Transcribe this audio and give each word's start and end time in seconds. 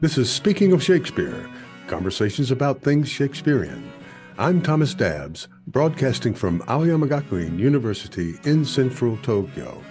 This 0.00 0.16
is 0.16 0.30
Speaking 0.30 0.70
of 0.70 0.80
Shakespeare, 0.80 1.50
conversations 1.88 2.52
about 2.52 2.82
things 2.82 3.08
Shakespearean. 3.08 3.90
I'm 4.38 4.62
Thomas 4.62 4.94
Dabbs, 4.94 5.48
broadcasting 5.66 6.34
from 6.34 6.62
Aoyama 6.68 7.08
Gakuin 7.08 7.58
University 7.58 8.34
in 8.44 8.64
central 8.64 9.16
Tokyo. 9.22 9.82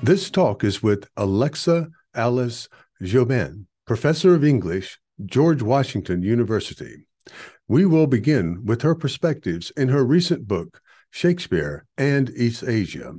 This 0.00 0.30
talk 0.30 0.62
is 0.62 0.80
with 0.80 1.08
Alexa 1.16 1.88
Alice 2.14 2.68
Joubin, 3.02 3.66
professor 3.84 4.32
of 4.32 4.44
English, 4.44 5.00
George 5.26 5.60
Washington 5.60 6.22
University. 6.22 7.04
We 7.66 7.84
will 7.84 8.06
begin 8.06 8.64
with 8.64 8.82
her 8.82 8.94
perspectives 8.94 9.72
in 9.76 9.88
her 9.88 10.04
recent 10.04 10.46
book, 10.46 10.80
Shakespeare 11.10 11.84
and 11.98 12.30
East 12.36 12.62
Asia, 12.62 13.14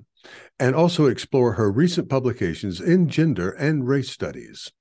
and 0.57 0.73
also 0.73 1.07
explore 1.07 1.55
her 1.55 1.69
recent 1.69 2.07
publications 2.07 2.79
in 2.79 3.09
gender 3.09 3.49
and 3.49 3.85
race 3.85 4.09
studies. 4.09 4.71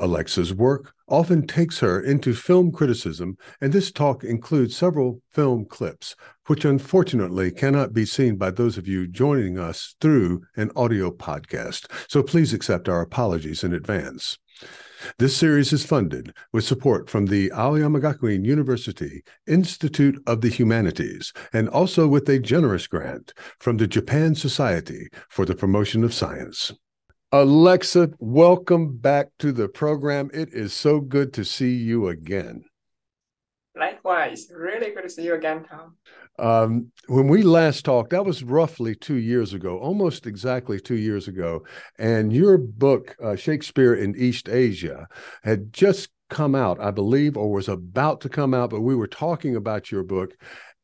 Alexa's 0.00 0.52
work 0.54 0.92
often 1.08 1.46
takes 1.46 1.78
her 1.80 2.00
into 2.00 2.32
film 2.32 2.72
criticism, 2.72 3.36
and 3.60 3.72
this 3.72 3.92
talk 3.92 4.24
includes 4.24 4.76
several 4.76 5.20
film 5.30 5.64
clips, 5.66 6.16
which 6.46 6.64
unfortunately 6.64 7.50
cannot 7.50 7.92
be 7.92 8.04
seen 8.04 8.36
by 8.36 8.50
those 8.50 8.78
of 8.78 8.88
you 8.88 9.06
joining 9.06 9.58
us 9.58 9.94
through 10.00 10.42
an 10.56 10.70
audio 10.74 11.10
podcast. 11.10 11.86
So 12.08 12.22
please 12.22 12.52
accept 12.52 12.88
our 12.88 13.02
apologies 13.02 13.62
in 13.62 13.74
advance. 13.74 14.38
This 15.18 15.36
series 15.36 15.72
is 15.72 15.84
funded 15.84 16.34
with 16.52 16.64
support 16.64 17.08
from 17.08 17.26
the 17.26 17.50
Aoyama 17.52 18.00
Gakuin 18.00 18.44
University 18.44 19.22
Institute 19.46 20.22
of 20.26 20.42
the 20.42 20.50
Humanities 20.50 21.32
and 21.52 21.68
also 21.68 22.06
with 22.06 22.28
a 22.28 22.38
generous 22.38 22.86
grant 22.86 23.32
from 23.58 23.78
the 23.78 23.86
Japan 23.86 24.34
Society 24.34 25.08
for 25.28 25.46
the 25.46 25.54
Promotion 25.54 26.04
of 26.04 26.12
Science. 26.12 26.72
Alexa, 27.32 28.10
welcome 28.18 28.96
back 28.96 29.28
to 29.38 29.52
the 29.52 29.68
program. 29.68 30.30
It 30.34 30.48
is 30.52 30.72
so 30.72 30.98
good 30.98 31.32
to 31.34 31.44
see 31.44 31.76
you 31.76 32.08
again. 32.08 32.64
Likewise, 33.76 34.48
really 34.52 34.90
good 34.90 35.02
to 35.02 35.08
see 35.08 35.26
you 35.26 35.34
again, 35.34 35.64
Tom. 35.64 35.94
Um, 36.40 36.90
when 37.06 37.28
we 37.28 37.42
last 37.42 37.84
talked, 37.84 38.10
that 38.10 38.24
was 38.24 38.42
roughly 38.42 38.96
two 38.96 39.14
years 39.14 39.52
ago, 39.52 39.78
almost 39.78 40.26
exactly 40.26 40.80
two 40.80 40.96
years 40.96 41.28
ago. 41.28 41.64
And 42.00 42.32
your 42.32 42.58
book, 42.58 43.14
uh, 43.22 43.36
Shakespeare 43.36 43.94
in 43.94 44.16
East 44.16 44.48
Asia, 44.48 45.06
had 45.44 45.72
just 45.72 46.08
come 46.30 46.56
out, 46.56 46.80
I 46.80 46.90
believe, 46.90 47.36
or 47.36 47.52
was 47.52 47.68
about 47.68 48.22
to 48.22 48.28
come 48.28 48.54
out, 48.54 48.70
but 48.70 48.80
we 48.80 48.96
were 48.96 49.06
talking 49.06 49.54
about 49.54 49.92
your 49.92 50.02
book. 50.02 50.32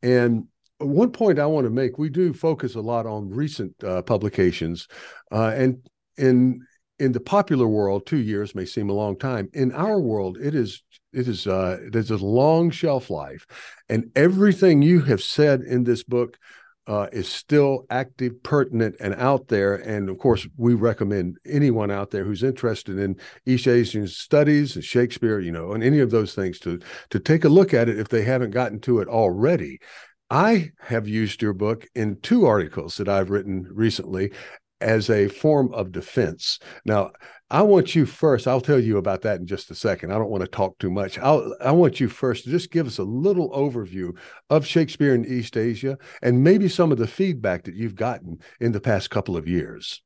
And 0.00 0.44
one 0.78 1.10
point 1.10 1.40
I 1.40 1.46
want 1.46 1.64
to 1.64 1.70
make 1.70 1.98
we 1.98 2.08
do 2.08 2.32
focus 2.32 2.76
a 2.76 2.80
lot 2.80 3.04
on 3.04 3.30
recent 3.30 3.74
uh, 3.82 4.02
publications. 4.02 4.86
Uh, 5.32 5.52
and 5.56 5.78
in 6.18 6.60
in 6.98 7.12
the 7.12 7.20
popular 7.20 7.68
world, 7.68 8.06
two 8.06 8.16
years 8.16 8.54
may 8.54 8.64
seem 8.64 8.88
a 8.88 8.94
long 8.94 9.18
time. 9.18 9.50
In 9.52 9.72
our 9.72 10.00
world, 10.00 10.38
it 10.38 10.54
is 10.54 10.82
it 11.12 11.28
is 11.28 11.46
uh, 11.46 11.78
it 11.82 11.94
is 11.94 12.10
a 12.10 12.16
long 12.16 12.70
shelf 12.70 13.10
life, 13.10 13.46
and 13.88 14.10
everything 14.16 14.82
you 14.82 15.02
have 15.02 15.22
said 15.22 15.60
in 15.62 15.84
this 15.84 16.02
book 16.02 16.38
uh, 16.86 17.08
is 17.12 17.28
still 17.28 17.84
active, 17.90 18.42
pertinent, 18.42 18.96
and 19.00 19.14
out 19.14 19.48
there. 19.48 19.74
And 19.74 20.08
of 20.08 20.18
course, 20.18 20.46
we 20.56 20.74
recommend 20.74 21.36
anyone 21.44 21.90
out 21.90 22.10
there 22.10 22.24
who's 22.24 22.42
interested 22.42 22.98
in 22.98 23.16
East 23.44 23.66
Asian 23.66 24.06
studies, 24.06 24.76
and 24.76 24.84
Shakespeare, 24.84 25.40
you 25.40 25.50
know, 25.50 25.72
and 25.72 25.82
any 25.82 26.00
of 26.00 26.10
those 26.10 26.34
things 26.34 26.58
to 26.60 26.78
to 27.10 27.18
take 27.18 27.44
a 27.44 27.50
look 27.50 27.74
at 27.74 27.88
it 27.88 27.98
if 27.98 28.08
they 28.08 28.22
haven't 28.22 28.50
gotten 28.50 28.80
to 28.80 29.00
it 29.00 29.08
already. 29.08 29.80
I 30.28 30.72
have 30.80 31.06
used 31.06 31.40
your 31.40 31.52
book 31.52 31.86
in 31.94 32.20
two 32.20 32.46
articles 32.46 32.96
that 32.96 33.08
I've 33.08 33.30
written 33.30 33.68
recently, 33.70 34.32
as 34.80 35.08
a 35.08 35.28
form 35.28 35.72
of 35.72 35.92
defense. 35.92 36.58
Now, 36.84 37.12
I 37.50 37.62
want 37.62 37.94
you 37.94 38.06
first. 38.06 38.48
I'll 38.48 38.60
tell 38.60 38.80
you 38.80 38.98
about 38.98 39.22
that 39.22 39.38
in 39.38 39.46
just 39.46 39.70
a 39.70 39.74
second. 39.74 40.12
I 40.12 40.18
don't 40.18 40.30
want 40.30 40.42
to 40.42 40.48
talk 40.48 40.78
too 40.78 40.90
much. 40.90 41.18
I'll, 41.18 41.54
I 41.60 41.70
want 41.70 42.00
you 42.00 42.08
first 42.08 42.44
to 42.44 42.50
just 42.50 42.72
give 42.72 42.86
us 42.86 42.98
a 42.98 43.04
little 43.04 43.50
overview 43.50 44.16
of 44.50 44.66
Shakespeare 44.66 45.14
in 45.14 45.24
East 45.24 45.56
Asia 45.56 45.96
and 46.22 46.42
maybe 46.42 46.68
some 46.68 46.90
of 46.90 46.98
the 46.98 47.06
feedback 47.06 47.64
that 47.64 47.74
you've 47.74 47.94
gotten 47.94 48.40
in 48.60 48.72
the 48.72 48.80
past 48.80 49.10
couple 49.10 49.36
of 49.36 49.46
years. 49.46 50.02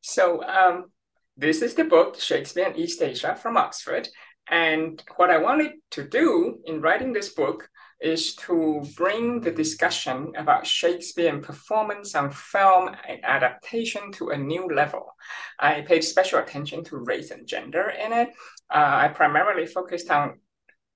So, 0.00 0.42
um, 0.42 0.86
this 1.36 1.62
is 1.62 1.74
the 1.74 1.84
book 1.84 2.18
Shakespeare 2.20 2.68
in 2.68 2.76
East 2.76 3.00
Asia 3.00 3.36
from 3.36 3.56
Oxford. 3.56 4.08
And 4.48 5.02
what 5.16 5.30
I 5.30 5.38
wanted 5.38 5.72
to 5.92 6.08
do 6.08 6.58
in 6.64 6.80
writing 6.80 7.12
this 7.12 7.32
book 7.32 7.68
is 8.00 8.34
to 8.34 8.82
bring 8.96 9.40
the 9.40 9.50
discussion 9.50 10.32
about 10.36 10.66
Shakespeare 10.66 11.32
and 11.32 11.42
performance 11.42 12.14
on 12.14 12.30
film 12.30 12.94
and 13.06 13.20
adaptation 13.24 14.10
to 14.12 14.30
a 14.30 14.38
new 14.38 14.66
level. 14.68 15.14
I 15.58 15.82
paid 15.82 16.02
special 16.02 16.38
attention 16.38 16.82
to 16.84 16.96
race 16.96 17.30
and 17.30 17.46
gender 17.46 17.90
in 17.90 18.12
it. 18.12 18.30
Uh, 18.70 19.04
I 19.04 19.08
primarily 19.08 19.66
focused 19.66 20.10
on 20.10 20.40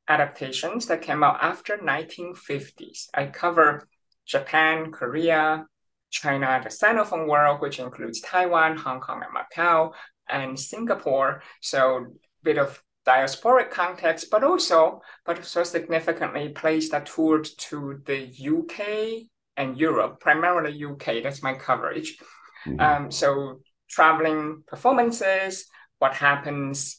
adaptations 0.09 0.87
that 0.87 1.03
came 1.03 1.23
out 1.23 1.39
after 1.43 1.77
1950s. 1.77 3.09
I 3.13 3.27
cover 3.27 3.87
Japan, 4.27 4.91
Korea, 4.91 5.67
China, 6.11 6.61
the 6.63 6.71
Sinophone 6.71 7.29
world, 7.29 7.61
which 7.61 7.79
includes 7.79 8.21
Taiwan, 8.21 8.77
Hong 8.77 9.01
Kong, 9.01 9.23
and 9.23 9.35
Macau, 9.35 9.93
and 10.29 10.59
Singapore. 10.59 11.43
So 11.61 12.07
bit 12.43 12.59
of 12.59 12.83
diasporic 13.07 13.71
context, 13.71 14.31
but 14.31 14.43
also, 14.43 15.01
but 15.27 15.39
also 15.39 15.63
significantly 15.63 16.49
placed 16.49 16.93
a 16.93 17.01
tour 17.01 17.43
to 17.43 18.01
the 18.07 18.31
UK 18.41 19.27
and 19.57 19.79
Europe, 19.79 20.21
primarily 20.21 20.85
UK. 20.85 21.23
That's 21.23 21.43
my 21.43 21.55
coverage. 21.55 22.19
Mm-hmm. 22.67 22.81
Um, 22.81 23.11
so 23.11 23.61
traveling 23.89 24.65
performances, 24.67 25.67
what 25.99 26.15
happens 26.15 26.99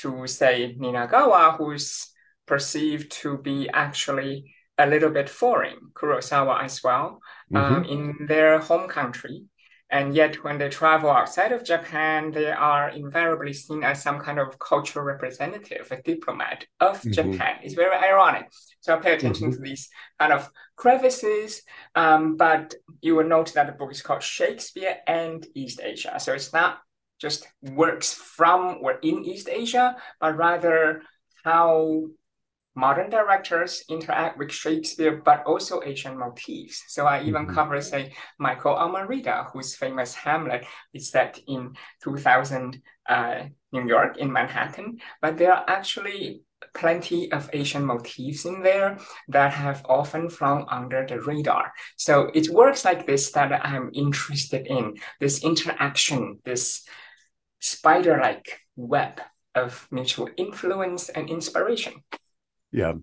to 0.00 0.26
say 0.26 0.76
Ninagawa, 0.78 1.56
who's 1.56 2.10
perceived 2.46 3.12
to 3.12 3.38
be 3.38 3.68
actually 3.72 4.54
a 4.76 4.86
little 4.86 5.10
bit 5.10 5.28
foreign, 5.28 5.78
Kurosawa 5.94 6.64
as 6.64 6.82
well, 6.82 7.20
mm-hmm. 7.52 7.74
um, 7.74 7.84
in 7.84 8.26
their 8.26 8.58
home 8.58 8.88
country. 8.88 9.44
And 9.94 10.12
yet, 10.12 10.42
when 10.42 10.58
they 10.58 10.68
travel 10.70 11.08
outside 11.08 11.52
of 11.52 11.62
Japan, 11.62 12.32
they 12.32 12.50
are 12.50 12.88
invariably 12.88 13.52
seen 13.52 13.84
as 13.84 14.02
some 14.02 14.18
kind 14.18 14.40
of 14.40 14.58
cultural 14.58 15.04
representative, 15.04 15.86
a 15.92 16.02
diplomat 16.02 16.66
of 16.80 16.98
mm-hmm. 16.98 17.12
Japan. 17.12 17.60
It's 17.62 17.74
very 17.74 17.96
ironic. 17.96 18.50
So 18.80 18.92
I 18.92 18.98
pay 18.98 19.14
attention 19.14 19.52
mm-hmm. 19.52 19.62
to 19.62 19.68
these 19.68 19.88
kind 20.18 20.32
of 20.32 20.50
crevices. 20.74 21.62
Um, 21.94 22.36
but 22.36 22.74
you 23.02 23.14
will 23.14 23.28
note 23.28 23.54
that 23.54 23.68
the 23.68 23.72
book 23.72 23.92
is 23.92 24.02
called 24.02 24.24
Shakespeare 24.24 24.96
and 25.06 25.46
East 25.54 25.80
Asia. 25.80 26.18
So 26.18 26.32
it's 26.32 26.52
not 26.52 26.80
just 27.20 27.46
works 27.62 28.12
from 28.12 28.78
or 28.82 28.98
in 29.00 29.24
East 29.24 29.48
Asia, 29.48 29.94
but 30.20 30.36
rather 30.36 31.02
how 31.44 32.06
modern 32.74 33.10
directors 33.10 33.84
interact 33.88 34.38
with 34.38 34.50
Shakespeare, 34.50 35.22
but 35.24 35.44
also 35.44 35.82
Asian 35.82 36.18
motifs. 36.18 36.84
So 36.88 37.06
I 37.06 37.22
even 37.22 37.46
mm-hmm. 37.46 37.54
cover, 37.54 37.80
say, 37.80 38.12
Michael 38.38 38.74
Almereyda, 38.74 39.50
whose 39.52 39.76
famous 39.76 40.14
Hamlet 40.14 40.64
is 40.92 41.10
set 41.10 41.38
in 41.46 41.74
2000 42.02 42.80
uh, 43.08 43.44
New 43.72 43.86
York 43.86 44.16
in 44.16 44.32
Manhattan. 44.32 44.98
But 45.20 45.38
there 45.38 45.52
are 45.52 45.64
actually 45.68 46.42
plenty 46.74 47.30
of 47.30 47.50
Asian 47.52 47.84
motifs 47.84 48.44
in 48.44 48.62
there 48.62 48.98
that 49.28 49.52
have 49.52 49.84
often 49.88 50.30
flown 50.30 50.64
under 50.68 51.06
the 51.06 51.20
radar. 51.20 51.72
So 51.96 52.30
it 52.34 52.48
works 52.48 52.84
like 52.84 53.06
this 53.06 53.32
that 53.32 53.64
I'm 53.64 53.90
interested 53.92 54.66
in 54.66 54.96
this 55.20 55.44
interaction, 55.44 56.40
this 56.44 56.84
spider-like 57.60 58.60
web 58.76 59.20
of 59.54 59.86
mutual 59.90 60.28
influence 60.36 61.08
and 61.08 61.30
inspiration. 61.30 61.94
Yeah. 62.74 62.94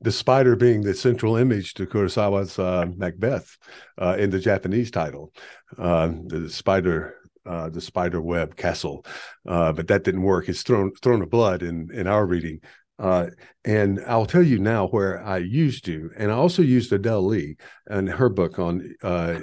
The 0.00 0.12
spider 0.12 0.54
being 0.54 0.82
the 0.82 0.94
central 0.94 1.36
image 1.36 1.74
to 1.74 1.86
Kurosawa's 1.86 2.58
uh, 2.58 2.86
Macbeth 2.96 3.56
uh, 4.00 4.16
in 4.18 4.30
the 4.30 4.38
Japanese 4.38 4.92
title. 4.92 5.32
Uh, 5.76 6.12
the 6.26 6.48
spider 6.48 7.16
uh, 7.44 7.70
the 7.70 7.80
spider 7.80 8.20
web 8.20 8.54
castle, 8.56 9.04
uh, 9.48 9.72
but 9.72 9.88
that 9.88 10.04
didn't 10.04 10.22
work. 10.22 10.48
It's 10.48 10.62
Throne 10.62 10.92
Throne 11.02 11.22
of 11.22 11.30
blood 11.30 11.62
in 11.62 11.88
in 11.92 12.06
our 12.06 12.26
reading. 12.26 12.60
Uh, 12.98 13.28
and 13.64 14.00
I'll 14.06 14.26
tell 14.26 14.42
you 14.42 14.58
now 14.58 14.88
where 14.88 15.24
I 15.24 15.38
used 15.38 15.84
to, 15.86 16.10
and 16.16 16.30
I 16.30 16.34
also 16.34 16.62
used 16.62 16.92
Adele 16.92 17.26
Lee 17.26 17.56
and 17.86 18.08
her 18.08 18.28
book 18.28 18.58
on 18.58 18.94
uh, 19.02 19.40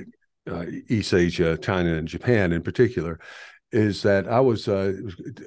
uh, 0.49 0.65
East 0.87 1.13
Asia, 1.13 1.57
China, 1.57 1.95
and 1.95 2.07
Japan 2.07 2.51
in 2.51 2.61
particular 2.61 3.19
is 3.75 4.03
that 4.03 4.25
I 4.29 4.39
was 4.39 4.69
uh, 4.69 4.93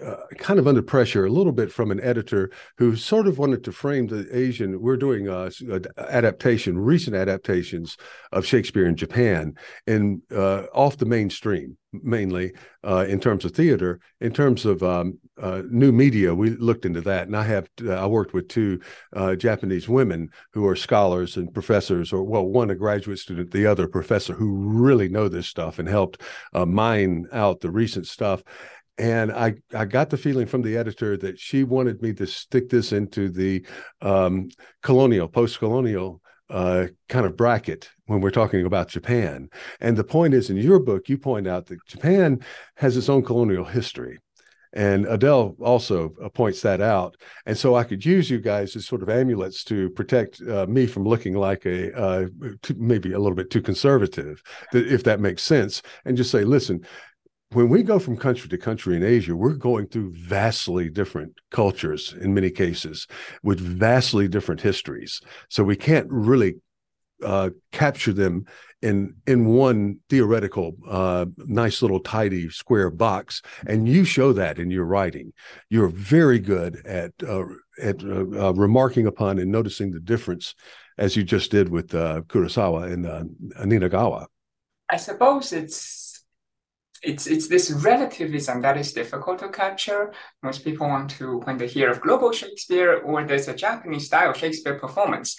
uh, 0.04 0.16
kind 0.36 0.58
of 0.58 0.68
under 0.68 0.82
pressure 0.82 1.24
a 1.24 1.30
little 1.30 1.52
bit 1.52 1.72
from 1.72 1.90
an 1.90 1.98
editor 2.02 2.50
who 2.76 2.94
sort 2.94 3.26
of 3.26 3.38
wanted 3.38 3.64
to 3.64 3.72
frame 3.72 4.06
the 4.06 4.28
Asian. 4.36 4.82
We're 4.82 4.98
doing 4.98 5.30
uh, 5.30 5.50
adaptation, 5.96 6.78
recent 6.78 7.16
adaptations 7.16 7.96
of 8.30 8.44
Shakespeare 8.44 8.86
in 8.86 8.96
Japan, 8.96 9.54
and 9.86 10.20
uh, 10.30 10.64
off 10.74 10.98
the 10.98 11.06
mainstream 11.06 11.78
mainly 11.92 12.52
uh, 12.84 13.06
in 13.08 13.20
terms 13.20 13.44
of 13.44 13.52
theater. 13.52 14.00
In 14.20 14.32
terms 14.32 14.66
of 14.66 14.82
um, 14.82 15.18
uh, 15.40 15.62
new 15.70 15.92
media, 15.92 16.34
we 16.34 16.50
looked 16.50 16.84
into 16.84 17.00
that, 17.02 17.26
and 17.26 17.36
I 17.36 17.44
have 17.44 17.68
uh, 17.84 17.92
I 17.92 18.06
worked 18.06 18.34
with 18.34 18.48
two 18.48 18.80
uh, 19.14 19.34
Japanese 19.36 19.88
women 19.88 20.30
who 20.52 20.66
are 20.66 20.76
scholars 20.76 21.36
and 21.36 21.52
professors, 21.52 22.12
or 22.12 22.22
well, 22.24 22.44
one 22.44 22.70
a 22.70 22.74
graduate 22.74 23.18
student, 23.18 23.50
the 23.50 23.66
other 23.66 23.84
a 23.84 23.88
professor, 23.88 24.34
who 24.34 24.54
really 24.56 25.08
know 25.08 25.28
this 25.28 25.46
stuff 25.46 25.78
and 25.78 25.88
helped 25.88 26.22
uh, 26.52 26.66
mine 26.66 27.26
out 27.32 27.60
the 27.60 27.70
recent 27.70 28.06
stuff. 28.06 28.42
and 28.98 29.30
I, 29.30 29.54
I 29.74 29.84
got 29.84 30.10
the 30.10 30.16
feeling 30.16 30.46
from 30.46 30.62
the 30.62 30.76
editor 30.76 31.16
that 31.18 31.38
she 31.38 31.62
wanted 31.62 32.02
me 32.02 32.12
to 32.14 32.26
stick 32.26 32.68
this 32.68 32.92
into 32.92 33.30
the 33.30 33.64
um, 34.02 34.48
colonial, 34.82 35.28
post 35.28 35.58
colonial 35.58 36.20
uh, 36.50 36.86
kind 37.08 37.26
of 37.26 37.36
bracket 37.36 37.90
when 38.06 38.20
we're 38.20 38.30
talking 38.30 38.64
about 38.64 38.88
Japan. 38.88 39.48
And 39.80 39.96
the 39.96 40.04
point 40.04 40.34
is, 40.34 40.50
in 40.50 40.56
your 40.56 40.78
book, 40.78 41.08
you 41.08 41.18
point 41.18 41.46
out 41.46 41.66
that 41.66 41.84
Japan 41.86 42.40
has 42.76 42.96
its 42.96 43.08
own 43.08 43.22
colonial 43.22 43.64
history. 43.64 44.18
And 44.74 45.06
Adele 45.06 45.56
also 45.60 46.14
uh, 46.22 46.28
points 46.28 46.60
that 46.60 46.82
out. 46.82 47.16
And 47.46 47.56
so 47.56 47.74
I 47.74 47.84
could 47.84 48.04
use 48.04 48.28
you 48.28 48.38
guys 48.38 48.76
as 48.76 48.86
sort 48.86 49.02
of 49.02 49.08
amulets 49.08 49.64
to 49.64 49.88
protect 49.90 50.42
uh, 50.42 50.66
me 50.66 50.86
from 50.86 51.04
looking 51.04 51.34
like 51.34 51.64
a 51.64 51.98
uh, 51.98 52.26
too, 52.60 52.74
maybe 52.76 53.12
a 53.12 53.18
little 53.18 53.34
bit 53.34 53.50
too 53.50 53.62
conservative, 53.62 54.42
if 54.74 55.04
that 55.04 55.20
makes 55.20 55.42
sense. 55.42 55.82
And 56.04 56.18
just 56.18 56.30
say, 56.30 56.44
listen, 56.44 56.84
when 57.52 57.68
we 57.68 57.82
go 57.82 57.98
from 57.98 58.16
country 58.16 58.48
to 58.48 58.58
country 58.58 58.96
in 58.96 59.02
Asia, 59.02 59.34
we're 59.34 59.54
going 59.54 59.86
through 59.86 60.12
vastly 60.14 60.90
different 60.90 61.32
cultures 61.50 62.14
in 62.20 62.34
many 62.34 62.50
cases 62.50 63.06
with 63.42 63.58
vastly 63.58 64.28
different 64.28 64.60
histories. 64.60 65.20
So 65.48 65.64
we 65.64 65.76
can't 65.76 66.06
really 66.10 66.56
uh, 67.24 67.50
capture 67.72 68.12
them 68.12 68.44
in 68.80 69.14
in 69.26 69.46
one 69.46 69.98
theoretical, 70.08 70.76
uh, 70.88 71.26
nice 71.38 71.82
little 71.82 71.98
tidy 72.00 72.48
square 72.50 72.90
box. 72.90 73.42
And 73.66 73.88
you 73.88 74.04
show 74.04 74.32
that 74.34 74.58
in 74.58 74.70
your 74.70 74.84
writing. 74.84 75.32
You're 75.68 75.88
very 75.88 76.38
good 76.38 76.86
at 76.86 77.12
uh, 77.26 77.44
at 77.82 78.04
uh, 78.04 78.48
uh, 78.48 78.52
remarking 78.52 79.06
upon 79.06 79.38
and 79.38 79.50
noticing 79.50 79.90
the 79.90 80.00
difference, 80.00 80.54
as 80.96 81.16
you 81.16 81.24
just 81.24 81.50
did 81.50 81.70
with 81.70 81.94
uh, 81.94 82.20
Kurosawa 82.28 82.92
and 82.92 83.06
Ninagawa. 83.56 84.26
I 84.90 84.96
suppose 84.96 85.52
it's 85.52 86.07
it's 87.02 87.26
it's 87.26 87.48
this 87.48 87.70
relativism 87.70 88.62
that 88.62 88.76
is 88.76 88.92
difficult 88.92 89.38
to 89.40 89.48
capture. 89.48 90.12
Most 90.42 90.64
people 90.64 90.88
want 90.88 91.10
to, 91.18 91.38
when 91.40 91.56
they 91.56 91.66
hear 91.66 91.90
of 91.90 92.00
global 92.00 92.32
Shakespeare 92.32 92.98
or 92.98 93.24
there's 93.24 93.48
a 93.48 93.54
Japanese 93.54 94.06
style 94.06 94.32
Shakespeare 94.32 94.78
performance, 94.78 95.38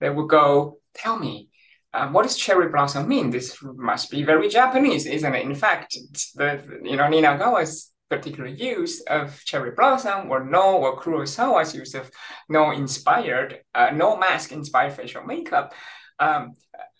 they 0.00 0.10
will 0.10 0.26
go, 0.26 0.78
"Tell 0.94 1.18
me, 1.18 1.48
uh, 1.92 2.08
what 2.08 2.22
does 2.22 2.36
cherry 2.36 2.68
blossom 2.68 3.08
mean? 3.08 3.30
This 3.30 3.56
must 3.62 4.10
be 4.10 4.22
very 4.22 4.48
Japanese, 4.48 5.06
isn't 5.06 5.34
it?" 5.34 5.44
In 5.44 5.54
fact, 5.54 5.96
the 6.34 6.80
you 6.82 6.96
know 6.96 7.04
Ninagawa's 7.04 7.92
particular 8.08 8.48
use 8.48 9.02
of 9.02 9.42
cherry 9.44 9.72
blossom 9.72 10.30
or 10.30 10.44
no 10.44 10.76
or 10.76 11.00
Kurosawa's 11.00 11.74
use 11.74 11.94
of 11.94 12.10
no 12.48 12.70
inspired, 12.70 13.60
uh, 13.74 13.90
no 13.92 14.16
mask 14.16 14.52
inspired 14.52 14.92
facial 14.92 15.24
makeup. 15.24 15.74
Um, 16.18 16.52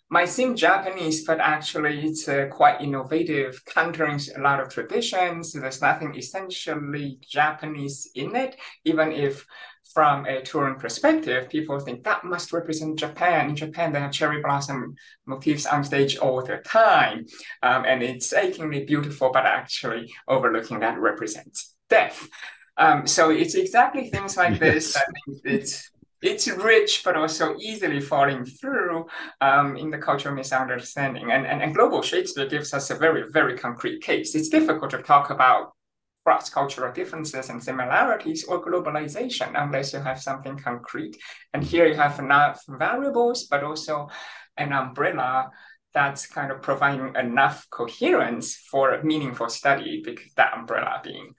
might 0.09 0.29
seem 0.29 0.55
Japanese, 0.55 1.25
but 1.25 1.41
actually 1.41 2.05
it's 2.07 2.29
uh, 2.29 2.47
quite 2.51 2.81
innovative, 2.81 3.65
countering 3.65 4.21
a 4.37 4.41
lot 4.41 4.61
of 4.61 4.69
traditions. 4.69 5.53
There's 5.53 5.83
nothing 5.83 6.15
essentially 6.15 7.19
Japanese 7.29 8.11
in 8.15 8.37
it, 8.37 8.57
even 8.85 9.11
if 9.11 9.45
from 9.93 10.27
a 10.27 10.43
touring 10.43 10.79
perspective, 10.79 11.49
people 11.49 11.79
think 11.81 12.05
that 12.05 12.25
must 12.25 12.53
represent 12.53 12.99
Japan. 12.99 13.51
In 13.51 13.57
Japan, 13.57 13.93
they 13.93 14.01
have 14.01 14.13
cherry 14.13 14.43
blossom 14.43 14.95
motifs 15.27 15.65
on 15.65 15.85
stage 15.85 16.19
all 16.19 16.43
the 16.43 16.59
time. 16.59 17.25
Um, 17.63 17.85
and 17.87 18.03
it's 18.03 18.33
achingly 18.33 18.85
beautiful, 18.85 19.31
but 19.33 19.47
actually 19.47 20.13
overlooking 20.29 20.81
that 20.81 20.99
represents 20.99 21.75
death. 21.89 22.29
Um, 22.77 23.07
so 23.07 23.31
it's 23.31 23.55
exactly 23.55 24.11
things 24.11 24.37
like 24.37 24.61
yes. 24.61 24.61
this. 24.61 24.93
Think 24.93 25.41
it's 25.45 25.91
it's 26.27 26.49
rich 26.49 27.03
but 27.05 27.17
also 27.17 27.57
easily 27.61 28.01
falling 28.01 28.45
through 28.45 29.07
um, 29.41 29.77
in 29.77 29.91
the 29.91 29.99
cultural 29.99 30.35
misunderstanding. 30.35 31.31
And, 31.31 31.47
and, 31.47 31.63
and 31.63 31.75
global 31.75 32.03
Shakespeare 32.03 32.49
gives 32.49 32.75
us 32.75 32.91
a 32.91 32.97
very, 32.97 33.31
very 33.31 33.57
concrete 33.57 34.03
case. 34.03 34.35
It's 34.35 34.49
difficult 34.49 34.91
to 34.91 35.03
talk 35.03 35.31
about 35.31 35.73
cross-cultural 36.25 36.93
differences 36.93 37.51
and 37.51 37.63
similarities 37.63 38.45
or 38.45 38.65
globalization 38.65 39.53
unless 39.55 39.93
you 39.93 40.01
have 40.01 40.21
something 40.21 40.59
concrete. 40.59 41.17
And 41.55 41.63
here 41.63 41.87
you 41.87 41.95
have 41.95 42.19
enough 42.19 42.61
variables, 42.69 43.45
but 43.45 43.63
also 43.63 44.09
an 44.57 44.73
umbrella 44.73 45.51
that's 45.95 46.27
kind 46.27 46.51
of 46.51 46.61
providing 46.61 47.15
enough 47.15 47.67
coherence 47.71 48.57
for 48.57 48.93
a 48.93 49.05
meaningful 49.05 49.49
study 49.49 50.03
because 50.05 50.33
that 50.35 50.53
umbrella 50.53 51.01
being 51.03 51.35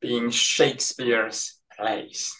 being 0.00 0.30
Shakespeare's 0.30 1.58
plays. 1.76 2.36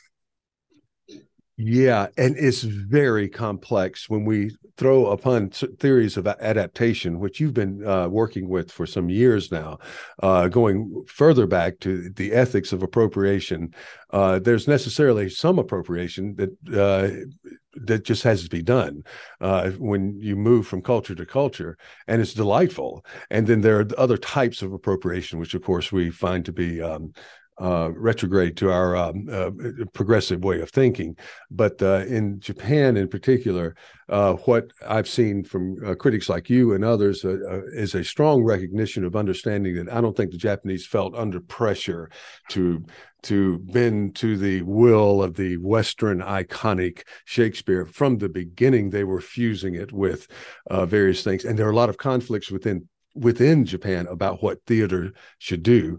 Yeah, 1.59 2.09
and 2.19 2.37
it's 2.37 2.61
very 2.63 3.31
complex 3.31 4.11
when 4.11 4.27
we 4.27 4.55
throw 4.77 5.07
upon 5.07 5.49
theories 5.49 6.19
of 6.19 6.27
adaptation, 6.27 7.19
which 7.19 7.41
you've 7.41 7.55
been 7.55 7.87
uh, 7.87 8.09
working 8.09 8.47
with 8.51 8.71
for 8.71 8.85
some 8.85 9.09
years 9.09 9.51
now, 9.51 9.79
uh, 10.23 10.49
going 10.49 11.05
further 11.09 11.47
back 11.47 11.79
to 11.81 12.11
the 12.11 12.33
ethics 12.33 12.75
of 12.75 12.83
appropriation. 12.83 13.73
Uh, 14.11 14.39
there's 14.39 14.69
necessarily 14.69 15.31
some 15.31 15.59
appropriation 15.59 16.37
that 16.37 16.51
uh, 16.79 17.25
that 17.73 18.05
just 18.05 18.23
has 18.23 18.43
to 18.45 18.51
be 18.51 18.63
done 18.63 19.03
uh, 19.41 19.71
when 19.73 20.21
you 20.21 20.37
move 20.37 20.67
from 20.67 20.83
culture 20.83 21.15
to 21.15 21.25
culture, 21.25 21.79
and 22.07 22.21
it's 22.21 22.35
delightful. 22.35 23.03
And 23.31 23.47
then 23.47 23.63
there 23.63 23.81
are 23.81 23.87
other 23.97 24.19
types 24.19 24.61
of 24.61 24.75
appropriation, 24.75 25.39
which 25.39 25.55
of 25.55 25.63
course 25.63 25.91
we 25.91 26.11
find 26.11 26.45
to 26.45 26.53
be 26.53 26.83
um, 26.83 27.13
uh, 27.61 27.91
retrograde 27.95 28.57
to 28.59 28.71
our 28.71 28.97
um, 28.97 29.29
uh, 29.31 29.51
progressive 29.95 30.45
way 30.45 30.61
of 30.61 30.71
thinking. 30.71 31.17
But 31.51 31.81
uh, 31.83 32.05
in 32.07 32.39
Japan, 32.41 32.97
in 32.97 33.09
particular, 33.09 33.77
uh, 34.09 34.35
what 34.35 34.73
I've 34.87 35.09
seen 35.09 35.43
from 35.43 35.77
uh, 35.85 35.95
critics 35.95 36.29
like 36.29 36.51
you 36.51 36.75
and 36.75 36.85
others 36.85 37.25
uh, 37.25 37.63
is 37.73 37.95
a 37.95 38.05
strong 38.05 38.43
recognition 38.43 39.05
of 39.05 39.17
understanding 39.17 39.77
that 39.77 39.93
I 39.93 40.01
don't 40.01 40.17
think 40.17 40.33
the 40.33 40.37
Japanese 40.37 40.87
felt 40.87 41.15
under 41.15 41.41
pressure 41.41 42.11
to 42.51 42.85
to 43.23 43.59
bend 43.59 44.15
to 44.15 44.37
the 44.37 44.63
will 44.63 45.21
of 45.21 45.35
the 45.35 45.57
Western 45.57 46.21
iconic 46.21 47.03
Shakespeare. 47.25 47.85
From 47.85 48.19
the 48.19 48.29
beginning, 48.29 48.91
they 48.91 49.03
were 49.03 49.21
fusing 49.21 49.75
it 49.75 49.91
with 49.93 50.29
various 50.71 51.25
things, 51.25 51.45
and 51.45 51.59
there 51.59 51.67
are 51.67 51.73
a 51.73 51.77
lot 51.77 51.89
of 51.89 51.97
conflicts 51.97 52.51
within 52.51 52.87
within 53.17 53.65
Japan 53.65 54.07
about 54.09 54.43
what 54.43 54.63
theater 54.67 55.13
should 55.39 55.63
do. 55.63 55.99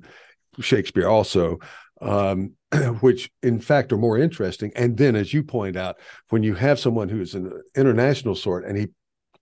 Shakespeare 0.60 1.08
also, 1.08 1.60
um, 2.02 2.54
which 3.02 3.32
in 3.44 3.60
fact 3.60 3.92
are 3.92 3.98
more 3.98 4.18
interesting. 4.18 4.72
And 4.76 4.98
then, 4.98 5.16
as 5.16 5.34
you 5.34 5.44
point 5.44 5.76
out, 5.76 5.98
when 6.30 6.44
you 6.44 6.56
have 6.56 6.80
someone 6.80 7.10
who 7.10 7.22
is 7.22 7.34
an 7.36 7.62
international 7.76 8.36
sort 8.36 8.66
and 8.66 8.78
he 8.78 8.88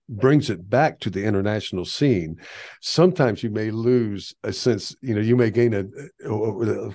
brings 0.08 0.50
it 0.50 0.70
back 0.70 1.00
to 1.00 1.10
the 1.10 1.24
international 1.24 1.86
scene 1.86 2.38
sometimes 2.82 3.42
you 3.42 3.50
may 3.50 3.72
lose 3.72 4.34
a 4.44 4.54
sense 4.54 4.96
you 5.02 5.16
know 5.16 5.22
you 5.22 5.36
may 5.36 5.50
gain 5.50 5.74
a, 5.74 5.84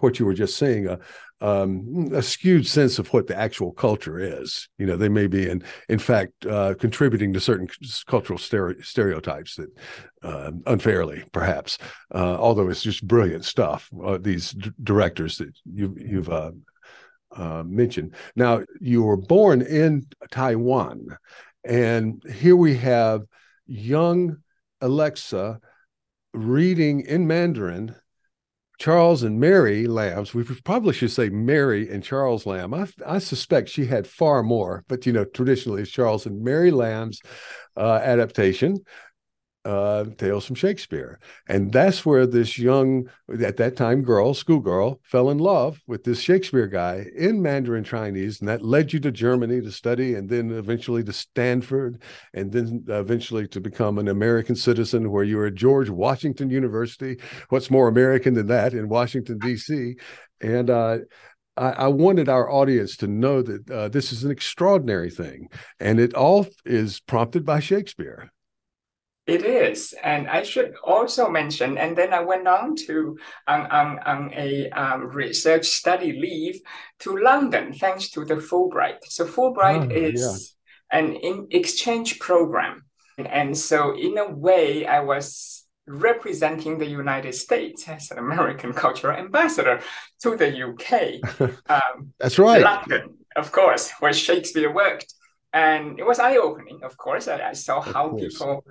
what 0.01 0.19
you 0.19 0.25
were 0.25 0.35
just 0.35 0.57
saying 0.57 0.87
a, 0.87 0.99
um, 1.41 2.11
a 2.13 2.23
skewed 2.23 2.67
sense 2.67 2.99
of 2.99 3.09
what 3.13 3.27
the 3.27 3.37
actual 3.37 3.73
culture 3.73 4.19
is. 4.19 4.69
You 4.79 4.87
know, 4.87 4.97
they 4.97 5.09
may 5.09 5.27
be, 5.27 5.49
in 5.49 5.63
in 5.89 5.99
fact, 5.99 6.45
uh, 6.47 6.75
contributing 6.79 7.33
to 7.33 7.41
certain 7.41 7.69
cultural 8.07 8.39
stere- 8.39 8.85
stereotypes 8.85 9.57
that 9.57 9.71
uh, 10.23 10.51
unfairly, 10.67 11.25
perhaps. 11.33 11.79
Uh, 12.15 12.37
although 12.39 12.69
it's 12.69 12.83
just 12.83 13.07
brilliant 13.07 13.45
stuff. 13.45 13.89
Uh, 14.05 14.19
these 14.19 14.51
d- 14.51 14.71
directors 14.83 15.39
that 15.39 15.53
you, 15.65 15.95
you've 15.99 16.29
uh, 16.29 16.53
uh, 17.35 17.63
mentioned. 17.67 18.15
Now, 18.37 18.63
you 18.81 19.03
were 19.03 19.17
born 19.17 19.63
in 19.63 20.07
Taiwan, 20.31 21.17
and 21.65 22.23
here 22.33 22.57
we 22.57 22.77
have 22.77 23.23
young 23.67 24.39
Alexa 24.81 25.61
reading 26.33 27.01
in 27.01 27.27
Mandarin 27.27 27.95
Charles 28.81 29.23
and 29.23 29.39
Mary 29.39 29.87
Lambs. 29.87 30.33
We 30.33 30.43
probably 30.43 30.95
should 30.95 31.11
say 31.11 31.29
Mary 31.29 31.91
and 31.91 32.03
Charles 32.03 32.47
Lamb. 32.47 32.73
I, 32.73 32.89
I, 33.07 33.19
suspect 33.19 33.69
she 33.69 33.85
had 33.85 34.07
far 34.07 34.43
more, 34.43 34.85
but 34.89 35.05
you 35.05 35.13
know, 35.13 35.27
traditionally 35.27 35.83
it's 35.83 35.91
Charles 35.91 36.25
and 36.25 36.43
Mary 36.43 36.71
Lamb's 36.71 37.21
uh, 37.77 38.01
adaptation 38.03 38.79
uh, 39.65 40.05
tales 40.17 40.47
from 40.47 40.57
Shakespeare. 40.57 41.19
And 41.49 41.73
that's 41.73 42.07
where 42.07 42.27
this 42.27 42.59
young, 42.59 43.09
at 43.43 43.57
that 43.59 43.77
time, 43.77 44.03
girl, 44.03 44.33
schoolgirl, 44.33 45.01
fell 45.05 45.31
in 45.31 45.39
love 45.39 45.81
with 45.87 46.05
this 46.05 46.21
Shakespeare 46.21 46.67
guy 46.67 47.07
in 47.15 47.43
Mandarin 47.43 47.85
Chinese. 47.85 48.41
And 48.41 48.49
that 48.49 48.65
led 48.65 48.93
you 48.93 49.01
to 49.01 49.11
Germany 49.11 49.61
to 49.61 49.71
study 49.71 50.15
and 50.15 50.29
then 50.29 50.51
eventually 50.51 51.05
to 51.05 51.13
Stanford 51.13 52.03
and 52.33 52.51
then 52.51 52.85
eventually 52.89 53.47
to 53.49 53.61
become 53.61 53.99
an 53.99 54.09
American 54.09 54.57
citizen 54.57 55.11
where 55.11 55.25
you 55.25 55.37
were 55.37 55.47
at 55.47 55.55
George 55.55 55.91
Washington 55.91 56.49
University. 56.51 57.19
What's 57.51 57.71
more 57.71 57.89
American 57.89 58.35
than 58.35 58.47
that 58.47 58.73
in 58.73 58.89
Washington, 58.89 59.39
D.C.? 59.39 59.97
And, 60.41 60.71
uh, 60.71 60.99
I, 61.57 61.89
wanted 61.89 62.31
our 62.31 62.51
audience 62.51 62.97
to 62.99 63.07
know 63.07 63.43
that 63.43 63.71
uh, 63.71 63.89
this 63.89 64.13
is 64.13 64.25
an 64.25 64.31
extraordinary 64.31 65.11
thing, 65.11 65.49
and 65.79 66.01
it 66.01 66.15
all 66.15 66.47
is 66.65 67.01
prompted 67.01 67.45
by 67.45 67.61
Shakespeare. 67.61 68.31
It 69.27 69.45
is, 69.45 69.95
and 70.03 70.29
I 70.29 70.43
should 70.43 70.75
also 70.83 71.29
mention, 71.29 71.79
and 71.79 71.97
then 71.97 72.13
I 72.13 72.21
went 72.21 72.49
on 72.49 72.75
to 72.87 73.17
on 73.47 73.67
on, 73.67 73.99
on 74.01 74.33
a 74.35 74.71
um, 74.71 75.09
research 75.09 75.67
study 75.67 76.19
leave 76.19 76.61
to 77.01 77.17
London, 77.17 77.73
thanks 77.73 78.11
to 78.11 78.25
the 78.25 78.37
Fulbright. 78.37 79.05
So 79.05 79.27
Fulbright 79.27 79.93
oh, 79.93 79.95
is 79.95 80.57
yeah. 80.93 80.99
an 80.99 81.15
in 81.15 81.47
exchange 81.51 82.19
program, 82.19 82.85
and, 83.19 83.29
and 83.29 83.57
so 83.57 83.97
in 83.97 84.19
a 84.19 84.31
way, 84.31 84.87
I 84.87 85.01
was 85.01 85.61
representing 85.87 86.79
the 86.79 86.87
United 86.87 87.35
States 87.35 87.89
as 87.89 88.11
an 88.11 88.19
American 88.19 88.73
cultural 88.85 89.17
ambassador 89.17 89.81
to 90.23 90.37
the 90.37 90.51
UK. 90.69 91.51
Um, 91.71 92.13
That's 92.19 92.39
right. 92.39 92.63
London, 92.63 93.19
of 93.37 93.53
course, 93.53 93.93
where 94.01 94.13
Shakespeare 94.13 94.73
worked. 94.73 95.15
And 95.53 95.99
it 95.99 96.07
was 96.07 96.19
eye 96.19 96.37
opening, 96.37 96.81
of 96.83 96.97
course. 96.97 97.29
I, 97.29 97.41
I 97.41 97.53
saw 97.53 97.79
of 97.79 97.87
how 97.87 98.11
course. 98.11 98.23
people 98.23 98.65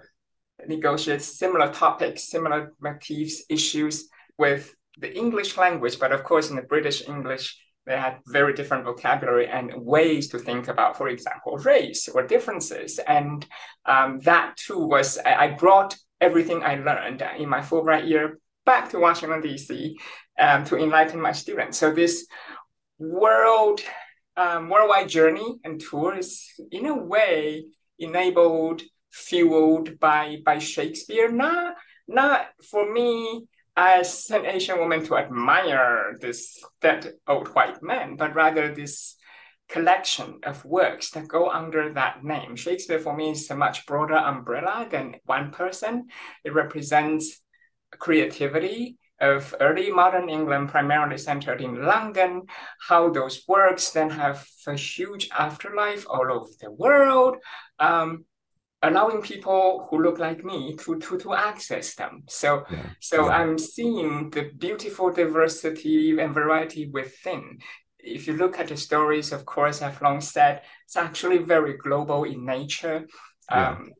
negotiate 0.67 1.21
similar 1.21 1.71
topics, 1.71 2.29
similar 2.29 2.73
motifs, 2.79 3.43
issues 3.49 4.09
with 4.37 4.73
the 4.97 5.15
English 5.15 5.57
language. 5.57 5.99
But 5.99 6.11
of 6.11 6.23
course, 6.23 6.49
in 6.49 6.55
the 6.55 6.61
British 6.61 7.07
English, 7.07 7.57
they 7.85 7.97
had 7.97 8.19
very 8.27 8.53
different 8.53 8.85
vocabulary 8.85 9.47
and 9.47 9.73
ways 9.75 10.27
to 10.29 10.39
think 10.39 10.67
about, 10.67 10.97
for 10.97 11.07
example, 11.07 11.57
race 11.57 12.07
or 12.07 12.25
differences. 12.25 12.99
And 12.99 13.45
um, 13.85 14.19
that 14.21 14.57
too 14.57 14.79
was, 14.79 15.17
I 15.17 15.51
brought 15.51 15.97
everything 16.21 16.63
I 16.63 16.75
learned 16.75 17.23
in 17.37 17.49
my 17.49 17.61
Fulbright 17.61 18.07
year 18.07 18.39
back 18.65 18.89
to 18.89 18.99
Washington, 18.99 19.41
D.C. 19.41 19.97
Um, 20.37 20.63
to 20.65 20.77
enlighten 20.77 21.19
my 21.19 21.31
students. 21.31 21.77
So 21.77 21.91
this 21.91 22.27
world, 22.99 23.81
um, 24.37 24.69
worldwide 24.69 25.09
journey 25.09 25.59
and 25.63 25.81
tour 25.81 26.15
is 26.15 26.47
in 26.71 26.85
a 26.85 26.95
way 26.95 27.65
enabled, 27.97 28.83
fueled 29.11 29.99
by, 29.99 30.37
by 30.45 30.59
Shakespeare, 30.59 31.31
not, 31.31 31.75
not 32.07 32.47
for 32.69 32.91
me 32.91 33.45
as 33.75 34.29
an 34.31 34.45
Asian 34.45 34.77
woman 34.77 35.05
to 35.05 35.15
admire 35.15 36.17
this 36.19 36.61
that 36.81 37.07
old 37.27 37.47
white 37.49 37.81
man, 37.81 38.17
but 38.17 38.35
rather 38.35 38.73
this 38.73 39.15
collection 39.69 40.39
of 40.43 40.65
works 40.65 41.11
that 41.11 41.27
go 41.27 41.49
under 41.49 41.93
that 41.93 42.23
name. 42.23 42.55
Shakespeare 42.55 42.99
for 42.99 43.15
me 43.15 43.31
is 43.31 43.49
a 43.49 43.55
much 43.55 43.85
broader 43.85 44.17
umbrella 44.17 44.87
than 44.91 45.15
one 45.25 45.51
person. 45.51 46.07
It 46.43 46.53
represents 46.53 47.41
creativity 47.91 48.97
of 49.21 49.55
early 49.59 49.91
modern 49.91 50.29
England, 50.29 50.69
primarily 50.69 51.17
centered 51.17 51.61
in 51.61 51.83
London, 51.83 52.43
how 52.87 53.09
those 53.09 53.43
works 53.47 53.91
then 53.91 54.09
have 54.09 54.45
a 54.67 54.75
huge 54.75 55.29
afterlife 55.37 56.05
all 56.09 56.31
over 56.31 56.49
the 56.61 56.71
world. 56.71 57.37
Um, 57.79 58.25
allowing 58.81 59.21
people 59.21 59.87
who 59.89 60.01
look 60.01 60.19
like 60.19 60.43
me 60.43 60.75
to 60.75 60.97
to 60.99 61.17
to 61.17 61.33
access 61.33 61.95
them 61.95 62.23
so 62.29 62.63
yeah. 62.71 62.85
so 62.99 63.25
yeah. 63.25 63.37
i'm 63.37 63.57
seeing 63.57 64.29
the 64.29 64.51
beautiful 64.57 65.11
diversity 65.11 66.17
and 66.19 66.33
variety 66.33 66.89
within 66.89 67.57
if 67.99 68.27
you 68.27 68.33
look 68.33 68.59
at 68.59 68.69
the 68.69 68.77
stories 68.77 69.31
of 69.31 69.45
course 69.45 69.81
i've 69.81 70.01
long 70.01 70.21
said 70.21 70.61
it's 70.85 70.95
actually 70.95 71.39
very 71.39 71.75
global 71.77 72.23
in 72.23 72.45
nature 72.45 73.05
yeah. 73.51 73.71
um, 73.71 73.91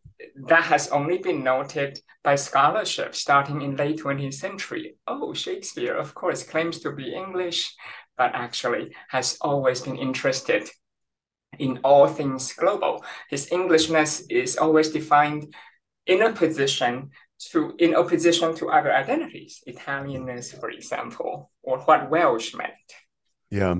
that 0.48 0.64
has 0.64 0.90
only 0.90 1.18
been 1.18 1.44
noted 1.44 2.00
by 2.24 2.36
scholarship 2.36 3.16
starting 3.16 3.62
in 3.62 3.76
late 3.76 4.00
20th 4.00 4.34
century 4.34 4.96
oh 5.08 5.34
shakespeare 5.34 5.96
of 5.96 6.14
course 6.14 6.44
claims 6.44 6.80
to 6.80 6.92
be 6.94 7.14
english 7.14 7.74
but 8.18 8.32
actually 8.34 8.94
has 9.10 9.38
always 9.42 9.82
been 9.82 9.98
interested 9.98 10.70
in 11.58 11.80
all 11.84 12.08
things 12.08 12.54
global. 12.54 13.04
His 13.30 13.52
Englishness 13.52 14.22
is 14.30 14.58
always 14.58 14.90
defined 14.90 15.54
in 16.06 16.22
a 16.22 16.32
position 16.32 17.12
to 17.52 17.74
in 17.80 17.96
opposition 17.96 18.54
to 18.56 18.70
other 18.70 18.94
identities, 18.94 19.64
Italianness, 19.68 20.60
for 20.60 20.70
example, 20.70 21.52
or 21.64 21.80
what 21.80 22.10
Welsh 22.10 22.54
meant. 22.54 22.74
Yeah. 23.50 23.76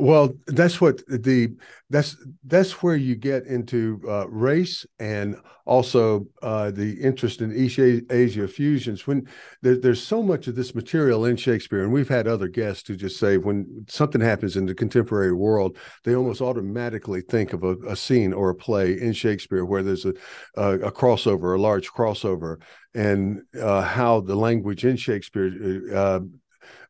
Well, 0.00 0.34
that's 0.46 0.80
what 0.80 1.02
the 1.08 1.54
that's 1.90 2.16
that's 2.46 2.82
where 2.82 2.96
you 2.96 3.16
get 3.16 3.44
into 3.44 4.00
uh, 4.08 4.26
race 4.30 4.86
and 4.98 5.36
also 5.66 6.26
uh, 6.42 6.70
the 6.70 6.94
interest 7.02 7.42
in 7.42 7.54
East 7.54 7.78
Asia 7.78 8.48
fusions. 8.48 9.06
When 9.06 9.28
there, 9.60 9.76
there's 9.76 10.02
so 10.02 10.22
much 10.22 10.46
of 10.46 10.54
this 10.56 10.74
material 10.74 11.26
in 11.26 11.36
Shakespeare, 11.36 11.82
and 11.82 11.92
we've 11.92 12.08
had 12.08 12.26
other 12.26 12.48
guests 12.48 12.88
who 12.88 12.96
just 12.96 13.18
say 13.18 13.36
when 13.36 13.84
something 13.90 14.22
happens 14.22 14.56
in 14.56 14.64
the 14.64 14.74
contemporary 14.74 15.34
world, 15.34 15.76
they 16.04 16.14
almost 16.14 16.40
automatically 16.40 17.20
think 17.20 17.52
of 17.52 17.62
a, 17.62 17.76
a 17.86 17.94
scene 17.94 18.32
or 18.32 18.48
a 18.48 18.54
play 18.54 18.98
in 18.98 19.12
Shakespeare 19.12 19.66
where 19.66 19.82
there's 19.82 20.06
a, 20.06 20.14
a, 20.56 20.78
a 20.78 20.92
crossover, 20.92 21.58
a 21.58 21.60
large 21.60 21.90
crossover, 21.90 22.56
and 22.94 23.42
uh, 23.60 23.82
how 23.82 24.20
the 24.20 24.34
language 24.34 24.86
in 24.86 24.96
Shakespeare 24.96 25.94
uh, 25.94 26.20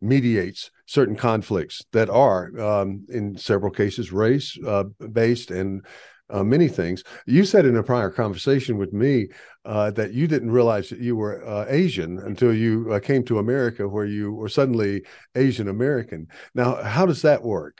mediates 0.00 0.70
certain 0.86 1.16
conflicts 1.16 1.84
that 1.92 2.10
are, 2.10 2.58
um, 2.58 3.04
in 3.08 3.36
several 3.36 3.70
cases, 3.70 4.12
race 4.12 4.58
uh, 4.66 4.84
based 5.12 5.50
and 5.50 5.84
uh, 6.30 6.44
many 6.44 6.68
things. 6.68 7.02
You 7.26 7.44
said 7.44 7.66
in 7.66 7.76
a 7.76 7.82
prior 7.82 8.10
conversation 8.10 8.78
with 8.78 8.92
me 8.92 9.28
uh, 9.64 9.90
that 9.92 10.12
you 10.12 10.26
didn't 10.26 10.50
realize 10.50 10.88
that 10.90 11.00
you 11.00 11.16
were 11.16 11.44
uh, 11.46 11.66
Asian 11.68 12.18
until 12.18 12.54
you 12.54 12.92
uh, 12.92 13.00
came 13.00 13.24
to 13.24 13.38
America, 13.38 13.88
where 13.88 14.06
you 14.06 14.32
were 14.32 14.48
suddenly 14.48 15.02
Asian 15.34 15.68
American. 15.68 16.28
Now, 16.54 16.82
how 16.82 17.06
does 17.06 17.22
that 17.22 17.42
work? 17.42 17.78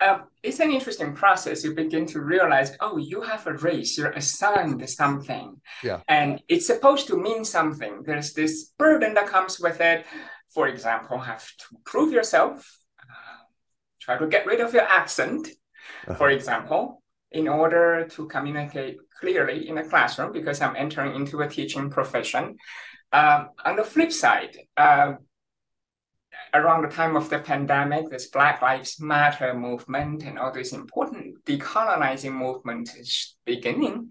Um, 0.00 0.24
it's 0.42 0.60
an 0.60 0.70
interesting 0.70 1.14
process. 1.14 1.62
You 1.62 1.74
begin 1.74 2.06
to 2.06 2.20
realize, 2.20 2.76
oh, 2.80 2.96
you 2.96 3.20
have 3.20 3.46
a 3.46 3.52
race, 3.54 3.98
you're 3.98 4.12
assigned 4.12 4.88
something. 4.88 5.60
Yeah. 5.82 6.00
And 6.08 6.42
it's 6.48 6.66
supposed 6.66 7.06
to 7.08 7.16
mean 7.16 7.44
something. 7.44 8.02
There's 8.04 8.32
this 8.32 8.72
burden 8.78 9.14
that 9.14 9.26
comes 9.26 9.60
with 9.60 9.80
it. 9.80 10.06
For 10.54 10.68
example, 10.68 11.18
have 11.18 11.46
to 11.46 11.64
prove 11.84 12.12
yourself, 12.12 12.66
uh, 12.98 13.44
try 14.00 14.16
to 14.18 14.26
get 14.26 14.46
rid 14.46 14.60
of 14.60 14.72
your 14.72 14.82
accent, 14.82 15.48
uh-huh. 16.08 16.14
for 16.14 16.30
example, 16.30 17.02
in 17.30 17.46
order 17.46 18.08
to 18.08 18.26
communicate 18.26 18.96
clearly 19.20 19.68
in 19.68 19.78
a 19.78 19.88
classroom, 19.88 20.32
because 20.32 20.60
I'm 20.60 20.76
entering 20.76 21.14
into 21.14 21.40
a 21.42 21.48
teaching 21.48 21.90
profession. 21.90 22.56
Um, 23.12 23.50
on 23.64 23.76
the 23.76 23.84
flip 23.84 24.12
side, 24.12 24.56
uh, 24.76 25.12
around 26.54 26.82
the 26.82 26.88
time 26.88 27.16
of 27.16 27.30
the 27.30 27.38
pandemic, 27.38 28.10
this 28.10 28.28
Black 28.28 28.62
Lives 28.62 29.00
Matter 29.00 29.54
movement 29.54 30.22
and 30.24 30.38
all 30.38 30.52
this 30.52 30.72
important 30.72 31.44
decolonizing 31.44 32.32
movement 32.32 32.90
is 32.96 33.36
beginning. 33.44 34.10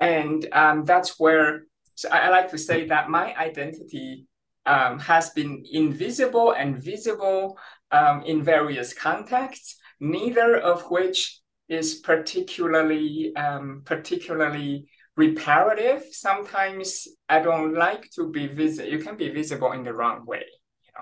And 0.00 0.46
um, 0.52 0.84
that's 0.84 1.18
where 1.18 1.62
so 1.94 2.08
I, 2.10 2.26
I, 2.26 2.28
like 2.28 2.50
to 2.50 2.58
say 2.58 2.86
that 2.88 3.08
my 3.08 3.34
identity 3.36 4.26
um, 4.66 4.98
has 4.98 5.30
been 5.30 5.64
invisible 5.72 6.52
and 6.52 6.82
visible 6.82 7.58
um, 7.90 8.22
in 8.22 8.42
various 8.42 8.92
contexts, 8.92 9.76
neither 10.00 10.58
of 10.58 10.82
which 10.90 11.40
is 11.68 11.96
particularly 11.96 13.34
um, 13.36 13.82
particularly 13.84 14.88
reparative. 15.16 16.04
Sometimes 16.10 17.08
I 17.28 17.40
don't 17.40 17.72
like 17.72 18.10
to 18.16 18.30
be 18.30 18.46
visible. 18.46 18.90
You 18.90 18.98
can 18.98 19.16
be 19.16 19.30
visible 19.30 19.72
in 19.72 19.82
the 19.82 19.94
wrong 19.94 20.26
way 20.26 20.44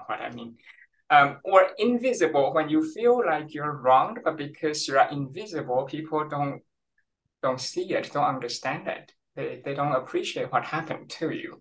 what 0.06 0.20
I 0.20 0.30
mean? 0.30 0.56
Um, 1.10 1.38
or 1.44 1.68
invisible 1.78 2.52
when 2.54 2.68
you 2.68 2.90
feel 2.92 3.24
like 3.24 3.54
you're 3.54 3.76
wrong, 3.76 4.18
but 4.24 4.36
because 4.36 4.88
you 4.88 4.98
are 4.98 5.10
invisible, 5.10 5.84
people 5.84 6.26
don't 6.28 6.62
don't 7.42 7.60
see 7.60 7.92
it, 7.92 8.10
don't 8.12 8.24
understand 8.24 8.88
it. 8.88 9.12
They, 9.36 9.60
they 9.62 9.74
don't 9.74 9.92
appreciate 9.92 10.50
what 10.50 10.64
happened 10.64 11.10
to 11.10 11.30
you. 11.30 11.58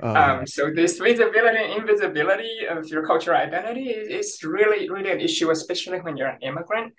Uh, 0.00 0.12
um, 0.12 0.46
so 0.46 0.70
this 0.70 0.98
visibility 0.98 1.58
and 1.58 1.80
invisibility 1.80 2.66
of 2.68 2.86
your 2.86 3.04
cultural 3.04 3.36
identity 3.36 3.88
is, 3.90 4.36
is 4.36 4.44
really, 4.44 4.88
really 4.88 5.10
an 5.10 5.20
issue, 5.20 5.50
especially 5.50 5.98
when 6.00 6.16
you're 6.16 6.28
an 6.28 6.42
immigrant. 6.42 6.94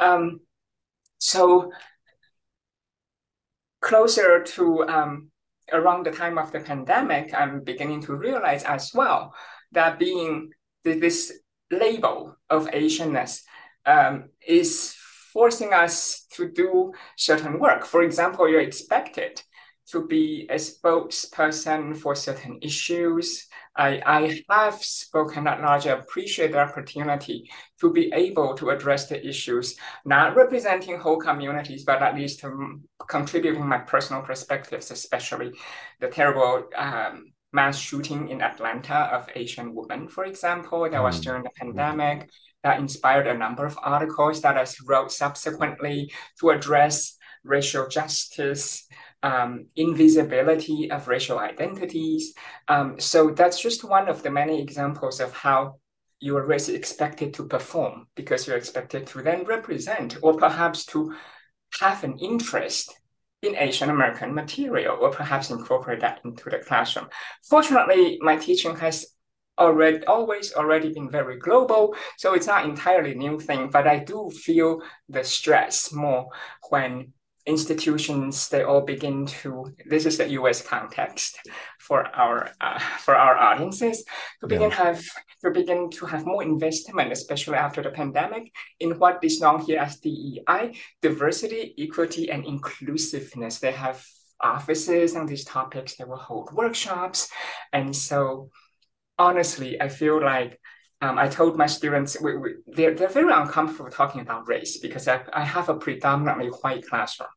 Um, 0.00 0.40
so 1.18 1.70
closer 3.80 4.42
to 4.42 4.88
um, 4.88 5.30
around 5.72 6.06
the 6.06 6.10
time 6.10 6.38
of 6.38 6.50
the 6.50 6.60
pandemic, 6.60 7.32
I'm 7.34 7.62
beginning 7.62 8.02
to 8.02 8.16
realize 8.16 8.64
as 8.64 8.92
well 8.94 9.34
that 9.72 9.98
being 9.98 10.50
this 10.84 11.32
label 11.70 12.36
of 12.48 12.66
Asianness 12.68 13.42
um, 13.86 14.30
is 14.46 14.94
forcing 15.32 15.72
us 15.72 16.26
to 16.32 16.50
do 16.50 16.92
certain 17.16 17.58
work. 17.58 17.84
For 17.84 18.02
example, 18.02 18.48
you're 18.48 18.60
expected 18.60 19.42
to 19.90 20.06
be 20.06 20.46
a 20.50 20.54
spokesperson 20.54 21.96
for 21.96 22.14
certain 22.14 22.58
issues. 22.62 23.48
I, 23.76 24.00
I 24.06 24.42
have 24.48 24.82
spoken 24.82 25.46
at 25.46 25.60
large. 25.60 25.86
I 25.86 25.92
appreciate 25.92 26.52
the 26.52 26.60
opportunity 26.60 27.50
to 27.80 27.92
be 27.92 28.12
able 28.12 28.54
to 28.56 28.70
address 28.70 29.08
the 29.08 29.24
issues, 29.26 29.76
not 30.04 30.36
representing 30.36 30.98
whole 30.98 31.18
communities, 31.18 31.84
but 31.84 32.02
at 32.02 32.14
least 32.14 32.44
um, 32.44 32.82
contributing 33.08 33.66
my 33.66 33.78
personal 33.78 34.22
perspectives, 34.22 34.90
especially 34.90 35.52
the 36.00 36.08
terrible 36.08 36.68
um, 36.76 37.29
mass 37.52 37.78
shooting 37.78 38.28
in 38.28 38.40
Atlanta 38.40 39.08
of 39.12 39.28
Asian 39.34 39.74
women, 39.74 40.08
for 40.08 40.24
example, 40.24 40.88
that 40.88 41.02
was 41.02 41.20
mm. 41.20 41.24
during 41.24 41.42
the 41.42 41.50
pandemic, 41.56 42.30
that 42.62 42.78
inspired 42.78 43.26
a 43.26 43.36
number 43.36 43.64
of 43.64 43.78
articles 43.82 44.40
that 44.42 44.56
I 44.56 44.66
wrote 44.86 45.10
subsequently 45.12 46.12
to 46.40 46.50
address 46.50 47.16
racial 47.42 47.88
justice, 47.88 48.86
um, 49.22 49.66
invisibility 49.76 50.90
of 50.90 51.08
racial 51.08 51.38
identities. 51.38 52.34
Um, 52.68 53.00
so 53.00 53.30
that's 53.30 53.60
just 53.60 53.84
one 53.84 54.08
of 54.08 54.22
the 54.22 54.30
many 54.30 54.60
examples 54.60 55.20
of 55.20 55.32
how 55.32 55.76
you 56.20 56.36
are 56.36 56.46
race 56.46 56.68
expected 56.68 57.32
to 57.34 57.46
perform 57.46 58.06
because 58.14 58.46
you're 58.46 58.56
expected 58.56 59.06
to 59.06 59.22
then 59.22 59.44
represent 59.44 60.18
or 60.22 60.36
perhaps 60.36 60.84
to 60.84 61.14
have 61.80 62.04
an 62.04 62.18
interest 62.18 62.94
in 63.42 63.56
Asian 63.56 63.90
American 63.90 64.34
material 64.34 64.98
or 65.00 65.10
perhaps 65.10 65.50
incorporate 65.50 66.00
that 66.00 66.20
into 66.24 66.50
the 66.50 66.58
classroom. 66.58 67.08
Fortunately, 67.48 68.18
my 68.20 68.36
teaching 68.36 68.76
has 68.76 69.06
already 69.58 70.04
always 70.06 70.54
already 70.54 70.92
been 70.92 71.10
very 71.10 71.38
global, 71.38 71.94
so 72.16 72.34
it's 72.34 72.46
not 72.46 72.64
entirely 72.64 73.14
new 73.14 73.38
thing, 73.38 73.70
but 73.70 73.86
I 73.86 73.98
do 73.98 74.30
feel 74.30 74.80
the 75.08 75.24
stress 75.24 75.92
more 75.92 76.28
when 76.68 77.12
institutions 77.46 78.48
they 78.48 78.62
all 78.62 78.82
begin 78.82 79.24
to 79.24 79.74
this 79.86 80.04
is 80.04 80.18
the 80.18 80.28
US 80.30 80.60
context 80.62 81.38
for 81.78 82.06
our 82.14 82.50
uh, 82.60 82.78
for 82.98 83.14
our 83.14 83.36
audiences 83.36 84.04
to 84.40 84.46
begin 84.46 84.70
yeah. 84.70 84.76
have 84.76 85.02
to 85.42 85.50
begin 85.50 85.88
to 85.90 86.04
have 86.04 86.26
more 86.26 86.42
investment 86.42 87.10
especially 87.10 87.56
after 87.56 87.82
the 87.82 87.90
pandemic 87.90 88.52
in 88.78 88.98
what 88.98 89.24
is 89.24 89.40
known 89.40 89.60
here 89.60 89.80
as 89.80 89.98
DEI 90.00 90.76
diversity 91.00 91.74
equity 91.78 92.30
and 92.30 92.44
inclusiveness 92.44 93.58
they 93.58 93.72
have 93.72 94.04
offices 94.42 95.16
on 95.16 95.26
these 95.26 95.44
topics 95.44 95.96
they 95.96 96.04
will 96.04 96.16
hold 96.16 96.52
workshops 96.52 97.30
and 97.72 97.96
so 97.96 98.50
honestly 99.18 99.80
I 99.80 99.88
feel 99.88 100.22
like 100.22 100.59
um, 101.00 101.18
I 101.18 101.28
told 101.28 101.56
my 101.56 101.66
students 101.66 102.20
we, 102.20 102.36
we, 102.36 102.54
they're, 102.66 102.94
they're 102.94 103.08
very 103.08 103.32
uncomfortable 103.32 103.90
talking 103.90 104.20
about 104.20 104.48
race 104.48 104.78
because 104.78 105.08
I, 105.08 105.22
I 105.32 105.44
have 105.44 105.68
a 105.68 105.74
predominantly 105.74 106.48
white 106.48 106.86
classroom. 106.86 107.30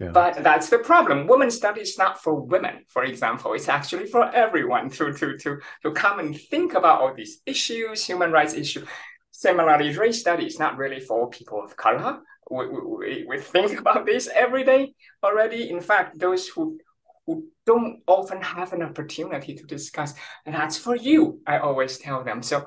Yeah. 0.00 0.10
But 0.10 0.42
that's 0.42 0.68
the 0.68 0.78
problem. 0.78 1.26
Women 1.26 1.50
studies 1.50 1.90
is 1.90 1.98
not 1.98 2.22
for 2.22 2.34
women, 2.34 2.84
for 2.88 3.04
example. 3.04 3.54
It's 3.54 3.68
actually 3.68 4.06
for 4.06 4.30
everyone 4.34 4.90
to, 4.90 5.12
to, 5.12 5.38
to, 5.38 5.58
to 5.82 5.90
come 5.92 6.18
and 6.18 6.38
think 6.38 6.74
about 6.74 7.00
all 7.00 7.14
these 7.14 7.40
issues, 7.46 8.04
human 8.04 8.30
rights 8.30 8.54
issues. 8.54 8.86
Similarly, 9.30 9.96
race 9.96 10.20
studies 10.20 10.54
is 10.54 10.58
not 10.58 10.76
really 10.76 11.00
for 11.00 11.30
people 11.30 11.62
of 11.62 11.76
color. 11.76 12.20
We, 12.50 12.68
we, 12.68 13.26
we 13.28 13.38
think 13.38 13.78
about 13.80 14.06
this 14.06 14.28
every 14.34 14.64
day 14.64 14.94
already. 15.22 15.70
In 15.70 15.80
fact, 15.80 16.18
those 16.18 16.48
who 16.48 16.78
who 17.26 17.48
don't 17.66 18.02
often 18.06 18.40
have 18.40 18.72
an 18.72 18.82
opportunity 18.82 19.54
to 19.54 19.64
discuss. 19.64 20.14
And 20.44 20.54
that's 20.54 20.78
for 20.78 20.96
you, 20.96 21.40
I 21.46 21.58
always 21.58 21.98
tell 21.98 22.24
them. 22.24 22.42
So 22.42 22.64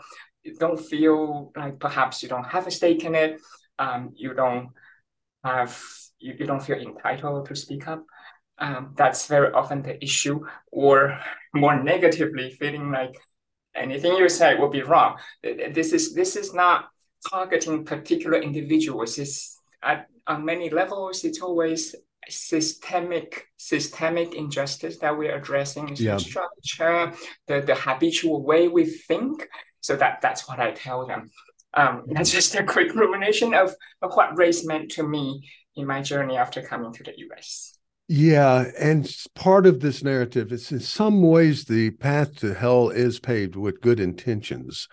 don't 0.59 0.79
feel 0.79 1.51
like 1.55 1.79
perhaps 1.79 2.21
you 2.21 2.29
don't 2.29 2.45
have 2.45 2.67
a 2.67 2.71
stake 2.71 3.03
in 3.03 3.15
it. 3.15 3.39
Um, 3.77 4.11
you 4.15 4.33
don't 4.33 4.69
have 5.43 5.81
you, 6.19 6.35
you 6.37 6.45
don't 6.45 6.61
feel 6.61 6.77
entitled 6.77 7.47
to 7.47 7.55
speak 7.55 7.87
up. 7.87 8.03
Um, 8.57 8.93
that's 8.97 9.27
very 9.27 9.53
often 9.53 9.81
the 9.81 10.03
issue, 10.03 10.45
or 10.71 11.17
more 11.53 11.81
negatively, 11.81 12.51
feeling 12.51 12.91
like 12.91 13.15
anything 13.73 14.15
you 14.17 14.27
say 14.27 14.55
will 14.55 14.69
be 14.69 14.81
wrong. 14.81 15.17
This 15.41 15.93
is 15.93 16.13
this 16.13 16.35
is 16.35 16.53
not 16.53 16.89
targeting 17.29 17.85
particular 17.85 18.37
individuals. 18.41 19.17
It's 19.17 19.61
at 19.81 20.07
on 20.27 20.43
many 20.43 20.69
levels. 20.69 21.23
It's 21.23 21.41
always 21.41 21.95
systemic 22.29 23.48
systemic 23.57 24.36
injustice 24.36 24.98
that 25.00 25.17
we're 25.17 25.36
addressing 25.36 25.89
is 25.89 26.01
yeah. 26.01 26.15
the 26.15 26.19
structure, 26.19 27.13
the, 27.48 27.62
the 27.62 27.75
habitual 27.75 28.43
way 28.43 28.67
we 28.67 28.86
think. 28.86 29.48
So 29.81 29.95
that 29.95 30.19
that's 30.21 30.48
what 30.48 30.59
I 30.59 30.71
tell 30.71 31.05
them. 31.07 31.29
Um, 31.74 32.03
that's 32.12 32.31
just 32.31 32.55
a 32.55 32.63
quick 32.63 32.93
rumination 32.93 33.53
of, 33.53 33.74
of 34.01 34.13
what 34.13 34.38
race 34.38 34.65
meant 34.65 34.91
to 34.91 35.03
me 35.03 35.48
in 35.75 35.86
my 35.86 36.01
journey 36.01 36.38
after 36.38 36.62
coming 36.62 36.93
to 36.93 37.03
the 37.03 37.13
US. 37.29 37.78
Yeah, 38.11 38.71
and 38.79 39.07
part 39.35 39.67
of 39.67 39.81
this 39.81 40.03
narrative 40.03 40.51
is 40.51 40.71
in 40.71 40.79
some 40.79 41.21
ways 41.21 41.65
the 41.65 41.91
path 41.91 42.37
to 42.37 42.55
hell 42.55 42.89
is 42.89 43.19
paved 43.19 43.55
with 43.55 43.81
good 43.81 43.99
intentions. 43.99 44.87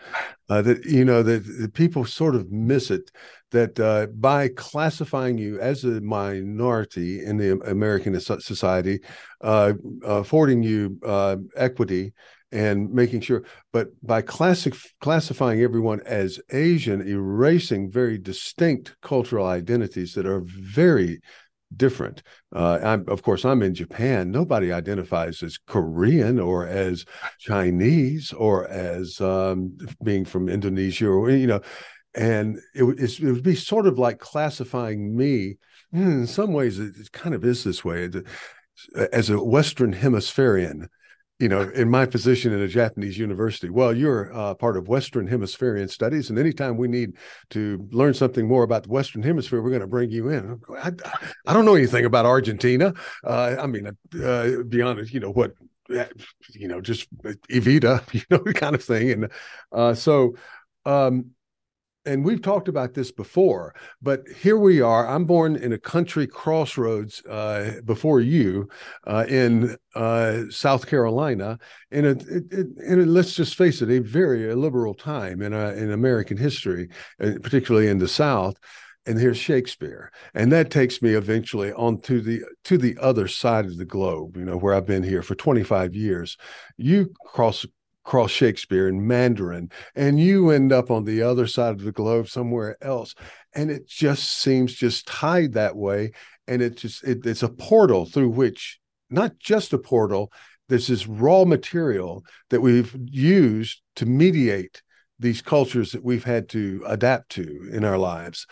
Uh, 0.51 0.61
that 0.61 0.85
you 0.85 1.03
know 1.03 1.23
that, 1.23 1.73
people 1.73 2.05
sort 2.05 2.35
of 2.35 2.53
miss 2.53 2.91
it 2.91 3.11
that 3.53 3.81
uh, 3.81 4.09
by 4.19 4.49
classifying 4.49 5.39
you 5.39 5.59
as 5.61 5.83
a 5.83 6.03
minority 6.03 7.25
in 7.25 7.39
the 7.39 7.59
American 7.61 8.21
society, 8.21 9.01
uh, 9.41 9.73
affording 10.05 10.63
you 10.63 10.99
uh, 11.03 11.37
equity 11.57 12.13
and 12.53 12.93
making 12.93 13.23
sure, 13.23 13.45
but 13.73 13.89
by 14.03 14.21
classic 14.21 14.75
classifying 15.01 15.63
everyone 15.63 16.01
as 16.05 16.39
Asian, 16.51 17.01
erasing 17.09 17.91
very 17.91 18.19
distinct 18.19 18.95
cultural 19.01 19.47
identities 19.47 20.13
that 20.13 20.27
are 20.27 20.43
very 20.45 21.19
different. 21.75 22.23
Uh, 22.55 22.99
of 23.09 23.23
course, 23.23 23.45
I'm 23.45 23.63
in 23.63 23.75
Japan. 23.75 24.31
Nobody 24.31 24.73
identifies 24.73 25.43
as 25.43 25.59
Korean 25.59 26.39
or 26.39 26.67
as 26.67 27.05
Chinese 27.39 28.33
or 28.33 28.69
as 28.69 29.21
um, 29.21 29.77
being 30.03 30.25
from 30.25 30.49
Indonesia 30.49 31.09
or 31.09 31.31
you 31.31 31.47
know, 31.47 31.61
and 32.15 32.59
it, 32.75 32.85
it 32.85 33.21
would 33.21 33.43
be 33.43 33.55
sort 33.55 33.87
of 33.87 33.99
like 33.99 34.19
classifying 34.19 35.17
me. 35.17 35.57
Hmm, 35.93 36.21
in 36.21 36.27
some 36.27 36.53
ways, 36.53 36.79
it, 36.79 37.13
kind 37.13 37.35
of 37.35 37.45
is 37.45 37.65
this 37.65 37.85
way 37.85 38.11
as 39.13 39.31
a 39.31 39.43
Western 39.43 39.93
Hemispherian 39.93 40.89
you 41.39 41.49
know, 41.49 41.63
in 41.75 41.91
my 41.91 42.07
position 42.07 42.53
in 42.53 42.61
a 42.61 42.69
Japanese 42.69 43.19
university, 43.19 43.69
well, 43.69 43.95
you're 43.95 44.35
uh, 44.35 44.55
part 44.55 44.77
of 44.77 44.89
Western 44.89 45.29
Hemispherian 45.29 45.91
studies, 45.91 46.31
and 46.31 46.39
anytime 46.39 46.79
we 46.79 46.89
need 46.89 47.13
to 47.51 47.87
learn 47.93 48.15
something 48.15 48.49
more 48.49 48.63
about 48.63 48.85
the 48.85 48.89
Western 48.89 49.23
Hemisphere, 49.23 49.61
we're 49.61 49.71
going 49.71 49.83
to 49.83 49.87
bring 49.87 50.11
you 50.11 50.31
in. 50.31 50.59
I, 50.79 50.93
I, 51.47 51.53
don't 51.53 51.67
know 51.67 51.75
anything 51.75 52.07
about 52.07 52.25
Argentina. 52.25 52.95
Uh, 53.23 53.57
I 53.61 53.67
mean, 53.67 53.87
uh, 53.87 54.51
beyond 54.67 55.13
you 55.13 55.21
know 55.21 55.31
what, 55.31 55.53
you 55.89 56.69
know, 56.69 56.81
just 56.81 57.07
Evita, 57.51 58.03
you 58.15 58.23
know, 58.31 58.39
kind 58.55 58.75
of 58.75 58.83
thing, 58.83 59.11
and 59.11 59.33
uh, 59.73 59.95
so. 59.95 60.35
Um, 60.85 61.33
and 62.07 62.25
we've 62.25 62.41
talked 62.41 62.69
about 62.69 62.95
this 62.95 63.11
before, 63.11 63.75
but 64.01 64.27
here 64.29 64.57
we 64.57 64.81
are. 64.81 65.07
I'm 65.07 65.25
born 65.25 65.57
in 65.57 65.73
a 65.73 65.79
country 65.79 66.27
crossroads 66.27 67.25
uh, 67.27 67.81
before 67.85 68.21
you 68.21 68.69
uh, 69.07 69.27
in 69.29 69.77
uh, 69.95 70.43
South 70.49 70.87
Carolina, 70.87 71.59
in 71.91 72.05
a, 72.05 72.11
it, 72.11 72.53
it, 72.53 72.67
in 72.87 73.01
a, 73.03 73.07
let's 73.07 73.35
just 73.35 73.57
face 73.57 73.83
it, 73.83 73.91
a 73.91 73.99
very 73.99 74.55
liberal 74.55 74.95
time 74.95 75.43
in, 75.43 75.53
a, 75.53 75.73
in 75.73 75.91
American 75.91 76.37
history, 76.37 76.89
uh, 77.21 77.33
particularly 77.43 77.89
in 77.89 77.99
the 77.99 78.09
South. 78.09 78.55
And 79.09 79.19
here's 79.19 79.39
Shakespeare, 79.39 80.11
and 80.35 80.51
that 80.51 80.71
takes 80.71 81.01
me 81.01 81.11
eventually 81.15 81.73
on 81.73 82.01
to 82.03 82.21
the 82.21 82.43
to 82.65 82.77
the 82.77 82.99
other 83.01 83.29
side 83.29 83.67
of 83.67 83.77
the 83.77 83.85
globe. 83.85 84.37
You 84.37 84.45
know 84.45 84.57
where 84.57 84.75
I've 84.75 84.85
been 84.85 85.05
here 85.05 85.23
for 85.23 85.37
25 85.37 85.95
years. 85.95 86.37
You 86.77 87.13
cross 87.25 87.65
cross 88.07 88.31
Shakespeare 88.31 88.89
in 88.89 89.07
Mandarin, 89.07 89.71
and 89.95 90.19
you 90.19 90.51
end 90.51 90.73
up 90.73 90.91
on 90.91 91.05
the 91.05 91.23
other 91.23 91.47
side 91.47 91.75
of 91.75 91.83
the 91.83 91.93
globe 91.93 92.29
somewhere 92.29 92.79
else. 92.81 93.15
And 93.55 93.71
it 93.71 93.87
just 93.87 94.39
seems 94.39 94.75
just 94.75 95.07
tied 95.07 95.53
that 95.53 95.77
way. 95.77 96.13
And 96.47 96.63
it 96.63 96.77
just 96.77 97.05
it, 97.05 97.27
it's 97.27 97.43
a 97.43 97.49
portal 97.49 98.07
through 98.07 98.31
which 98.31 98.79
not 99.11 99.39
just 99.39 99.73
a 99.73 99.79
portal, 99.79 100.33
there's 100.69 100.87
this 100.87 101.07
raw 101.07 101.45
material 101.45 102.25
that 102.51 102.61
we've 102.61 102.97
used 103.05 103.83
to 103.97 104.07
mediate 104.07 104.83
these 105.19 105.43
cultures 105.43 105.93
that 105.93 106.05
we've 106.05 106.25
had 106.25 106.49
to 106.51 106.85
adapt 106.87 107.31
to 107.31 107.69
in 107.73 107.85
our 107.85 107.99
lives. 107.99 108.47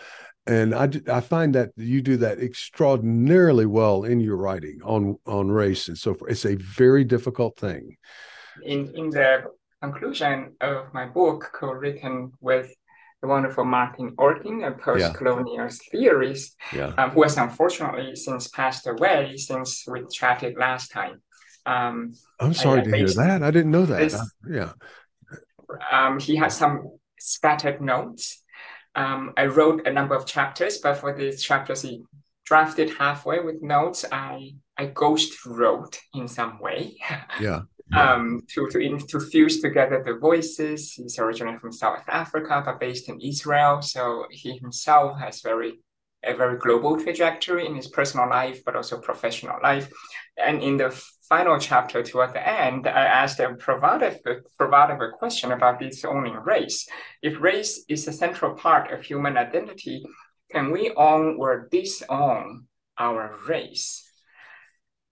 And 0.46 0.74
I, 0.74 0.90
I 1.10 1.20
find 1.20 1.54
that 1.54 1.70
you 1.76 2.02
do 2.02 2.16
that 2.18 2.38
extraordinarily 2.38 3.66
well 3.66 4.04
in 4.04 4.20
your 4.20 4.36
writing 4.36 4.80
on 4.84 5.16
on 5.26 5.48
race 5.48 5.86
and 5.86 5.96
so 5.96 6.14
forth. 6.14 6.32
It's 6.32 6.44
a 6.44 6.56
very 6.56 7.04
difficult 7.04 7.56
thing 7.56 7.96
in, 8.62 8.94
in 8.94 9.10
the 9.10 9.44
conclusion 9.84 10.56
of 10.60 10.92
my 10.92 11.06
book, 11.06 11.50
co-written 11.52 12.32
with 12.40 12.68
the 13.20 13.28
wonderful 13.28 13.64
Martin 13.64 14.14
Orkin, 14.16 14.66
a 14.66 14.72
post-colonial 14.72 15.68
yeah. 15.68 15.90
theorist, 15.90 16.56
yeah. 16.72 16.92
Um, 16.98 17.10
who 17.10 17.22
has 17.22 17.36
unfortunately 17.38 18.16
since 18.16 18.48
passed 18.48 18.86
away 18.86 19.36
since 19.36 19.84
we 19.86 20.04
chatted 20.12 20.56
last 20.58 20.90
time. 20.90 21.22
Um, 21.66 22.12
I'm 22.38 22.52
sorry 22.52 22.82
to 22.82 22.96
hear 22.96 23.08
that. 23.08 23.42
I 23.42 23.50
didn't 23.50 23.70
know 23.70 23.86
that. 23.86 24.00
This, 24.00 24.20
yeah. 24.48 24.72
Um, 25.90 26.20
he 26.20 26.36
has 26.36 26.54
some 26.56 26.98
scattered 27.18 27.80
notes. 27.80 28.42
Um, 28.94 29.32
I 29.36 29.46
wrote 29.46 29.86
a 29.86 29.92
number 29.92 30.14
of 30.14 30.26
chapters, 30.26 30.78
but 30.78 30.94
for 30.98 31.16
these 31.16 31.42
chapters 31.42 31.80
he 31.82 32.02
drafted 32.44 32.90
halfway 32.98 33.40
with 33.40 33.62
notes, 33.62 34.04
I 34.12 34.54
I 34.76 34.86
ghost 34.86 35.46
wrote 35.46 35.98
in 36.12 36.28
some 36.28 36.60
way. 36.60 36.98
Yeah 37.40 37.62
um, 37.96 38.42
to, 38.48 38.68
to, 38.68 38.98
to 38.98 39.20
fuse 39.20 39.60
together 39.60 40.02
the 40.04 40.14
voices. 40.14 40.92
He's 40.92 41.18
originally 41.18 41.58
from 41.58 41.72
South 41.72 42.02
Africa, 42.08 42.62
but 42.64 42.80
based 42.80 43.08
in 43.08 43.20
Israel. 43.20 43.82
So 43.82 44.26
he 44.30 44.58
himself 44.58 45.18
has 45.18 45.40
very 45.40 45.80
a 46.26 46.34
very 46.34 46.58
global 46.58 46.98
trajectory 46.98 47.66
in 47.66 47.74
his 47.74 47.88
personal 47.88 48.28
life, 48.28 48.64
but 48.64 48.76
also 48.76 48.98
professional 48.98 49.58
life. 49.62 49.92
And 50.36 50.62
in 50.62 50.76
the 50.76 50.90
final 51.28 51.58
chapter 51.58 52.02
toward 52.02 52.32
the 52.32 52.48
end, 52.48 52.86
I 52.86 53.04
asked 53.04 53.40
a 53.40 53.54
provocative, 53.54 54.20
provocative 54.56 55.12
question 55.18 55.52
about 55.52 55.80
disowning 55.80 56.34
race. 56.34 56.88
If 57.22 57.40
race 57.40 57.84
is 57.88 58.06
a 58.08 58.12
central 58.12 58.54
part 58.54 58.92
of 58.92 59.02
human 59.02 59.36
identity, 59.36 60.04
can 60.50 60.70
we 60.70 60.92
own 60.96 61.36
or 61.38 61.68
disown 61.70 62.66
our 62.98 63.36
race? 63.46 64.10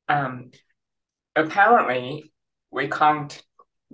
Um, 0.09 0.51
apparently, 1.37 2.32
we 2.73 2.89
can't 2.89 3.43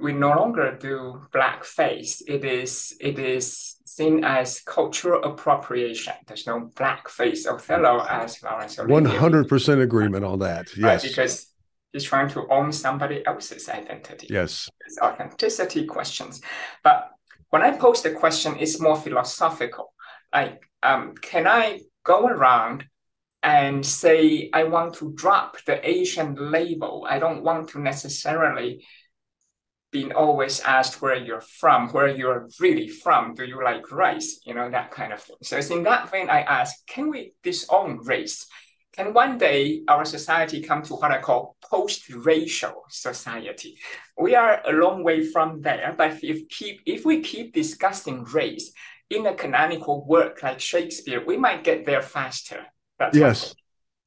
we 0.00 0.12
no 0.12 0.28
longer 0.28 0.78
do 0.80 1.22
blackface. 1.34 2.22
It 2.26 2.44
is 2.44 2.96
it 3.00 3.18
is 3.18 3.76
seen 3.84 4.24
as 4.24 4.60
cultural 4.60 5.24
appropriation. 5.24 6.14
There's 6.26 6.46
no 6.46 6.70
blackface 6.74 7.46
Othello 7.46 8.06
as 8.08 8.42
Laurence 8.42 8.78
One 8.78 9.04
hundred 9.04 9.48
percent 9.48 9.80
agreement 9.80 10.24
on 10.24 10.38
that. 10.38 10.68
Yes, 10.76 10.82
right, 10.82 11.02
because 11.02 11.52
he's 11.92 12.04
trying 12.04 12.28
to 12.30 12.46
own 12.48 12.72
somebody 12.72 13.26
else's 13.26 13.68
identity. 13.68 14.28
Yes, 14.30 14.70
it's 14.86 14.98
authenticity 14.98 15.84
questions. 15.84 16.40
But 16.84 17.10
when 17.50 17.62
I 17.62 17.76
pose 17.76 18.02
the 18.02 18.12
question, 18.12 18.56
it's 18.58 18.80
more 18.80 18.96
philosophical. 18.96 19.92
Like, 20.32 20.62
um, 20.82 21.14
can 21.20 21.46
I 21.46 21.80
go 22.04 22.26
around 22.26 22.84
and 23.42 23.84
say 23.84 24.50
I 24.52 24.64
want 24.64 24.94
to 24.96 25.12
drop 25.14 25.56
the 25.64 25.86
Asian 25.88 26.34
label? 26.50 27.06
I 27.08 27.18
don't 27.18 27.42
want 27.42 27.68
to 27.70 27.80
necessarily 27.80 28.84
being 29.90 30.12
always 30.12 30.60
asked 30.60 31.00
where 31.00 31.16
you're 31.16 31.40
from, 31.40 31.88
where 31.90 32.08
you're 32.08 32.48
really 32.60 32.88
from. 32.88 33.34
Do 33.34 33.44
you 33.44 33.62
like 33.64 33.90
rice? 33.90 34.40
You 34.44 34.54
know, 34.54 34.70
that 34.70 34.90
kind 34.90 35.12
of 35.12 35.22
thing. 35.22 35.36
So 35.42 35.56
it's 35.56 35.70
in 35.70 35.84
that 35.84 36.10
vein 36.10 36.28
I 36.28 36.42
ask, 36.42 36.86
can 36.86 37.10
we 37.10 37.32
disown 37.42 37.98
race? 38.04 38.46
Can 38.94 39.14
one 39.14 39.38
day 39.38 39.82
our 39.86 40.04
society 40.04 40.60
come 40.60 40.82
to 40.82 40.94
what 40.94 41.12
I 41.12 41.20
call 41.20 41.56
post-racial 41.62 42.84
society? 42.90 43.78
We 44.18 44.34
are 44.34 44.60
a 44.66 44.72
long 44.72 45.04
way 45.04 45.24
from 45.24 45.62
there, 45.62 45.94
but 45.96 46.22
if 46.22 46.48
keep 46.48 46.80
if 46.84 47.04
we 47.04 47.20
keep 47.20 47.54
discussing 47.54 48.24
race 48.24 48.72
in 49.08 49.24
a 49.26 49.34
canonical 49.34 50.04
work 50.04 50.42
like 50.42 50.60
Shakespeare, 50.60 51.24
we 51.24 51.36
might 51.36 51.64
get 51.64 51.86
there 51.86 52.02
faster. 52.02 52.66
That's 52.98 53.16
yes. 53.16 53.54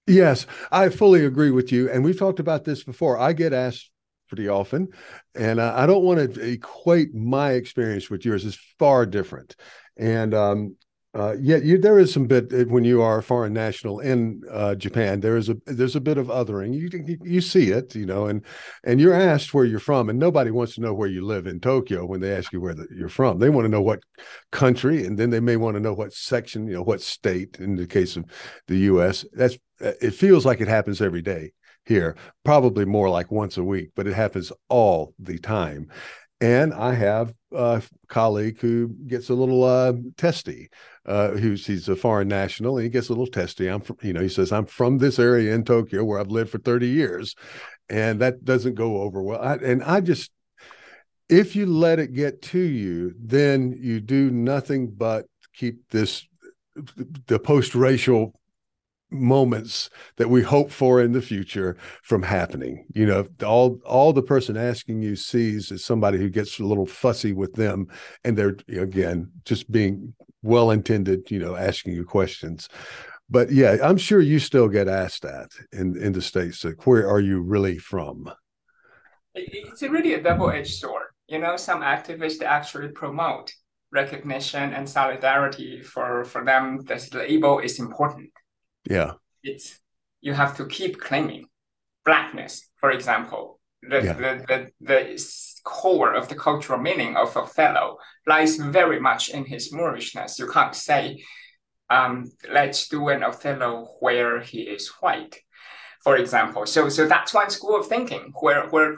Yes, 0.08 0.48
I 0.72 0.90
fully 0.90 1.26
agree 1.26 1.52
with 1.52 1.72
you. 1.72 1.90
And 1.90 2.04
we've 2.04 2.18
talked 2.18 2.40
about 2.40 2.66
this 2.66 2.84
before. 2.84 3.18
I 3.18 3.34
get 3.34 3.54
asked 3.54 3.92
pretty 4.28 4.48
often. 4.48 4.90
And 5.36 5.62
I, 5.62 5.84
I 5.84 5.86
don't 5.86 6.04
want 6.04 6.34
to 6.34 6.42
equate 6.42 7.14
my 7.14 7.52
experience 7.52 8.10
with 8.10 8.26
yours. 8.26 8.46
It's 8.46 8.60
far 8.80 9.06
different. 9.06 9.56
And 9.98 10.34
um, 10.34 10.76
uh, 11.14 11.36
yet 11.42 11.64
you, 11.64 11.78
there 11.78 12.00
is 12.00 12.14
some 12.14 12.26
bit 12.26 12.54
uh, 12.54 12.64
when 12.66 12.86
you 12.86 13.02
are 13.02 13.18
a 13.18 13.24
foreign 13.24 13.52
national 13.52 14.00
in 14.00 14.42
uh, 14.50 14.76
Japan. 14.76 15.20
There 15.20 15.36
is 15.36 15.50
a 15.50 15.58
there's 15.66 15.96
a 15.98 16.02
bit 16.02 16.18
of 16.18 16.28
othering. 16.28 16.74
You 16.74 17.18
you 17.24 17.42
see 17.42 17.72
it, 17.72 17.94
you 17.96 18.06
know, 18.06 18.28
and 18.28 18.46
and 18.86 19.02
you're 19.02 19.14
asked 19.14 19.54
where 19.54 19.66
you're 19.66 19.80
from, 19.80 20.10
and 20.10 20.18
nobody 20.18 20.52
wants 20.52 20.76
to 20.76 20.82
know 20.82 20.94
where 20.94 21.10
you 21.10 21.26
live 21.26 21.48
in 21.48 21.60
Tokyo 21.60 22.06
when 22.06 22.22
they 22.22 22.34
ask 22.34 22.54
you 22.54 22.62
where 22.62 22.74
the, 22.74 22.88
you're 22.96 23.10
from. 23.10 23.40
They 23.40 23.50
want 23.50 23.66
to 23.66 23.70
know 23.70 23.82
what 23.82 24.00
country, 24.52 25.06
and 25.06 25.20
then 25.20 25.32
they 25.32 25.42
may 25.42 25.58
want 25.58 25.76
to 25.76 25.82
know 25.82 25.94
what 25.94 26.14
section, 26.14 26.66
you 26.66 26.74
know, 26.74 26.84
what 26.84 27.02
state. 27.02 27.60
In 27.60 27.76
the 27.76 27.88
case 27.88 28.16
of 28.16 28.24
the 28.68 28.78
U.S., 28.78 29.26
that's 29.34 29.58
it 29.82 30.14
feels 30.14 30.46
like 30.46 30.62
it 30.62 30.70
happens 30.70 31.02
every 31.02 31.22
day 31.22 31.52
here, 31.86 32.16
probably 32.46 32.86
more 32.86 33.10
like 33.10 33.32
once 33.32 33.58
a 33.58 33.64
week, 33.64 33.90
but 33.96 34.08
it 34.08 34.14
happens 34.14 34.52
all 34.70 35.14
the 35.20 35.38
time. 35.40 35.90
And 36.42 36.74
I 36.74 36.96
have 36.96 37.36
a 37.52 37.84
colleague 38.08 38.60
who 38.60 38.96
gets 39.06 39.30
a 39.30 39.36
little 39.36 39.64
uh, 39.64 39.94
testy, 40.18 40.70
uh, 41.06 41.30
who's 41.30 41.68
he's 41.68 41.88
a 41.88 41.96
foreign 41.96 42.28
national, 42.28 42.78
and 42.78 42.84
he 42.84 42.90
gets 42.90 43.10
a 43.10 43.12
little 43.12 43.28
testy. 43.28 43.68
I'm 43.68 43.82
from, 43.82 43.98
you 44.02 44.12
know, 44.12 44.22
he 44.22 44.30
says 44.30 44.52
I'm 44.52 44.66
from 44.66 44.98
this 44.98 45.20
area 45.20 45.54
in 45.54 45.64
Tokyo 45.64 46.04
where 46.04 46.20
I've 46.20 46.32
lived 46.32 46.50
for 46.50 46.58
30 46.58 46.88
years, 46.88 47.36
and 47.90 48.20
that 48.22 48.44
doesn't 48.44 48.74
go 48.74 49.04
over 49.04 49.22
well. 49.22 49.40
I, 49.40 49.56
and 49.58 49.84
I 49.84 50.02
just, 50.02 50.32
if 51.30 51.56
you 51.56 51.68
let 51.68 52.00
it 52.00 52.14
get 52.14 52.42
to 52.44 52.60
you, 52.60 53.14
then 53.20 53.78
you 53.80 54.02
do 54.02 54.32
nothing 54.32 54.90
but 54.90 55.28
keep 55.54 55.90
this 55.92 56.26
the 57.28 57.38
post-racial 57.38 58.34
moments 59.12 59.90
that 60.18 60.30
we 60.30 60.42
hope 60.42 60.72
for 60.72 61.02
in 61.02 61.12
the 61.12 61.22
future 61.22 61.78
from 62.04 62.24
happening. 62.24 62.86
You 62.94 63.06
know 63.06 63.28
all 63.46 63.80
all 63.86 64.14
the 64.14 64.24
person 64.24 64.58
asking 64.58 65.02
you 65.02 65.16
sees 65.16 65.72
is 65.72 65.84
somebody 65.84 66.18
who 66.18 66.30
gets 66.30 66.60
a 66.60 66.64
little 66.64 66.86
fussy 66.86 67.34
with 67.34 67.54
them 67.54 67.88
and 68.24 68.38
they're 68.38 68.58
again 68.70 69.32
just 69.46 69.72
being 69.72 70.14
well 70.42 70.72
intended 70.72 71.30
you 71.30 71.40
know 71.40 71.56
asking 71.56 71.94
you 71.94 72.06
questions. 72.06 72.70
But 73.30 73.52
yeah 73.52 73.78
i'm 73.84 73.98
sure 73.98 74.22
you 74.22 74.40
still 74.40 74.68
get 74.68 74.88
asked 74.88 75.24
that 75.24 75.52
in 75.72 75.98
in 75.98 76.14
the 76.14 76.22
states 76.22 76.64
like 76.64 76.86
where 76.88 77.08
are 77.08 77.22
you 77.22 77.42
really 77.42 77.78
from? 77.78 78.32
It's 79.34 79.82
really 79.82 80.14
a 80.16 80.22
double-edged 80.22 80.76
sword. 80.76 81.08
You 81.28 81.40
know 81.40 81.58
some 81.58 81.82
activists 81.82 82.42
actually 82.42 82.90
promote 82.90 83.54
recognition 83.92 84.74
and 84.74 84.88
solidarity 84.88 85.82
for 85.82 86.24
for 86.24 86.46
them 86.46 86.80
this 86.86 87.14
label 87.14 87.60
is 87.60 87.80
important 87.80 88.32
yeah. 88.90 89.14
It's 89.44 89.80
you 90.22 90.34
have 90.34 90.56
to 90.58 90.66
keep 90.66 91.00
claiming 91.00 91.48
blackness, 92.06 92.70
for 92.78 92.92
example. 92.92 93.60
The, 93.84 94.04
yeah. 94.04 94.14
the, 94.14 94.46
the, 94.48 94.72
the 94.80 95.34
core 95.64 96.14
of 96.14 96.28
the 96.28 96.36
cultural 96.36 96.80
meaning 96.80 97.18
of 97.18 97.36
Othello 97.36 97.98
lies 98.28 98.58
very 98.58 99.00
much 99.00 99.30
in 99.30 99.44
his 99.44 99.74
Moorishness. 99.74 100.38
You 100.38 100.48
can't 100.48 100.76
say, 100.76 101.24
um, 101.90 102.32
let's 102.52 102.88
do 102.88 103.10
an 103.10 103.24
Othello 103.24 103.96
where 104.00 104.40
he 104.40 104.62
is 104.62 104.88
white, 105.00 105.40
for 106.04 106.16
example. 106.18 106.68
So, 106.68 106.90
so 106.90 107.08
that's 107.08 107.34
one 107.34 107.50
school 107.50 107.80
of 107.80 107.88
thinking 107.88 108.32
where, 108.40 108.68
where 108.70 108.98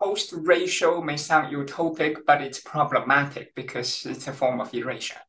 post-racial 0.00 1.02
may 1.02 1.16
sound 1.16 1.52
utopic, 1.52 2.18
but 2.24 2.40
it's 2.40 2.60
problematic 2.60 3.52
because 3.56 4.06
it's 4.06 4.28
a 4.28 4.32
form 4.32 4.60
of 4.60 4.72
erasure. 4.72 5.20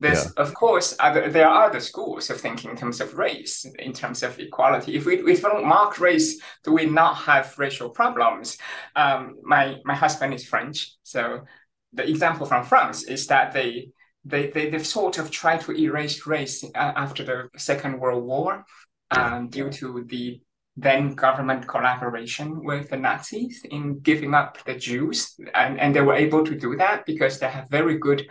There's, 0.00 0.24
yeah. 0.24 0.42
of 0.42 0.54
course, 0.54 0.96
other, 0.98 1.30
there 1.30 1.48
are 1.48 1.66
other 1.66 1.80
schools 1.80 2.28
of 2.28 2.40
thinking 2.40 2.70
in 2.70 2.76
terms 2.76 3.00
of 3.00 3.14
race, 3.14 3.64
in 3.78 3.92
terms 3.92 4.22
of 4.22 4.38
equality. 4.38 4.96
If 4.96 5.06
we, 5.06 5.18
if 5.18 5.24
we 5.24 5.50
don't 5.50 5.66
mark 5.66 6.00
race, 6.00 6.40
do 6.64 6.72
we 6.72 6.86
not 6.86 7.14
have 7.14 7.58
racial 7.58 7.90
problems? 7.90 8.58
Um, 8.96 9.36
my, 9.42 9.76
my 9.84 9.94
husband 9.94 10.34
is 10.34 10.44
French, 10.44 10.92
so 11.04 11.44
the 11.92 12.08
example 12.08 12.44
from 12.44 12.64
France 12.64 13.04
is 13.04 13.26
that 13.28 13.52
they, 13.52 13.90
they, 14.24 14.50
they, 14.50 14.68
they've 14.68 14.86
sort 14.86 15.18
of 15.18 15.30
tried 15.30 15.60
to 15.62 15.72
erase 15.72 16.26
race 16.26 16.64
uh, 16.64 16.92
after 16.96 17.24
the 17.24 17.48
Second 17.56 18.00
World 18.00 18.24
War 18.24 18.64
um, 19.10 19.48
due 19.48 19.70
to 19.70 20.04
the 20.08 20.40
then 20.76 21.14
government 21.14 21.68
collaboration 21.68 22.64
with 22.64 22.90
the 22.90 22.96
Nazis 22.96 23.64
in 23.70 24.00
giving 24.00 24.34
up 24.34 24.58
the 24.64 24.74
Jews. 24.74 25.36
And, 25.54 25.78
and 25.78 25.94
they 25.94 26.00
were 26.00 26.14
able 26.14 26.44
to 26.44 26.58
do 26.58 26.76
that 26.76 27.06
because 27.06 27.38
they 27.38 27.48
have 27.48 27.70
very 27.70 27.96
good 27.98 28.26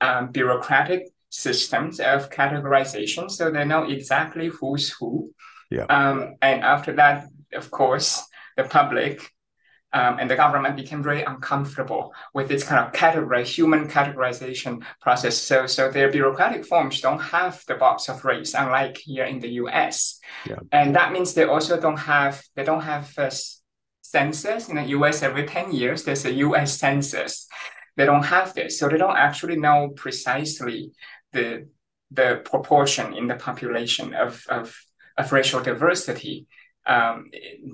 um, 0.00 0.30
bureaucratic 0.30 1.08
systems 1.30 2.00
of 2.00 2.30
categorization, 2.30 3.30
so 3.30 3.50
they 3.50 3.64
know 3.64 3.84
exactly 3.84 4.48
who's 4.48 4.90
who. 4.90 5.32
Yeah. 5.70 5.84
Um, 5.84 6.36
and 6.40 6.62
after 6.62 6.94
that, 6.94 7.26
of 7.52 7.70
course, 7.70 8.22
the 8.56 8.64
public 8.64 9.30
um, 9.92 10.18
and 10.20 10.30
the 10.30 10.36
government 10.36 10.76
became 10.76 11.02
very 11.02 11.22
uncomfortable 11.22 12.12
with 12.34 12.48
this 12.48 12.62
kind 12.62 12.84
of 12.84 12.92
category, 12.92 13.44
human 13.44 13.88
categorization 13.88 14.82
process. 15.00 15.38
So, 15.38 15.66
so 15.66 15.90
their 15.90 16.10
bureaucratic 16.10 16.66
forms 16.66 17.00
don't 17.00 17.20
have 17.20 17.62
the 17.66 17.74
box 17.74 18.08
of 18.08 18.24
race, 18.24 18.54
unlike 18.54 18.98
here 18.98 19.24
in 19.24 19.40
the 19.40 19.48
U.S. 19.62 20.18
Yeah. 20.46 20.58
And 20.72 20.94
that 20.94 21.12
means 21.12 21.32
they 21.32 21.44
also 21.44 21.80
don't 21.80 21.98
have 21.98 22.42
they 22.54 22.64
don't 22.64 22.82
have 22.82 23.12
a 23.16 23.30
census 24.02 24.68
in 24.68 24.76
the 24.76 24.84
U.S. 24.88 25.22
Every 25.22 25.46
ten 25.46 25.72
years, 25.72 26.04
there's 26.04 26.24
a 26.26 26.32
U.S. 26.32 26.78
census 26.78 27.48
they 27.98 28.06
don't 28.06 28.24
have 28.24 28.54
this. 28.54 28.78
So 28.78 28.88
they 28.88 28.96
don't 28.96 29.16
actually 29.16 29.56
know 29.56 29.88
precisely 29.88 30.92
the, 31.32 31.66
the 32.12 32.40
proportion 32.44 33.12
in 33.12 33.26
the 33.26 33.34
population 33.34 34.14
of, 34.14 34.44
of, 34.48 34.74
of 35.18 35.32
racial 35.32 35.60
diversity. 35.60 36.46
Um, 36.86 37.30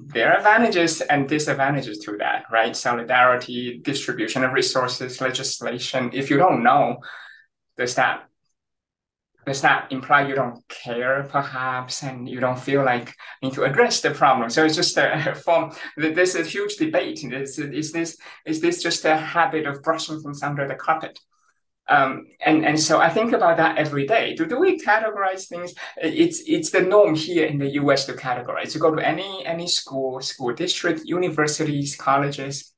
there 0.06 0.32
are 0.32 0.38
advantages 0.38 1.02
and 1.02 1.28
disadvantages 1.28 1.98
to 1.98 2.16
that, 2.18 2.44
right? 2.50 2.74
Solidarity, 2.74 3.80
distribution 3.84 4.42
of 4.44 4.54
resources, 4.54 5.20
legislation. 5.20 6.10
If 6.14 6.30
you 6.30 6.38
don't 6.38 6.64
know, 6.64 7.00
does 7.76 7.94
that 7.96 8.24
does 9.46 9.60
that 9.60 9.90
imply 9.90 10.26
you 10.26 10.34
don't 10.34 10.66
care 10.68 11.24
perhaps 11.30 12.02
and 12.02 12.28
you 12.28 12.40
don't 12.40 12.58
feel 12.58 12.84
like 12.84 13.14
need 13.42 13.52
to 13.52 13.64
address 13.64 14.00
the 14.00 14.10
problem 14.10 14.50
so 14.50 14.64
it's 14.64 14.76
just 14.76 14.96
a 14.96 15.34
form 15.44 15.72
there's 15.96 16.34
a 16.34 16.42
huge 16.42 16.76
debate 16.76 17.22
is, 17.24 17.58
is 17.58 17.92
this 17.92 18.16
is 18.46 18.60
this 18.60 18.82
just 18.82 19.04
a 19.04 19.16
habit 19.16 19.66
of 19.66 19.82
brushing 19.82 20.20
things 20.20 20.42
under 20.42 20.66
the 20.66 20.74
carpet 20.74 21.18
um, 21.88 22.26
and 22.44 22.64
and 22.64 22.80
so 22.80 22.98
I 22.98 23.10
think 23.10 23.32
about 23.32 23.58
that 23.58 23.76
every 23.76 24.06
day. 24.06 24.34
Do, 24.34 24.46
do 24.46 24.58
we 24.58 24.80
categorize 24.80 25.48
things? 25.48 25.74
It's 25.98 26.42
it's 26.46 26.70
the 26.70 26.80
norm 26.80 27.14
here 27.14 27.44
in 27.44 27.58
the 27.58 27.72
U.S. 27.72 28.06
to 28.06 28.14
categorize. 28.14 28.74
You 28.74 28.80
go 28.80 28.94
to 28.94 29.06
any 29.06 29.44
any 29.44 29.68
school, 29.68 30.20
school 30.20 30.54
district, 30.54 31.02
universities, 31.04 31.94
colleges, 31.94 32.73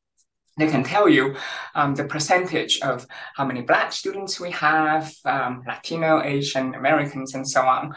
they 0.56 0.68
can 0.68 0.82
tell 0.82 1.08
you 1.08 1.36
um, 1.74 1.94
the 1.94 2.04
percentage 2.04 2.80
of 2.80 3.06
how 3.34 3.44
many 3.44 3.60
Black 3.60 3.92
students 3.92 4.40
we 4.40 4.50
have, 4.52 5.12
um, 5.24 5.62
Latino, 5.66 6.22
Asian, 6.22 6.74
Americans, 6.74 7.34
and 7.34 7.46
so 7.46 7.60
on. 7.60 7.94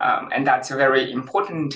Um, 0.00 0.30
and 0.32 0.46
that's 0.46 0.70
a 0.70 0.76
very 0.76 1.12
important 1.12 1.74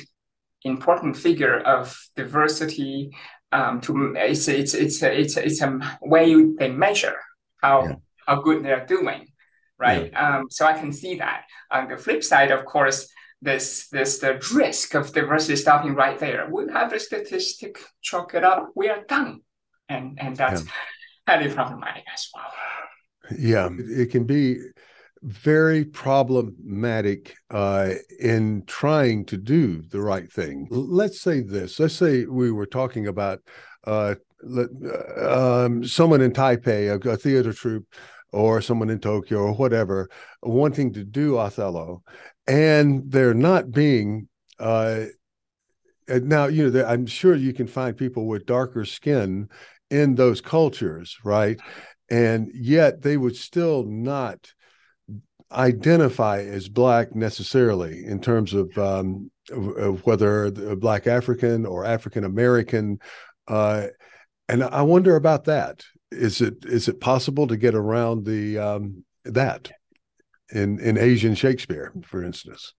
important 0.62 1.16
figure 1.16 1.58
of 1.60 1.96
diversity. 2.16 3.10
Um, 3.52 3.80
to 3.82 4.14
it's 4.16 4.48
it's 4.48 4.74
it's 4.74 5.02
a, 5.02 5.20
it's 5.20 5.36
it's 5.36 5.62
a 5.62 5.78
way 6.02 6.34
they 6.58 6.70
measure 6.70 7.16
how 7.62 7.84
yeah. 7.84 7.94
how 8.26 8.40
good 8.40 8.64
they're 8.64 8.86
doing, 8.86 9.28
right? 9.78 10.10
Yeah. 10.10 10.38
Um, 10.38 10.46
so 10.50 10.66
I 10.66 10.72
can 10.72 10.92
see 10.92 11.16
that. 11.18 11.44
On 11.70 11.88
the 11.88 11.96
flip 11.96 12.24
side, 12.24 12.50
of 12.50 12.64
course, 12.64 13.06
this 13.40 13.88
this 13.88 14.18
the 14.18 14.42
risk 14.52 14.94
of 14.94 15.12
diversity 15.12 15.54
stopping 15.54 15.94
right 15.94 16.18
there. 16.18 16.48
We 16.50 16.72
have 16.72 16.92
a 16.92 16.98
statistic, 16.98 17.78
chalk 18.02 18.34
it 18.34 18.42
up. 18.42 18.70
We 18.74 18.88
are 18.88 19.04
done 19.04 19.42
and 19.88 20.18
and 20.20 20.36
that's 20.36 20.64
yeah. 20.64 20.70
highly 21.28 21.52
problematic 21.52 22.04
as 22.12 22.28
well. 22.34 23.38
Yeah, 23.38 23.68
it 23.78 24.10
can 24.10 24.24
be 24.24 24.58
very 25.22 25.84
problematic 25.84 27.34
uh, 27.50 27.94
in 28.20 28.62
trying 28.66 29.24
to 29.24 29.38
do 29.38 29.82
the 29.90 30.00
right 30.00 30.30
thing. 30.30 30.68
Let's 30.70 31.20
say 31.20 31.40
this. 31.40 31.80
Let's 31.80 31.94
say 31.94 32.26
we 32.26 32.52
were 32.52 32.66
talking 32.66 33.06
about 33.06 33.40
uh, 33.86 34.16
um, 35.18 35.84
someone 35.84 36.20
in 36.20 36.32
Taipei, 36.32 36.90
a, 36.92 37.10
a 37.10 37.16
theater 37.16 37.54
troupe, 37.54 37.86
or 38.32 38.60
someone 38.60 38.90
in 38.90 38.98
Tokyo 38.98 39.38
or 39.38 39.54
whatever, 39.54 40.10
wanting 40.42 40.92
to 40.92 41.04
do 41.04 41.38
Othello, 41.38 42.02
and 42.46 43.10
they're 43.10 43.34
not 43.34 43.70
being. 43.70 44.28
Uh, 44.58 45.06
now, 46.06 46.46
you 46.46 46.70
know, 46.70 46.84
I'm 46.84 47.06
sure 47.06 47.34
you 47.34 47.54
can 47.54 47.66
find 47.66 47.96
people 47.96 48.26
with 48.26 48.44
darker 48.44 48.84
skin 48.84 49.48
in 49.90 50.14
those 50.14 50.40
cultures, 50.40 51.16
right? 51.24 51.60
And 52.10 52.50
yet 52.54 53.02
they 53.02 53.16
would 53.16 53.36
still 53.36 53.84
not 53.84 54.52
identify 55.52 56.40
as 56.40 56.68
black 56.68 57.14
necessarily 57.14 58.04
in 58.04 58.20
terms 58.20 58.54
of, 58.54 58.76
um, 58.76 59.30
of 59.50 60.04
whether 60.06 60.50
black 60.76 61.06
African 61.06 61.66
or 61.66 61.84
African 61.84 62.24
American. 62.24 62.98
Uh, 63.46 63.86
and 64.48 64.62
I 64.64 64.82
wonder 64.82 65.16
about 65.16 65.44
that. 65.44 65.84
Is 66.10 66.40
it 66.40 66.64
is 66.64 66.86
it 66.88 67.00
possible 67.00 67.46
to 67.48 67.56
get 67.56 67.74
around 67.74 68.24
the 68.24 68.58
um, 68.58 69.04
that 69.24 69.72
in 70.52 70.78
in 70.78 70.96
Asian 70.96 71.34
Shakespeare, 71.34 71.92
for 72.04 72.22
instance? 72.22 72.72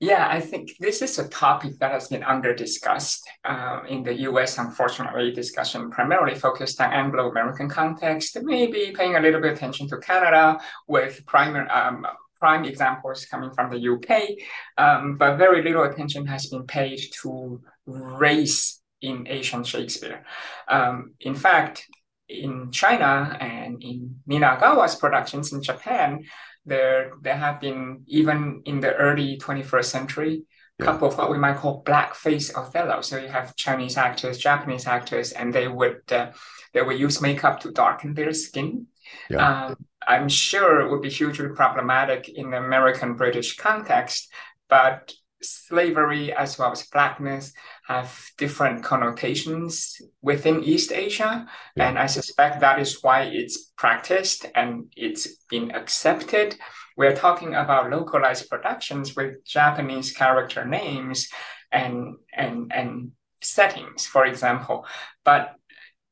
Yeah, 0.00 0.26
I 0.28 0.40
think 0.40 0.76
this 0.80 1.02
is 1.02 1.18
a 1.18 1.28
topic 1.28 1.78
that 1.78 1.92
has 1.92 2.08
been 2.08 2.24
under 2.24 2.54
discussed 2.54 3.26
uh, 3.44 3.80
in 3.88 4.02
the 4.02 4.14
US. 4.28 4.58
Unfortunately, 4.58 5.32
discussion 5.32 5.90
primarily 5.90 6.34
focused 6.34 6.80
on 6.80 6.92
Anglo 6.92 7.30
American 7.30 7.68
context, 7.68 8.36
maybe 8.42 8.92
paying 8.94 9.16
a 9.16 9.20
little 9.20 9.40
bit 9.40 9.52
attention 9.52 9.88
to 9.88 9.98
Canada 9.98 10.58
with 10.88 11.24
primary. 11.26 11.68
Um, 11.68 12.06
prime 12.40 12.64
examples 12.66 13.24
coming 13.24 13.50
from 13.52 13.70
the 13.70 13.80
UK, 13.92 14.36
um, 14.76 15.16
but 15.16 15.38
very 15.38 15.62
little 15.62 15.84
attention 15.84 16.26
has 16.26 16.46
been 16.48 16.66
paid 16.66 17.00
to 17.22 17.58
race 17.86 18.82
in 19.00 19.26
Asian 19.26 19.64
Shakespeare. 19.64 20.26
Um, 20.68 21.14
in 21.20 21.34
fact, 21.34 21.86
in 22.28 22.70
China 22.70 23.36
and 23.40 23.82
in 23.82 24.16
Ninagawa's 24.28 24.96
productions 24.96 25.54
in 25.54 25.62
Japan, 25.62 26.24
there 26.66 27.12
there 27.20 27.36
have 27.36 27.60
been 27.60 28.02
even 28.06 28.62
in 28.64 28.80
the 28.80 28.94
early 28.94 29.38
21st 29.38 29.84
century 29.84 30.44
a 30.80 30.84
couple 30.84 31.06
of 31.06 31.16
what 31.16 31.30
we 31.30 31.38
might 31.38 31.56
call 31.56 31.84
blackface 31.84 32.52
Othello. 32.56 33.00
So 33.00 33.18
you 33.18 33.28
have 33.28 33.54
Chinese 33.54 33.96
actors, 33.96 34.38
Japanese 34.38 34.86
actors, 34.86 35.32
and 35.32 35.52
they 35.52 35.68
would 35.68 36.00
uh, 36.10 36.32
they 36.72 36.82
would 36.82 36.98
use 36.98 37.20
makeup 37.20 37.60
to 37.60 37.70
darken 37.70 38.14
their 38.14 38.32
skin. 38.32 38.86
Yeah. 39.30 39.66
Um, 39.66 39.76
I'm 40.06 40.28
sure 40.28 40.80
it 40.80 40.90
would 40.90 41.02
be 41.02 41.10
hugely 41.10 41.48
problematic 41.50 42.28
in 42.28 42.50
the 42.50 42.58
American 42.58 43.14
British 43.14 43.56
context, 43.56 44.30
but 44.68 45.12
slavery 45.48 46.32
as 46.32 46.58
well 46.58 46.72
as 46.72 46.86
blackness 46.86 47.52
have 47.86 48.30
different 48.38 48.82
connotations 48.82 50.00
within 50.22 50.62
East 50.62 50.92
Asia. 50.92 51.46
Yeah. 51.76 51.88
And 51.88 51.98
I 51.98 52.06
suspect 52.06 52.60
that 52.60 52.78
is 52.78 53.02
why 53.02 53.22
it's 53.22 53.72
practiced 53.76 54.46
and 54.54 54.92
it's 54.96 55.36
been 55.50 55.70
accepted. 55.72 56.56
We're 56.96 57.16
talking 57.16 57.54
about 57.54 57.90
localized 57.90 58.48
productions 58.48 59.16
with 59.16 59.44
Japanese 59.44 60.12
character 60.12 60.64
names 60.64 61.28
and 61.72 62.16
and 62.32 62.72
and 62.72 63.12
settings, 63.42 64.06
for 64.06 64.24
example. 64.24 64.86
But 65.24 65.56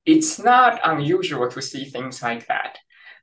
it's 0.05 0.39
not 0.39 0.81
unusual 0.85 1.49
to 1.51 1.63
see 1.63 1.85
things 1.85 2.23
like 2.23 2.47
that. 2.49 2.79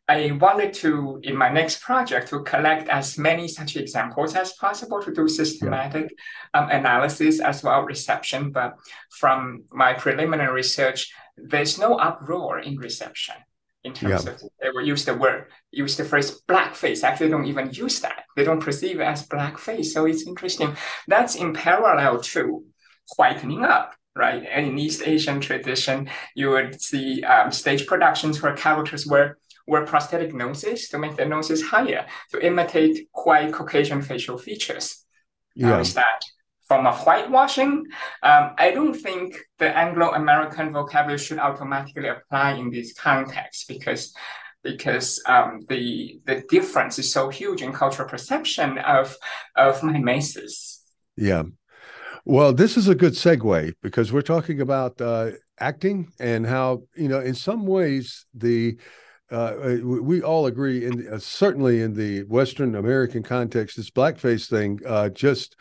I 0.10 0.32
wanted 0.32 0.74
to, 0.82 1.19
in 1.22 1.38
my 1.38 1.50
next 1.50 1.82
project, 1.82 2.30
to 2.30 2.41
collect 2.41 2.89
as 2.89 3.17
many 3.19 3.48
such 3.48 3.76
examples 3.76 4.36
as 4.36 4.54
possible 4.54 5.00
to 5.04 5.13
do 5.13 5.28
systematic 5.28 6.08
yeah. 6.56 6.62
um, 6.62 6.69
analysis 6.72 7.39
as 7.39 7.62
well 7.62 7.84
reception. 7.84 8.52
But 8.52 8.74
from 9.12 9.65
my 9.72 9.93
preliminary 9.93 10.52
research, 10.52 11.13
there's 11.38 11.78
no 11.78 11.93
uproar 11.93 12.58
in 12.58 12.78
reception 12.78 13.36
in 13.84 13.93
terms 13.93 14.26
yeah. 14.26 14.32
of 14.32 14.41
they 14.60 14.72
will 14.72 14.86
use 14.86 15.06
the 15.06 15.13
word, 15.13 15.45
use 15.69 15.95
the 15.95 16.04
phrase 16.04 16.41
blackface. 16.50 17.04
Actually, 17.04 17.30
don't 17.30 17.45
even 17.45 17.69
use 17.72 18.00
that. 18.02 18.24
They 18.36 18.43
don't 18.43 18.63
perceive 18.63 19.00
it 19.00 19.04
as 19.04 19.28
blackface. 19.28 19.86
So 19.93 20.08
it's 20.08 20.26
interesting. 20.26 20.76
That's 21.08 21.36
in 21.36 21.54
parallel 21.54 22.19
to 22.34 22.65
whitening 23.15 23.63
up 23.63 23.93
right? 24.15 24.45
And 24.52 24.65
in 24.65 24.78
East 24.78 25.04
Asian 25.06 25.39
tradition, 25.39 26.10
you 26.36 26.50
would 26.50 26.82
see 26.82 27.24
um, 27.24 27.52
stage 27.52 27.88
productions 27.88 28.41
where 28.41 28.54
characters 28.54 29.06
were 29.06 29.38
wear 29.69 29.86
prosthetic 29.86 30.34
noses 30.34 30.89
to 30.89 30.97
make 30.97 31.15
their 31.15 31.27
noses 31.27 31.62
higher 31.62 32.05
to 32.32 32.45
imitate 32.45 33.08
quite 33.12 33.53
Caucasian 33.53 34.01
facial 34.01 34.38
features. 34.38 35.05
Yeah. 35.55 35.67
How 35.67 35.79
is 35.79 35.93
that? 35.93 36.21
From 36.67 36.86
a 36.86 36.93
whitewashing, 36.93 37.86
um, 38.21 38.51
I 38.58 38.71
don't 38.71 38.93
think 38.93 39.38
the 39.58 39.75
Anglo-American 39.75 40.71
vocabulary 40.71 41.17
should 41.17 41.39
automatically 41.39 42.10
apply 42.10 42.53
in 42.53 42.69
this 42.69 42.93
context 42.93 43.67
because 43.67 44.13
because 44.63 45.21
um, 45.25 45.62
the 45.69 46.19
the 46.25 46.43
difference 46.49 46.99
is 46.99 47.12
so 47.12 47.29
huge 47.29 47.62
in 47.62 47.71
cultural 47.73 48.08
perception 48.08 48.77
of 48.79 49.15
of 49.55 49.82
mimesis. 49.84 50.84
Yeah. 51.15 51.43
Well, 52.25 52.53
this 52.53 52.77
is 52.77 52.88
a 52.88 52.95
good 52.95 53.13
segue 53.13 53.73
because 53.82 54.12
we're 54.12 54.21
talking 54.21 54.62
about 54.62 55.01
uh, 55.01 55.32
acting 55.60 56.12
and 56.19 56.45
how 56.45 56.84
you 56.95 57.08
know 57.08 57.19
in 57.19 57.36
some 57.36 57.65
ways 57.65 58.25
the 58.34 58.77
uh, 59.32 59.78
we 59.84 60.22
all 60.22 60.48
agree 60.48 60.88
uh, 60.88 61.20
certainly 61.20 61.82
in 61.82 61.94
the 61.94 62.24
Western 62.24 62.76
American 62.76 63.24
context, 63.24 63.78
this 63.78 63.92
blackface 63.92 64.50
thing 64.50 64.80
uh, 64.86 65.10
just 65.10 65.56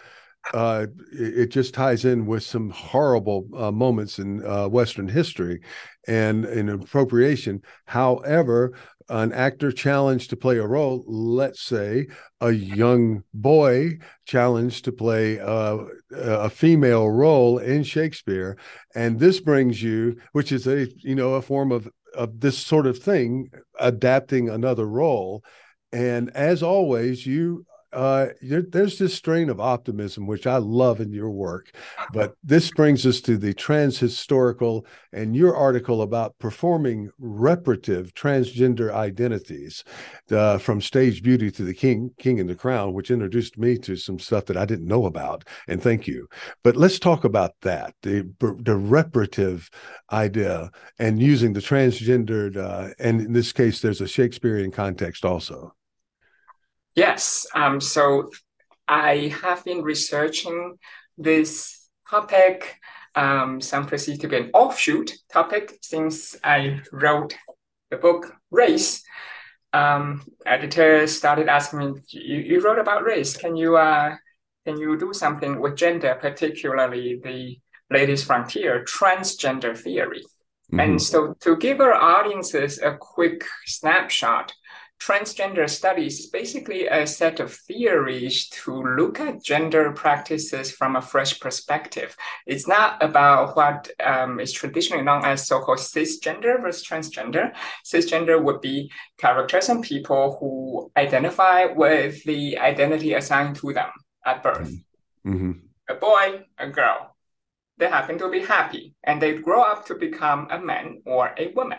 uh, 0.55 0.87
it 1.13 1.47
just 1.49 1.75
ties 1.75 2.05
in 2.07 2.25
with 2.25 2.43
some 2.43 2.71
horrible 2.71 3.47
uh, 3.55 3.71
moments 3.71 4.19
in 4.19 4.45
uh, 4.47 4.67
Western 4.69 5.09
history 5.09 5.61
and 6.07 6.47
in 6.47 6.71
appropriation. 6.71 7.61
However, 7.87 8.73
an 9.11 9.33
actor 9.33 9.73
challenged 9.73 10.31
to 10.31 10.37
play 10.37 10.59
a 10.59 10.67
role, 10.67 11.05
let's 11.07 11.63
say 11.63 12.07
a 12.41 12.51
young 12.51 13.25
boy 13.35 13.99
challenged 14.27 14.85
to 14.85 14.93
play 14.93 15.39
a 15.39 16.49
female 16.51 17.11
role 17.11 17.59
in 17.59 17.83
Shakespeare, 17.83 18.57
and 18.95 19.19
this 19.19 19.41
brings 19.41 19.83
you, 19.83 20.17
which 20.33 20.53
is 20.53 20.67
a 20.67 20.89
you 20.99 21.15
know 21.15 21.35
a 21.35 21.43
form 21.43 21.73
of 21.73 21.89
of 22.15 22.41
this 22.41 22.59
sort 22.59 22.87
of 22.87 22.99
thing, 22.99 23.51
adapting 23.79 24.49
another 24.49 24.87
role. 24.87 25.43
And 25.93 26.31
as 26.31 26.63
always, 26.63 27.27
you 27.27 27.65
uh, 27.93 28.27
there's 28.43 28.99
this 28.99 29.15
strain 29.15 29.49
of 29.49 29.61
optimism 29.61 30.27
which 30.27 30.47
I 30.47 30.59
love 30.59 31.01
in 31.01 31.13
your 31.13 31.31
work. 31.31 31.71
But 32.13 32.35
this 32.43 32.71
brings 32.71 33.07
us 33.07 33.21
to 33.23 33.37
the 33.37 33.55
transhistorical 33.55 34.85
and 35.13 35.35
your 35.35 35.57
article 35.57 36.03
about 36.03 36.39
performing 36.39 37.11
reparative 37.19 38.15
transgender 38.15 38.93
identities 38.93 39.85
uh, 40.31 40.59
from 40.59 40.81
stage 40.81 41.23
beauty 41.23 41.51
to 41.51 41.63
the 41.63 41.75
king, 41.75 42.11
king 42.19 42.41
and 42.41 42.49
the 42.49 42.55
clown, 42.55 42.93
which 42.93 43.11
introduced 43.11 43.57
me 43.59 43.79
to 43.79 43.97
some 43.97 44.19
stuff 44.19 44.47
that 44.47 44.57
I 44.57 44.65
didn't 44.65 44.87
know 44.87 45.07
about. 45.07 45.45
And 45.67 45.83
thank 45.83 46.07
you. 46.07 46.29
But 46.63 46.77
let's 46.77 46.99
talk 46.99 47.25
about 47.25 47.53
that 47.63 47.95
the 48.03 48.29
the 48.39 48.77
reparative 48.77 49.71
idea 50.13 50.71
and 50.99 51.21
using 51.21 51.53
the 51.53 51.61
transgendered. 51.61 52.57
Uh, 52.57 52.93
and 52.99 53.21
in 53.21 53.33
this 53.33 53.53
case, 53.53 53.81
there's 53.81 54.01
a 54.01 54.09
Shakespearean 54.09 54.71
context 54.71 55.25
also. 55.25 55.75
Yes. 56.99 57.47
Um, 57.55 57.81
so 57.81 58.29
I 58.89 59.33
have 59.43 59.65
been 59.65 59.83
researching 59.83 60.79
this 61.17 61.89
topic. 62.11 62.75
Um, 63.15 63.61
some 63.61 63.87
perceive 63.87 64.19
to 64.21 64.29
be 64.29 64.37
an 64.37 64.51
offshoot 64.53 65.13
topic 65.33 65.79
since 65.81 66.37
I 66.43 66.81
wrote 66.91 67.37
the 67.91 67.99
book 67.99 68.35
Race. 68.51 69.05
Um, 69.73 70.25
editors 70.45 71.17
started 71.17 71.49
asking 71.49 71.79
me, 71.79 72.01
you, 72.09 72.39
you 72.39 72.61
wrote 72.61 72.81
about 72.81 73.05
race. 73.05 73.37
Can 73.37 73.55
you 73.55 73.77
uh, 73.77 74.17
can 74.67 74.77
you 74.77 74.99
do 74.99 75.13
something 75.13 75.61
with 75.61 75.77
gender, 75.77 76.19
particularly 76.21 77.21
the 77.23 77.61
latest 77.97 78.25
frontier, 78.25 78.85
transgender 78.85 79.77
theory? 79.79 80.25
Mm-hmm. 80.73 80.81
And 80.81 81.03
so 81.03 81.35
to 81.43 81.57
give 81.57 81.81
our 81.81 81.95
audiences 81.95 82.81
a 82.81 82.97
quick 82.99 83.45
snapshot, 83.67 84.53
transgender 85.01 85.69
studies 85.71 86.21
is 86.21 86.27
basically 86.27 86.87
a 86.87 87.07
set 87.07 87.41
of 87.41 87.53
theories 87.53 88.49
to 88.49 88.83
look 88.83 89.21
at 89.21 89.43
gender 89.43 89.93
practices 89.93 90.71
from 90.71 90.97
a 90.97 91.03
fresh 91.03 91.39
perspective. 91.41 92.17
It's 92.47 92.67
not 92.67 93.03
about 93.03 93.57
what 93.57 93.91
um, 94.05 94.41
is 94.41 94.53
traditionally 94.53 95.05
known 95.05 95.25
as 95.25 95.47
so-called 95.47 95.79
cisgender 95.79 96.61
versus 96.61 96.87
transgender. 96.87 97.55
Cisgender 97.85 98.43
would 98.43 98.61
be 98.61 98.91
characters 99.19 99.69
and 99.69 99.83
people 99.83 100.37
who 100.41 100.91
identify 100.97 101.67
with 101.67 102.23
the 102.25 102.59
identity 102.59 103.15
assigned 103.15 103.57
to 103.57 103.73
them 103.73 103.91
at 104.27 104.43
birth. 104.43 104.73
Mm-hmm. 105.27 105.53
A 105.89 105.95
boy, 105.95 106.45
a 106.59 106.69
girl. 106.69 107.15
they 107.79 107.89
happen 107.89 108.19
to 108.19 108.29
be 108.29 108.41
happy 108.41 108.95
and 109.05 109.23
they 109.23 109.35
grow 109.35 109.63
up 109.63 109.87
to 109.87 109.95
become 109.95 110.49
a 110.51 110.59
man 110.59 111.01
or 111.07 111.33
a 111.39 111.53
woman. 111.53 111.79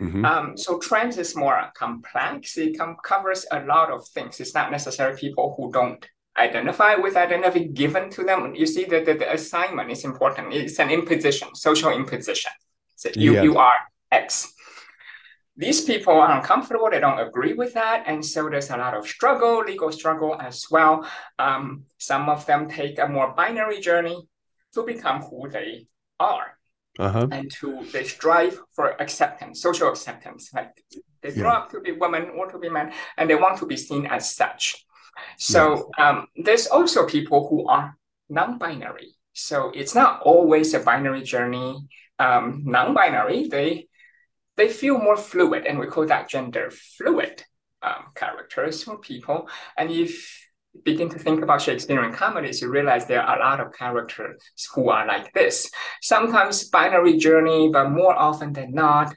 Mm-hmm. 0.00 0.24
Um, 0.24 0.56
so 0.56 0.78
trans 0.78 1.18
is 1.18 1.34
more 1.34 1.70
complex. 1.74 2.56
It 2.56 2.78
com- 2.78 2.96
covers 3.02 3.46
a 3.50 3.64
lot 3.64 3.90
of 3.90 4.06
things. 4.08 4.38
It's 4.40 4.54
not 4.54 4.70
necessarily 4.70 5.18
people 5.18 5.54
who 5.56 5.72
don't 5.72 6.04
identify 6.36 6.94
with 6.94 7.16
identity 7.16 7.66
given 7.66 8.10
to 8.10 8.22
them. 8.22 8.54
You 8.54 8.66
see 8.66 8.84
that 8.84 9.06
the, 9.06 9.14
the, 9.14 9.32
assignment 9.32 9.90
is 9.90 10.04
important. 10.04 10.52
It's 10.52 10.78
an 10.78 10.90
imposition, 10.90 11.54
social 11.54 11.90
imposition. 11.90 12.52
So 12.94 13.10
you, 13.14 13.34
yeah. 13.34 13.42
you 13.42 13.58
are 13.58 13.72
X. 14.12 14.52
These 15.56 15.84
people 15.84 16.12
are 16.14 16.30
uncomfortable. 16.30 16.88
They 16.88 17.00
don't 17.00 17.18
agree 17.18 17.54
with 17.54 17.74
that. 17.74 18.04
And 18.06 18.24
so 18.24 18.48
there's 18.48 18.70
a 18.70 18.76
lot 18.76 18.96
of 18.96 19.08
struggle, 19.08 19.64
legal 19.66 19.90
struggle 19.90 20.36
as 20.40 20.66
well. 20.70 21.04
Um, 21.40 21.84
some 21.98 22.28
of 22.28 22.46
them 22.46 22.68
take 22.68 23.00
a 23.00 23.08
more 23.08 23.34
binary 23.34 23.80
journey 23.80 24.28
to 24.74 24.84
become 24.84 25.22
who 25.22 25.48
they 25.48 25.88
are 26.20 26.57
uh-huh. 26.98 27.28
and 27.30 27.50
to 27.52 27.84
they 27.92 28.04
strive 28.04 28.58
for 28.74 29.00
acceptance, 29.00 29.62
social 29.62 29.88
acceptance. 29.88 30.50
Like 30.52 30.82
they 31.22 31.32
grow 31.32 31.50
yeah. 31.50 31.58
up 31.58 31.70
to 31.70 31.80
be 31.80 31.92
women 31.92 32.30
or 32.36 32.50
to 32.50 32.58
be 32.58 32.68
men, 32.68 32.92
and 33.16 33.28
they 33.28 33.34
want 33.34 33.58
to 33.58 33.66
be 33.66 33.76
seen 33.76 34.06
as 34.06 34.34
such. 34.34 34.84
So 35.36 35.90
um, 35.98 36.26
there's 36.36 36.66
also 36.66 37.06
people 37.06 37.48
who 37.48 37.66
are 37.68 37.96
non-binary. 38.28 39.14
So 39.32 39.70
it's 39.74 39.94
not 39.94 40.20
always 40.22 40.74
a 40.74 40.80
binary 40.80 41.22
journey. 41.22 41.88
Um, 42.18 42.62
non-binary, 42.64 43.48
they 43.48 43.88
they 44.56 44.68
feel 44.68 44.98
more 44.98 45.16
fluid, 45.16 45.66
and 45.66 45.78
we 45.78 45.86
call 45.86 46.06
that 46.06 46.28
gender 46.28 46.70
fluid 46.70 47.44
um, 47.82 48.06
characters 48.14 48.86
or 48.88 48.98
people. 48.98 49.48
And 49.76 49.90
if 49.90 50.47
begin 50.84 51.08
to 51.10 51.18
think 51.18 51.42
about 51.42 51.62
Shakespearean 51.62 52.12
comedies, 52.12 52.60
you 52.60 52.68
realize 52.70 53.06
there 53.06 53.22
are 53.22 53.36
a 53.36 53.44
lot 53.44 53.60
of 53.60 53.72
characters 53.72 54.40
who 54.74 54.88
are 54.90 55.06
like 55.06 55.32
this. 55.32 55.70
Sometimes 56.02 56.68
binary 56.68 57.16
journey, 57.16 57.70
but 57.72 57.90
more 57.90 58.14
often 58.14 58.52
than 58.52 58.72
not, 58.72 59.14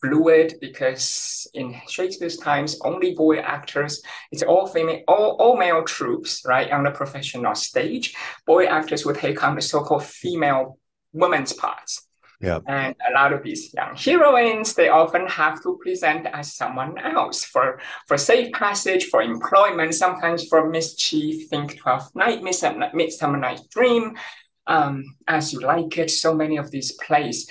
fluid 0.00 0.54
because 0.60 1.46
in 1.54 1.74
Shakespeare's 1.88 2.36
times, 2.36 2.78
only 2.84 3.14
boy 3.14 3.38
actors, 3.38 4.02
it's 4.30 4.42
all 4.42 4.66
female, 4.66 5.02
all, 5.08 5.36
all 5.38 5.56
male 5.56 5.82
troupes, 5.84 6.42
right, 6.44 6.70
on 6.70 6.84
the 6.84 6.90
professional 6.90 7.54
stage. 7.54 8.14
Boy 8.46 8.66
actors 8.66 9.04
would 9.06 9.16
take 9.16 9.42
on 9.42 9.54
the 9.54 9.62
so-called 9.62 10.04
female 10.04 10.78
women's 11.12 11.52
parts. 11.52 12.06
Yeah. 12.40 12.58
And 12.66 12.94
a 13.08 13.14
lot 13.14 13.32
of 13.32 13.42
these 13.42 13.72
young 13.72 13.96
heroines, 13.96 14.74
they 14.74 14.88
often 14.88 15.26
have 15.26 15.62
to 15.62 15.78
present 15.82 16.26
as 16.26 16.54
someone 16.54 16.98
else 16.98 17.44
for, 17.44 17.80
for 18.06 18.18
safe 18.18 18.52
passage, 18.52 19.06
for 19.06 19.22
employment, 19.22 19.94
sometimes 19.94 20.46
for 20.48 20.68
mischief, 20.68 21.48
think 21.48 21.80
12th 21.80 22.14
night, 22.14 22.42
Midsummer 22.42 23.38
Night's 23.38 23.66
Dream, 23.68 24.16
um, 24.66 25.04
as 25.28 25.52
you 25.52 25.60
like 25.60 25.96
it, 25.98 26.10
so 26.10 26.34
many 26.34 26.56
of 26.56 26.70
these 26.70 26.92
plays. 26.92 27.48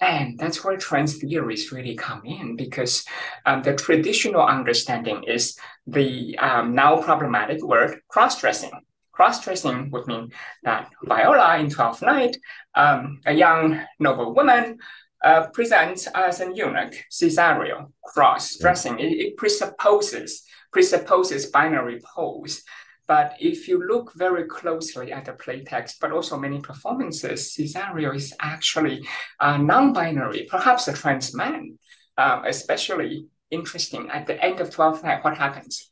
And 0.00 0.38
that's 0.38 0.62
where 0.62 0.76
trans 0.76 1.18
theories 1.18 1.72
really 1.72 1.96
come 1.96 2.22
in 2.24 2.54
because 2.54 3.04
um, 3.46 3.62
the 3.62 3.74
traditional 3.74 4.42
understanding 4.42 5.24
is 5.24 5.58
the 5.86 6.38
um, 6.38 6.74
now 6.74 7.02
problematic 7.02 7.62
word 7.62 8.00
cross 8.08 8.40
dressing. 8.40 8.70
Cross-dressing 9.18 9.90
would 9.90 10.06
mean 10.06 10.30
that 10.62 10.90
Viola 11.02 11.58
in 11.58 11.68
Twelfth 11.68 12.02
Night, 12.02 12.36
um, 12.76 13.20
a 13.26 13.32
young 13.32 13.84
noble 13.98 14.32
woman, 14.32 14.78
uh, 15.24 15.48
presents 15.48 16.06
as 16.14 16.38
an 16.38 16.54
eunuch, 16.54 16.94
Cesario. 17.10 17.90
Cross-dressing 18.04 19.00
it, 19.00 19.12
it 19.24 19.36
presupposes 19.36 20.44
presupposes 20.70 21.46
binary 21.46 22.00
poles. 22.14 22.62
But 23.08 23.34
if 23.40 23.66
you 23.66 23.84
look 23.88 24.12
very 24.14 24.44
closely 24.44 25.10
at 25.10 25.24
the 25.24 25.32
play 25.32 25.64
text, 25.64 25.98
but 26.00 26.12
also 26.12 26.38
many 26.38 26.60
performances, 26.60 27.52
Cesario 27.56 28.14
is 28.14 28.32
actually 28.38 29.02
a 29.40 29.58
non-binary, 29.58 30.46
perhaps 30.48 30.86
a 30.86 30.92
trans 30.92 31.34
man. 31.34 31.78
Uh, 32.16 32.42
especially 32.46 33.26
interesting 33.50 34.10
at 34.10 34.26
the 34.28 34.40
end 34.44 34.60
of 34.60 34.70
Twelfth 34.70 35.02
Night, 35.02 35.24
what 35.24 35.36
happens? 35.36 35.87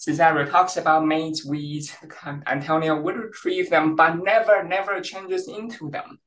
Cesario 0.00 0.50
talks 0.50 0.76
about 0.78 1.06
maids, 1.06 1.44
weeds. 1.44 1.94
Antonio 2.46 3.00
would 3.00 3.16
retrieve 3.16 3.68
them, 3.68 3.96
but 3.96 4.16
never, 4.16 4.64
never 4.64 5.00
changes 5.00 5.46
into 5.46 5.90
them. 5.90 6.18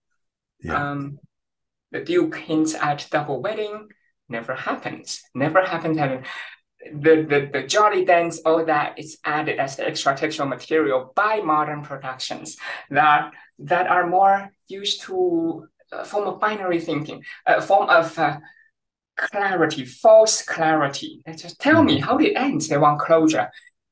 Yeah. 0.62 0.92
Um, 0.92 1.18
the 1.92 2.02
Duke 2.02 2.38
hints 2.38 2.76
at 2.76 3.08
double 3.10 3.42
wedding, 3.42 3.88
never 4.30 4.54
happens. 4.54 5.22
Never 5.34 5.64
happens. 5.64 5.98
And 5.98 6.26
the, 6.92 7.26
the, 7.28 7.50
the 7.52 7.68
jolly 7.68 8.06
dance, 8.06 8.40
all 8.46 8.64
that 8.66 9.00
is 9.00 9.18
added 9.26 9.60
as 9.60 9.76
the 9.76 9.88
extra 9.88 10.16
textual 10.16 10.48
material 10.48 11.12
by 11.16 11.42
modern 11.42 11.82
productions 11.82 12.58
that, 12.92 13.32
that 13.60 13.88
are 13.88 14.08
more 14.08 14.52
used 14.68 15.02
to 15.04 15.68
a 15.92 16.06
form 16.06 16.28
of 16.28 16.40
binary 16.40 16.80
thinking, 16.80 17.24
a 17.46 17.62
form 17.62 17.90
of 17.90 18.18
uh, 18.18 18.38
clarity, 19.18 19.86
false 19.86 20.42
clarity. 20.44 21.22
They 21.26 21.34
just 21.34 21.60
tell 21.60 21.84
me 21.84 21.98
mm-hmm. 21.98 22.06
how 22.06 22.18
it 22.18 22.34
ends. 22.36 22.68
They 22.68 22.78
want 22.78 23.00
closure. 23.00 23.50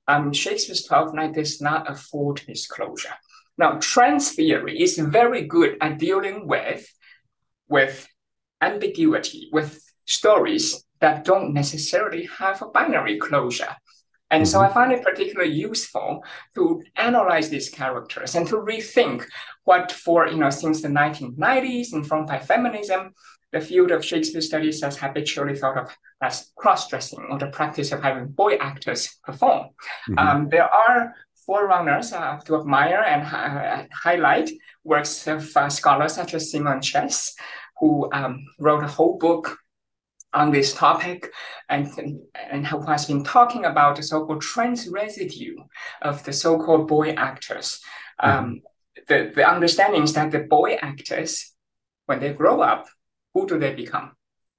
Um, 0.07 0.33
Shakespeare's 0.33 0.83
Twelfth 0.83 1.13
Night 1.13 1.33
does 1.33 1.61
not 1.61 1.89
afford 1.89 2.41
this 2.47 2.67
closure. 2.67 3.13
Now, 3.57 3.77
trans 3.79 4.31
theory 4.31 4.81
is 4.81 4.97
very 4.97 5.43
good 5.43 5.77
at 5.81 5.99
dealing 5.99 6.47
with, 6.47 6.87
with 7.67 8.07
ambiguity, 8.61 9.49
with 9.51 9.83
stories 10.05 10.83
that 10.99 11.25
don't 11.25 11.53
necessarily 11.53 12.27
have 12.37 12.61
a 12.61 12.67
binary 12.67 13.17
closure. 13.17 13.75
And 14.29 14.47
so 14.47 14.61
I 14.61 14.65
mm-hmm. 14.65 14.73
find 14.73 14.91
it 14.93 15.03
particularly 15.03 15.51
useful 15.51 16.23
to 16.55 16.81
analyze 16.95 17.49
these 17.49 17.69
characters 17.69 18.35
and 18.35 18.47
to 18.47 18.55
rethink 18.55 19.25
what 19.65 19.91
for, 19.91 20.27
you 20.27 20.37
know, 20.37 20.49
since 20.49 20.81
the 20.81 20.87
1990s 20.87 21.93
informed 21.93 22.27
by 22.27 22.39
feminism, 22.39 23.13
the 23.51 23.61
field 23.61 23.91
of 23.91 24.05
Shakespeare 24.05 24.41
studies 24.41 24.81
has 24.81 24.97
habitually 24.97 25.55
thought 25.55 25.77
of 25.77 25.97
as 26.21 26.51
cross-dressing 26.55 27.27
or 27.29 27.37
the 27.37 27.47
practice 27.47 27.91
of 27.91 28.01
having 28.01 28.27
boy 28.27 28.55
actors 28.55 29.19
perform. 29.23 29.69
Mm-hmm. 30.09 30.17
Um, 30.19 30.49
there 30.49 30.69
are 30.73 31.13
forerunners 31.45 32.13
uh, 32.13 32.39
to 32.45 32.55
admire 32.55 33.03
and 33.03 33.23
uh, 33.23 33.85
highlight 33.93 34.49
works 34.83 35.27
of 35.27 35.55
uh, 35.57 35.69
scholars 35.69 36.13
such 36.13 36.33
as 36.33 36.51
Simone 36.51 36.81
Chess, 36.81 37.35
who 37.79 38.09
um, 38.13 38.45
wrote 38.59 38.83
a 38.83 38.87
whole 38.87 39.17
book 39.17 39.57
on 40.33 40.51
this 40.51 40.73
topic 40.73 41.29
and, 41.67 41.91
and 42.49 42.65
who 42.65 42.81
has 42.83 43.05
been 43.05 43.23
talking 43.23 43.65
about 43.65 43.97
the 43.97 44.03
so-called 44.03 44.41
trans 44.41 44.87
residue 44.87 45.57
of 46.01 46.23
the 46.23 46.31
so-called 46.31 46.87
boy 46.87 47.09
actors. 47.11 47.81
Mm-hmm. 48.21 48.37
Um, 48.37 48.61
the, 49.07 49.31
the 49.35 49.49
understanding 49.49 50.03
is 50.03 50.13
that 50.13 50.31
the 50.31 50.39
boy 50.39 50.77
actors, 50.81 51.51
when 52.05 52.19
they 52.19 52.31
grow 52.33 52.61
up, 52.61 52.87
who 53.33 53.47
do 53.47 53.59
they 53.59 53.73
become? 53.73 54.11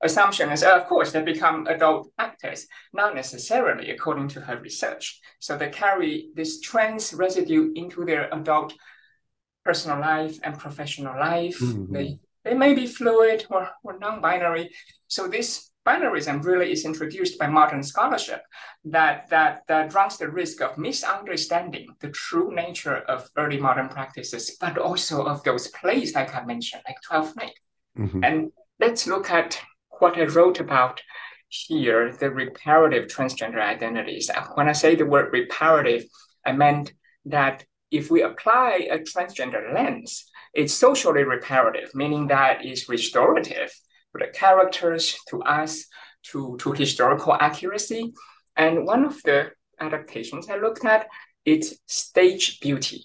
Assumption 0.03 0.51
is, 0.51 0.65
uh, 0.65 0.77
of 0.77 0.87
course, 0.87 1.13
they 1.13 1.23
become 1.23 1.67
adult 1.69 2.11
actors, 2.19 2.67
not 2.93 3.15
necessarily 3.15 3.91
according 3.91 4.29
to 4.29 4.41
her 4.41 4.59
research. 4.59 5.21
So 5.39 5.57
they 5.57 5.71
carry 5.71 6.31
this 6.35 6.61
trans 6.61 7.15
residue 7.15 7.73
into 7.77 8.05
their 8.05 8.29
adult 8.35 8.75
personal 9.65 10.01
life 10.01 10.39
and 10.43 10.59
professional 10.59 11.15
life. 11.19 11.59
Mm-hmm. 11.61 11.95
They, 11.95 12.19
they 12.45 12.55
may 12.55 12.75
be 12.75 12.89
fluid 12.89 13.47
or, 13.49 13.71
or 13.85 13.97
non-binary. 14.01 14.71
So 15.07 15.29
this 15.29 15.71
binarism 15.87 16.45
really 16.45 16.73
is 16.73 16.85
introduced 16.85 17.39
by 17.39 17.47
modern 17.47 17.85
scholarship 17.85 18.43
that, 18.85 19.29
that, 19.31 19.63
that 19.69 19.95
runs 19.95 20.19
the 20.19 20.29
risk 20.29 20.61
of 20.61 20.79
misunderstanding 20.79 21.89
the 22.01 22.09
true 22.11 22.53
nature 22.53 22.97
of 22.97 23.29
early 23.37 23.59
modern 23.59 23.89
practices, 23.89 24.57
but 24.61 24.79
also 24.79 25.25
of 25.25 25.45
those 25.45 25.69
plays 25.69 26.15
like 26.15 26.35
I 26.35 26.45
mentioned, 26.45 26.83
like 26.87 26.97
12th 27.09 27.37
Night. 27.37 27.59
Mm-hmm. 27.99 28.25
And 28.25 28.53
let's 28.83 29.07
look 29.07 29.31
at 29.31 29.61
what 30.01 30.19
I 30.19 30.25
wrote 30.25 30.59
about 30.59 31.01
here, 31.49 32.13
the 32.13 32.31
reparative 32.31 33.07
transgender 33.07 33.61
identities. 33.61 34.29
When 34.55 34.69
I 34.69 34.73
say 34.73 34.97
the 34.97 35.07
word 35.07 35.33
reparative, 35.33 36.05
I 36.45 36.51
meant 36.51 36.93
that 37.27 37.65
if 37.93 38.11
we 38.11 38.23
apply 38.23 38.89
a 38.91 38.99
transgender 38.99 39.73
lens, 39.73 40.25
it's 40.53 40.75
socially 40.75 41.23
reparative, 41.23 41.95
meaning 41.95 42.27
that 42.27 42.65
it's 42.65 42.89
restorative 42.89 43.71
to 44.13 44.19
the 44.19 44.33
characters, 44.35 45.17
to 45.29 45.41
us, 45.43 45.87
to, 46.31 46.57
to 46.59 46.73
historical 46.73 47.35
accuracy. 47.35 48.13
And 48.57 48.85
one 48.85 49.05
of 49.05 49.23
the 49.23 49.53
adaptations 49.79 50.49
I 50.51 50.57
looked 50.57 50.85
at, 50.85 51.07
it's 51.45 51.75
stage 51.87 52.59
beauty. 52.59 53.05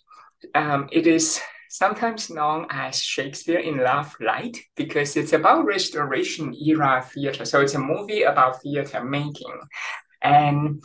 Um, 0.56 0.90
it 0.92 1.06
is 1.06 1.40
sometimes 1.78 2.30
known 2.30 2.66
as 2.70 3.02
Shakespeare 3.02 3.60
in 3.60 3.78
Love 3.78 4.16
Light, 4.20 4.58
because 4.76 5.16
it's 5.16 5.34
about 5.34 5.66
restoration 5.66 6.56
era 6.56 7.06
theater. 7.14 7.46
So 7.46 7.62
it's 7.62 7.76
a 7.76 7.80
movie 7.80 8.24
about 8.24 8.62
theater 8.62 9.04
making. 9.04 9.60
And 10.22 10.82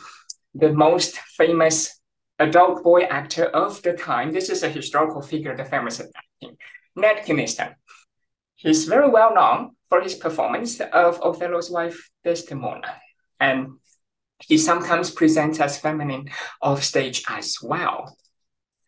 the 0.53 0.71
most 0.71 1.17
famous 1.17 1.99
adult 2.37 2.83
boy 2.83 3.03
actor 3.03 3.45
of 3.45 3.81
the 3.81 3.93
time, 3.93 4.31
this 4.31 4.49
is 4.49 4.63
a 4.63 4.69
historical 4.69 5.21
figure, 5.21 5.57
the 5.57 5.65
famous 5.65 5.99
acting, 5.99 6.57
Ned 6.95 7.25
Kynaston. 7.25 7.73
He's 8.55 8.85
very 8.85 9.09
well 9.09 9.33
known 9.33 9.71
for 9.89 10.01
his 10.01 10.15
performance 10.15 10.79
of 10.79 11.19
Othello's 11.21 11.71
wife, 11.71 12.09
Desdemona. 12.23 12.95
And 13.39 13.79
he 14.39 14.57
sometimes 14.57 15.09
presents 15.09 15.59
as 15.59 15.79
feminine 15.79 16.29
off 16.61 16.83
stage 16.83 17.23
as 17.27 17.57
well. 17.61 18.15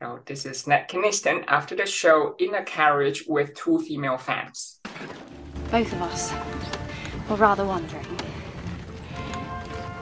So 0.06 0.20
this 0.28 0.45
is 0.45 0.68
Ned 0.68 0.88
Kynaston 0.88 1.45
after 1.47 1.76
the 1.76 1.88
show 1.88 2.36
in 2.38 2.53
a 2.53 2.64
carriage 2.64 3.24
with 3.28 3.56
two 3.56 3.80
female 3.80 4.20
fans. 4.20 4.80
Both 5.72 5.91
of 5.93 6.01
us 6.03 6.32
were 7.28 7.38
rather 7.38 7.66
wondering. 7.66 8.06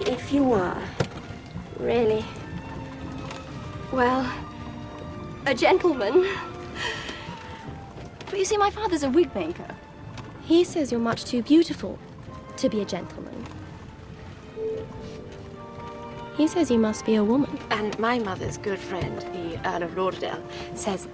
If 0.02 0.34
you 0.34 0.44
were, 0.44 0.78
really, 1.80 2.26
well, 3.94 4.30
a 5.46 5.56
gentleman. 5.56 6.28
But 8.26 8.40
you 8.40 8.44
see, 8.44 8.58
my 8.58 8.72
father's 8.72 9.04
a 9.04 9.10
wig 9.10 9.34
maker. 9.34 9.74
He 10.42 10.66
says 10.66 10.92
you're 10.92 11.00
much 11.00 11.24
too 11.24 11.42
beautiful 11.44 11.98
to 12.58 12.68
be 12.68 12.82
a 12.82 12.86
gentleman. 12.86 13.43
He 16.36 16.48
says 16.48 16.72
you 16.72 16.80
must 16.80 17.06
be 17.06 17.16
a 17.16 17.24
woman. 17.24 17.60
And 17.70 17.98
my 18.00 18.18
mother's 18.18 18.58
good 18.58 18.80
friend, 18.80 19.20
the 19.34 19.60
Earl 19.70 19.84
of 19.84 19.96
Lauderdale, 19.96 20.44
says 20.74 21.08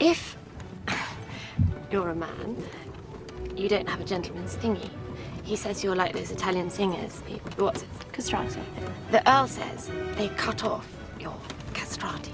if 0.00 0.36
you're 1.90 2.10
a 2.10 2.14
man, 2.14 2.56
you 3.56 3.68
don't 3.68 3.88
have 3.88 4.00
a 4.00 4.04
gentleman's 4.04 4.56
thingy. 4.56 4.90
He 5.44 5.54
says 5.56 5.84
you're 5.84 5.94
like 5.94 6.12
those 6.12 6.32
Italian 6.32 6.70
singers. 6.70 7.20
What's 7.56 7.82
it? 7.82 7.88
Castrati. 8.12 8.60
The 9.10 9.28
Earl 9.30 9.46
says 9.46 9.90
they 10.16 10.28
cut 10.30 10.64
off 10.64 10.88
your 11.20 11.36
castrati 11.72 12.32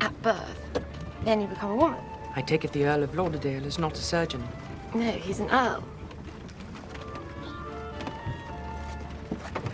at 0.00 0.22
birth. 0.22 0.80
Then 1.24 1.40
you 1.40 1.48
become 1.48 1.72
a 1.72 1.76
woman. 1.76 2.00
I 2.36 2.42
take 2.42 2.64
it 2.64 2.72
the 2.72 2.84
Earl 2.84 3.02
of 3.02 3.14
Lauderdale 3.16 3.66
is 3.66 3.78
not 3.78 3.94
a 3.94 4.00
surgeon. 4.00 4.46
No, 4.94 5.10
he's 5.10 5.40
an 5.40 5.50
Earl. 5.50 5.82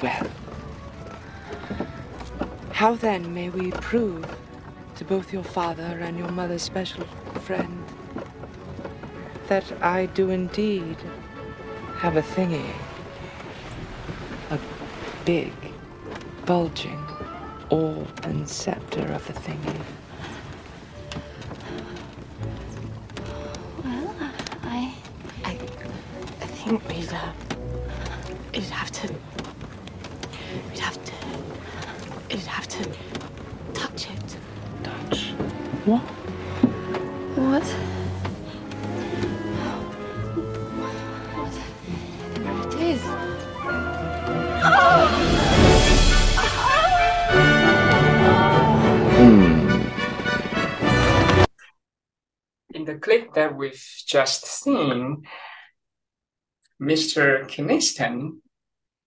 Well, 0.03 0.27
how 2.77 2.95
then 2.95 3.33
may 3.33 3.49
we 3.49 3.71
prove 3.71 4.27
to 4.95 5.03
both 5.03 5.33
your 5.33 5.43
father 5.43 5.99
and 6.03 6.19
your 6.19 6.29
mother's 6.29 6.61
special 6.61 7.07
friend 7.41 7.83
that 9.47 9.65
I 9.83 10.05
do 10.05 10.29
indeed 10.29 10.99
have 11.97 12.19
a 12.19 12.21
thingy? 12.21 12.71
A 14.51 14.59
big, 15.25 15.55
bulging 16.45 17.03
orb 17.71 18.21
and 18.25 18.47
scepter 18.47 19.11
of 19.11 19.31
a 19.31 19.33
thingy. 19.33 19.81
Well, 23.83 24.15
I. 24.65 24.95
I, 25.45 25.53
I 26.43 26.47
think 26.47 26.87
we'd, 26.91 27.11
uh, 27.11 27.46
we've 53.57 53.85
just 54.07 54.47
seen, 54.47 55.25
Mr. 56.81 57.49
Kynaston, 57.49 58.41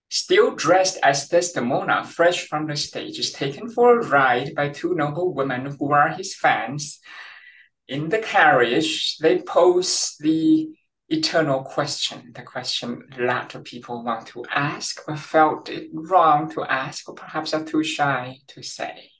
still 0.08 0.54
dressed 0.54 0.98
as 1.02 1.28
Desdemona, 1.28 2.04
fresh 2.04 2.48
from 2.48 2.66
the 2.66 2.76
stage, 2.76 3.18
is 3.18 3.32
taken 3.32 3.70
for 3.70 3.98
a 3.98 4.06
ride 4.08 4.54
by 4.54 4.68
two 4.68 4.94
noble 4.94 5.32
women 5.32 5.76
who 5.78 5.92
are 5.92 6.08
his 6.08 6.34
fans. 6.34 6.98
In 7.88 8.08
the 8.08 8.18
carriage, 8.18 9.18
they 9.18 9.38
pose 9.38 10.16
the 10.20 10.68
eternal 11.08 11.62
question, 11.62 12.32
the 12.34 12.42
question 12.42 13.02
a 13.18 13.22
lot 13.22 13.54
of 13.54 13.64
people 13.64 14.04
want 14.04 14.26
to 14.28 14.44
ask, 14.52 15.02
but 15.06 15.18
felt 15.18 15.68
it 15.68 15.90
wrong 15.92 16.50
to 16.50 16.62
ask, 16.64 17.08
or 17.08 17.14
perhaps 17.14 17.52
are 17.52 17.64
too 17.64 17.82
shy 17.82 18.36
to 18.48 18.62
say, 18.62 19.10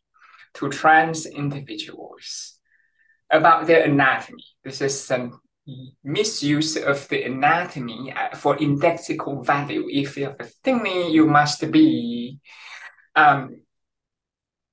to 0.54 0.68
trans 0.68 1.26
individuals 1.26 2.58
about 3.30 3.66
their 3.66 3.84
anatomy. 3.84 4.44
This 4.64 4.80
is 4.80 5.02
some 5.02 5.40
misuse 6.02 6.76
of 6.76 7.08
the 7.08 7.22
anatomy 7.24 8.12
uh, 8.12 8.36
for 8.36 8.56
indexical 8.56 9.44
value. 9.44 9.86
If 9.88 10.16
you 10.16 10.24
have 10.24 10.40
a 10.40 10.48
thingy, 10.64 11.12
you 11.12 11.26
must 11.26 11.70
be. 11.70 12.38
Um, 13.14 13.62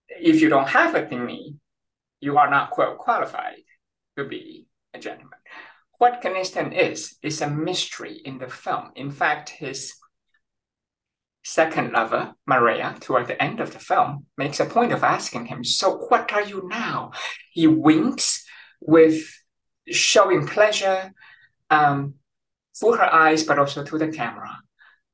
if 0.09 0.41
you 0.41 0.49
don't 0.49 0.67
have 0.67 0.95
a 0.95 1.03
thingy, 1.03 1.55
you 2.19 2.37
are 2.37 2.49
not 2.49 2.71
quote 2.71 2.97
qualified 2.97 3.63
to 4.17 4.25
be 4.25 4.67
a 4.93 4.99
gentleman. 4.99 5.39
What 5.99 6.21
Kynaston 6.21 6.73
is 6.73 7.17
is 7.21 7.41
a 7.41 7.49
mystery 7.49 8.21
in 8.23 8.37
the 8.37 8.47
film. 8.47 8.91
In 8.95 9.11
fact, 9.11 9.49
his 9.49 9.93
second 11.43 11.93
lover, 11.93 12.33
Maria, 12.45 12.95
toward 12.99 13.27
the 13.27 13.41
end 13.41 13.59
of 13.59 13.71
the 13.73 13.79
film, 13.79 14.25
makes 14.37 14.59
a 14.59 14.65
point 14.65 14.91
of 14.91 15.03
asking 15.03 15.45
him, 15.45 15.63
So 15.63 15.97
what 16.09 16.31
are 16.33 16.43
you 16.43 16.67
now? 16.67 17.11
He 17.51 17.67
winks 17.67 18.45
with 18.79 19.23
showing 19.91 20.47
pleasure 20.47 21.13
um, 21.69 22.15
for 22.79 22.97
her 22.97 23.13
eyes, 23.13 23.43
but 23.43 23.59
also 23.59 23.83
to 23.83 23.97
the 23.97 24.07
camera. 24.09 24.57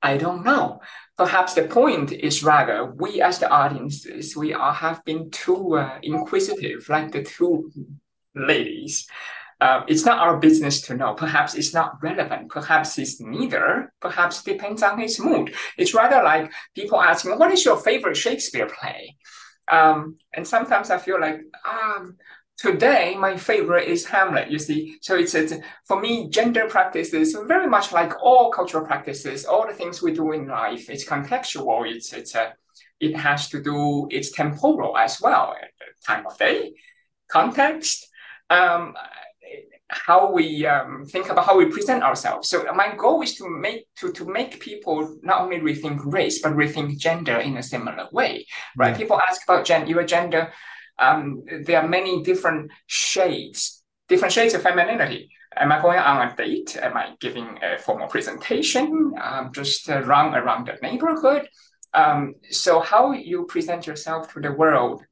I 0.01 0.17
don't 0.17 0.43
know. 0.43 0.81
Perhaps 1.17 1.53
the 1.53 1.63
point 1.63 2.11
is 2.11 2.43
rather 2.43 2.85
we, 2.85 3.21
as 3.21 3.39
the 3.39 3.49
audiences, 3.49 4.35
we 4.35 4.53
all 4.53 4.73
have 4.73 5.03
been 5.05 5.31
too 5.31 5.77
uh, 5.77 5.99
inquisitive, 6.03 6.89
like 6.89 7.11
the 7.11 7.23
two 7.23 7.71
ladies. 8.35 9.07
Uh, 9.61 9.83
it's 9.87 10.03
not 10.03 10.19
our 10.19 10.37
business 10.37 10.81
to 10.81 10.95
know. 10.95 11.13
Perhaps 11.13 11.55
it's 11.55 11.73
not 11.73 11.93
relevant. 12.01 12.49
Perhaps 12.49 12.97
it's 12.97 13.21
neither. 13.21 13.93
Perhaps 14.01 14.41
it 14.41 14.51
depends 14.51 14.83
on 14.83 14.99
his 14.99 15.19
mood. 15.19 15.53
It's 15.77 15.93
rather 15.93 16.21
like 16.21 16.51
people 16.75 16.99
asking, 16.99 17.37
"What 17.37 17.51
is 17.51 17.63
your 17.63 17.77
favorite 17.77 18.17
Shakespeare 18.17 18.67
play?" 18.67 19.15
Um, 19.71 20.17
and 20.33 20.45
sometimes 20.45 20.89
I 20.89 20.97
feel 20.97 21.19
like, 21.19 21.39
um, 21.65 22.17
today 22.57 23.15
my 23.17 23.37
favorite 23.37 23.87
is 23.87 24.05
Hamlet. 24.05 24.49
You 24.49 24.59
see, 24.59 24.97
so 25.01 25.15
it's, 25.15 25.33
it's 25.33 25.53
for 25.87 25.99
me, 25.99 26.29
gender 26.29 26.67
practices 26.67 27.35
very 27.47 27.67
much 27.67 27.91
like 27.91 28.13
all 28.21 28.51
cultural 28.51 28.85
practices, 28.85 29.45
all 29.45 29.67
the 29.67 29.73
things 29.73 30.01
we 30.01 30.13
do 30.13 30.31
in 30.31 30.47
life. 30.47 30.89
It's 30.89 31.05
contextual. 31.05 31.89
It's 31.89 32.13
it's 32.13 32.35
a 32.35 32.53
it 32.99 33.15
has 33.15 33.49
to 33.49 33.61
do. 33.61 34.07
It's 34.09 34.31
temporal 34.31 34.97
as 34.97 35.19
well. 35.21 35.55
Time 36.05 36.25
of 36.25 36.37
day, 36.37 36.73
context. 37.29 38.07
Um, 38.49 38.95
how 39.89 40.31
we 40.31 40.65
um, 40.65 41.05
think 41.05 41.29
about 41.29 41.45
how 41.45 41.57
we 41.57 41.65
present 41.65 42.03
ourselves. 42.03 42.49
So 42.49 42.65
my 42.73 42.95
goal 42.95 43.21
is 43.21 43.35
to 43.35 43.47
make 43.47 43.87
to 43.97 44.11
to 44.13 44.25
make 44.25 44.59
people 44.59 45.17
not 45.21 45.41
only 45.41 45.59
rethink 45.59 45.99
race 46.05 46.41
but 46.41 46.53
rethink 46.53 46.97
gender 46.97 47.37
in 47.37 47.57
a 47.57 47.63
similar 47.63 48.07
way, 48.11 48.45
right? 48.75 48.91
Yeah. 48.91 48.97
People 48.97 49.21
ask 49.21 49.43
about 49.43 49.65
gen- 49.65 49.87
your 49.87 50.03
gender. 50.03 50.51
Um, 50.99 51.43
there 51.63 51.81
are 51.81 51.87
many 51.87 52.23
different 52.23 52.71
shades, 52.87 53.83
different 54.07 54.33
shades 54.33 54.53
of 54.53 54.61
femininity. 54.61 55.29
Am 55.55 55.71
I 55.71 55.81
going 55.81 55.99
on 55.99 56.27
a 56.27 56.35
date? 56.35 56.77
Am 56.81 56.97
I 56.97 57.13
giving 57.19 57.59
a 57.61 57.77
formal 57.77 58.07
presentation? 58.07 59.13
Um, 59.21 59.51
just 59.53 59.89
uh, 59.89 60.01
run 60.01 60.33
around 60.33 60.67
the 60.67 60.77
neighborhood? 60.81 61.47
Um, 61.93 62.33
so 62.49 62.79
how 62.79 63.11
you 63.11 63.45
present 63.45 63.85
yourself 63.85 64.33
to 64.33 64.39
the 64.39 64.51
world 64.51 65.03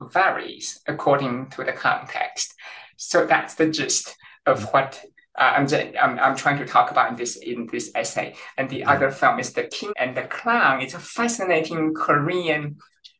varies 0.00 0.80
according 0.86 1.50
to 1.50 1.64
the 1.64 1.72
context. 1.72 2.54
So 2.96 3.26
that's 3.26 3.54
the 3.54 3.68
gist 3.68 4.16
of 4.46 4.64
what 4.72 5.04
uh, 5.38 5.54
I'm, 5.56 5.66
I'm 6.00 6.18
I'm 6.18 6.36
trying 6.36 6.58
to 6.58 6.66
talk 6.66 6.90
about 6.90 7.10
in 7.10 7.16
this 7.16 7.36
in 7.36 7.66
this 7.70 7.90
essay. 7.94 8.36
And 8.56 8.70
the 8.70 8.84
other 8.84 9.10
film 9.10 9.38
is 9.40 9.52
The 9.52 9.64
King 9.64 9.92
and 9.98 10.16
the 10.16 10.22
Clown. 10.22 10.80
It's 10.80 10.94
a 10.94 10.98
fascinating 10.98 11.92
Korean 11.94 12.76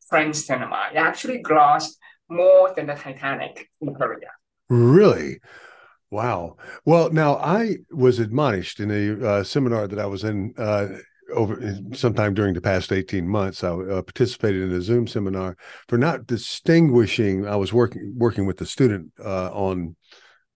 French 0.07 0.35
cinema. 0.35 0.89
It 0.93 0.97
actually 0.97 1.41
grossed 1.41 1.95
more 2.29 2.73
than 2.75 2.87
the 2.87 2.95
Titanic 2.95 3.69
in 3.81 3.93
Korea. 3.93 4.29
Really? 4.69 5.39
Wow. 6.11 6.57
Well, 6.85 7.11
now 7.11 7.35
I 7.35 7.77
was 7.91 8.19
admonished 8.19 8.79
in 8.79 8.91
a 8.91 9.27
uh, 9.27 9.43
seminar 9.43 9.87
that 9.87 9.99
I 9.99 10.05
was 10.05 10.23
in 10.23 10.53
uh, 10.57 10.87
over 11.33 11.77
sometime 11.93 12.33
during 12.33 12.53
the 12.53 12.61
past 12.61 12.91
18 12.91 13.27
months. 13.27 13.63
I 13.63 13.69
uh, 13.69 14.01
participated 14.01 14.61
in 14.63 14.71
a 14.71 14.81
Zoom 14.81 15.07
seminar 15.07 15.57
for 15.87 15.97
not 15.97 16.27
distinguishing. 16.27 17.47
I 17.47 17.55
was 17.55 17.73
working 17.73 18.13
working 18.15 18.45
with 18.45 18.57
the 18.57 18.65
student 18.65 19.11
uh, 19.23 19.49
on 19.51 19.95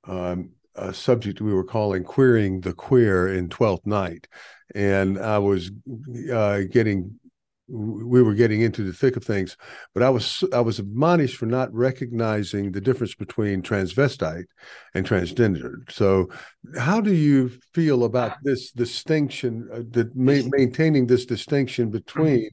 um, 0.06 0.52
a 0.76 0.93
subject 0.93 1.41
we 1.41 1.54
were 1.54 1.64
calling 1.64 2.04
queering 2.04 2.62
the 2.62 2.74
queer 2.74 3.28
in 3.28 3.50
12th 3.50 3.86
night. 3.86 4.28
And 4.76 5.20
I 5.20 5.39
was 5.39 5.72
uh, 6.32 6.62
getting 6.72 7.20
we 7.70 8.22
were 8.22 8.34
getting 8.34 8.61
into 8.61 8.84
the 8.84 8.93
thick 8.93 9.15
of 9.15 9.24
things 9.24 9.55
but 9.93 10.03
i 10.03 10.09
was 10.09 10.43
i 10.53 10.59
was 10.59 10.80
admonished 10.80 11.38
for 11.38 11.45
not 11.45 11.74
recognizing 11.74 12.72
the 12.72 12.82
difference 12.82 13.15
between 13.15 13.61
transvestite 13.61 14.45
and 14.93 15.05
transgender. 15.05 15.89
So 15.91 16.30
how 16.78 17.01
do 17.01 17.13
you 17.13 17.51
feel 17.74 18.03
about 18.03 18.38
this 18.43 18.72
distinction 18.72 19.67
uh, 19.72 19.82
that 19.91 20.15
ma- 20.15 20.47
maintaining 20.49 21.07
this 21.07 21.26
distinction 21.26 21.89
between 21.89 22.49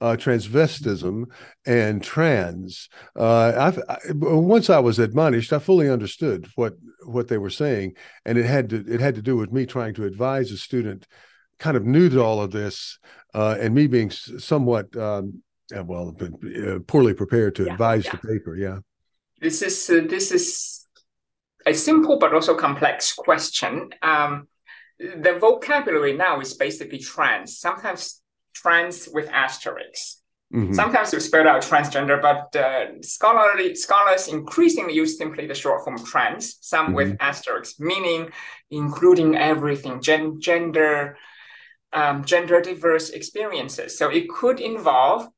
uh, 0.00 0.16
transvestism 0.16 1.26
and 1.64 2.02
trans. 2.02 2.88
Uh, 3.14 3.72
I, 3.88 3.96
once 4.12 4.68
I 4.68 4.80
was 4.80 4.98
admonished, 4.98 5.52
I 5.52 5.60
fully 5.60 5.88
understood 5.88 6.48
what 6.56 6.74
what 7.04 7.28
they 7.28 7.38
were 7.38 7.50
saying, 7.50 7.94
and 8.24 8.36
it 8.36 8.44
had 8.44 8.70
to 8.70 8.84
it 8.88 8.98
had 8.98 9.14
to 9.14 9.22
do 9.22 9.36
with 9.36 9.52
me 9.52 9.64
trying 9.64 9.94
to 9.94 10.04
advise 10.04 10.50
a 10.50 10.56
student, 10.58 11.06
kind 11.62 11.76
of 11.76 11.86
new 11.86 12.08
to 12.10 12.20
all 12.20 12.42
of 12.42 12.50
this, 12.50 12.98
uh, 13.34 13.56
and 13.60 13.72
me 13.74 13.86
being 13.86 14.10
somewhat 14.10 14.94
um, 14.96 15.42
well 15.70 16.14
uh, 16.20 16.80
poorly 16.86 17.14
prepared 17.14 17.54
to 17.54 17.64
yeah, 17.64 17.72
advise 17.72 18.04
yeah. 18.04 18.12
the 18.12 18.28
paper. 18.28 18.56
Yeah, 18.56 18.78
this 19.40 19.62
is 19.62 19.88
uh, 19.88 20.06
this 20.08 20.32
is 20.32 20.86
a 21.64 21.72
simple 21.72 22.18
but 22.18 22.34
also 22.34 22.54
complex 22.56 23.12
question. 23.14 23.90
Um, 24.02 24.48
the 24.98 25.38
vocabulary 25.40 26.14
now 26.16 26.40
is 26.40 26.54
basically 26.54 26.98
trans. 26.98 27.58
Sometimes 27.58 28.20
trans 28.54 29.08
with 29.12 29.28
asterisks. 29.30 30.18
Mm-hmm. 30.52 30.74
Sometimes 30.74 31.12
we 31.12 31.20
spell 31.20 31.48
out 31.48 31.62
transgender, 31.62 32.20
but 32.20 32.54
uh, 32.60 33.00
scholarly 33.00 33.74
scholars 33.74 34.28
increasingly 34.28 34.92
use 34.92 35.16
simply 35.16 35.46
the 35.46 35.54
short 35.54 35.82
form 35.82 35.96
trans, 36.04 36.58
some 36.60 36.86
mm-hmm. 36.86 36.94
with 36.94 37.16
asterisks, 37.20 37.80
meaning 37.80 38.28
including 38.70 39.34
everything, 39.34 40.02
gen- 40.02 40.40
gender, 40.40 41.16
um, 41.92 42.24
gender 42.24 42.60
diverse 42.60 43.10
experiences. 43.10 43.96
So 43.96 44.08
it 44.08 44.28
could 44.28 44.60
involve 44.60 45.28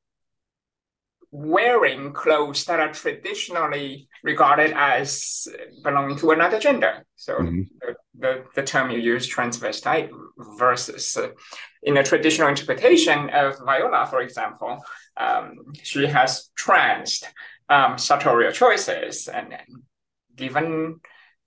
wearing 1.31 2.13
clothes 2.13 2.65
that 2.65 2.79
are 2.79 2.93
traditionally 2.93 4.09
regarded 4.23 4.73
as 4.77 5.49
belonging 5.83 6.17
to 6.17 6.31
another 6.31 6.61
gender. 6.61 7.05
So 7.17 7.35
mm-hmm. 7.35 7.63
the, 7.81 7.95
the, 8.17 8.45
the, 8.55 8.63
term 8.63 8.93
you 8.93 9.01
use, 9.01 9.29
transvestite, 9.29 10.11
versus 10.57 11.17
uh, 11.17 11.31
in 11.83 11.97
a 11.97 12.05
traditional 12.05 12.49
interpretation 12.49 13.31
of 13.31 13.59
Viola, 13.65 14.07
for 14.07 14.21
example, 14.21 14.79
um, 15.17 15.73
she 15.83 16.07
has 16.07 16.51
transed 16.57 17.25
um, 17.69 17.99
sartorial 17.99 18.53
choices 18.53 19.27
and, 19.27 19.53
and 19.53 19.83
given 20.37 21.01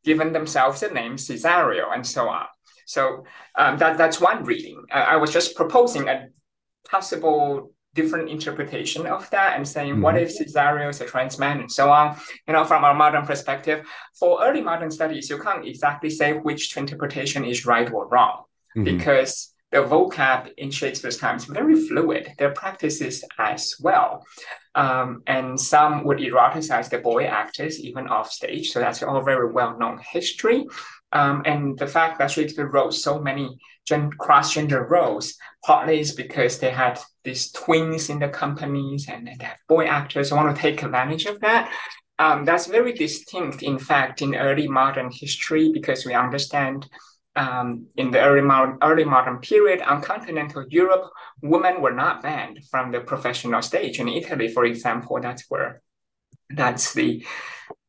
given 0.04 0.32
themselves 0.32 0.80
the 0.80 0.90
name 0.90 1.16
Cesario 1.16 1.94
and 1.94 2.06
so 2.06 2.30
on. 2.30 2.46
So 2.88 3.26
um, 3.56 3.78
that 3.78 3.98
that's 3.98 4.20
one 4.20 4.44
reading. 4.46 4.84
Uh, 4.92 5.06
I 5.14 5.18
was 5.18 5.32
just 5.32 5.56
proposing 5.56 6.08
a 6.08 6.30
possible 6.90 7.72
different 7.94 8.30
interpretation 8.30 9.06
of 9.08 9.30
that 9.32 9.58
and 9.58 9.68
saying 9.68 9.94
mm-hmm. 9.94 10.02
what 10.02 10.18
if 10.18 10.30
Cesario 10.30 10.90
is 10.90 11.02
a 11.02 11.06
trans 11.06 11.38
man 11.38 11.60
and 11.60 11.72
so 11.72 11.92
on. 11.92 12.16
You 12.48 12.54
know, 12.54 12.64
from 12.64 12.86
our 12.86 12.94
modern 12.94 13.26
perspective, 13.26 13.86
for 14.18 14.42
early 14.42 14.62
modern 14.62 14.90
studies, 14.90 15.30
you 15.30 15.38
can't 15.40 15.68
exactly 15.68 16.10
say 16.10 16.34
which 16.34 16.78
interpretation 16.78 17.44
is 17.44 17.66
right 17.66 17.92
or 17.92 18.08
wrong 18.08 18.44
mm-hmm. 18.76 18.86
because 18.86 19.54
the 19.72 19.80
vocab 19.80 20.50
in 20.58 20.72
Shakespeare's 20.72 21.18
time 21.18 21.36
is 21.36 21.46
very 21.46 21.76
fluid. 21.88 22.32
Their 22.38 22.54
practices 22.54 23.24
as 23.38 23.76
well. 23.82 24.26
Um, 24.76 25.24
and 25.28 25.60
some 25.60 26.04
would 26.06 26.20
eroticize 26.20 26.90
the 26.90 27.00
boy 27.00 27.26
actors 27.26 27.80
even 27.80 28.08
off 28.08 28.32
stage. 28.32 28.72
So 28.72 28.80
that's 28.80 29.04
all 29.04 29.22
very 29.22 29.52
well 29.52 29.78
known 29.78 30.00
history. 30.12 30.66
Um, 31.12 31.42
and 31.46 31.78
the 31.78 31.88
fact 31.88 32.20
that 32.20 32.32
Shakespeare 32.32 32.70
wrote 32.70 32.94
so 32.94 33.20
many 33.20 33.58
gen- 33.86 34.12
cross 34.12 34.54
gender 34.54 34.86
roles 34.86 35.36
partly 35.66 36.00
is 36.00 36.14
because 36.14 36.60
they 36.60 36.70
had 36.70 37.00
these 37.24 37.52
twins 37.52 38.10
in 38.10 38.20
the 38.20 38.30
companies 38.30 39.08
and 39.10 39.28
they 39.28 39.36
have 39.42 39.58
boy 39.68 39.86
actors. 39.86 40.32
I 40.32 40.36
want 40.36 40.56
to 40.56 40.62
take 40.62 40.84
advantage 40.84 41.26
of 41.26 41.40
that. 41.42 41.72
Um, 42.20 42.46
that's 42.46 42.68
very 42.68 42.94
distinct, 42.94 43.64
in 43.64 43.78
fact, 43.78 44.22
in 44.22 44.36
early 44.36 44.68
modern 44.68 45.12
history 45.12 45.72
because 45.72 46.06
we 46.06 46.14
understand 46.14 46.88
um, 47.38 47.86
in 47.96 48.12
the 48.12 48.20
early 48.20 48.42
modern, 48.42 48.78
early 48.82 49.06
modern 49.06 49.38
period 49.38 49.82
on 49.82 50.02
continental 50.02 50.66
Europe, 50.70 51.06
women 51.42 51.82
were 51.82 51.94
not 51.94 52.24
banned 52.24 52.60
from 52.72 52.92
the 52.92 53.00
professional 53.00 53.62
stage. 53.62 54.00
In 54.00 54.10
Italy, 54.10 54.48
for 54.50 54.66
example, 54.66 55.20
that's 55.22 55.46
where 55.48 55.82
that's 56.50 56.94
the 56.94 57.26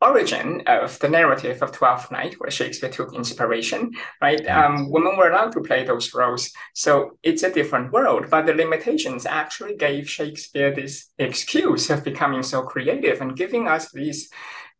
origin 0.00 0.62
of 0.66 0.98
the 0.98 1.08
narrative 1.08 1.62
of 1.62 1.72
Twelfth 1.72 2.10
Night, 2.10 2.34
where 2.38 2.50
Shakespeare 2.50 2.90
took 2.90 3.14
inspiration, 3.14 3.92
right? 4.20 4.44
Um, 4.48 4.90
women 4.90 5.16
were 5.16 5.30
allowed 5.30 5.52
to 5.52 5.60
play 5.60 5.84
those 5.84 6.12
roles. 6.12 6.50
So 6.74 7.18
it's 7.22 7.44
a 7.44 7.52
different 7.52 7.92
world, 7.92 8.26
but 8.30 8.46
the 8.46 8.54
limitations 8.54 9.26
actually 9.26 9.76
gave 9.76 10.10
Shakespeare 10.10 10.74
this 10.74 11.10
excuse 11.18 11.90
of 11.90 12.04
becoming 12.04 12.42
so 12.42 12.62
creative 12.62 13.20
and 13.20 13.36
giving 13.36 13.66
us 13.68 13.90
these 13.92 14.28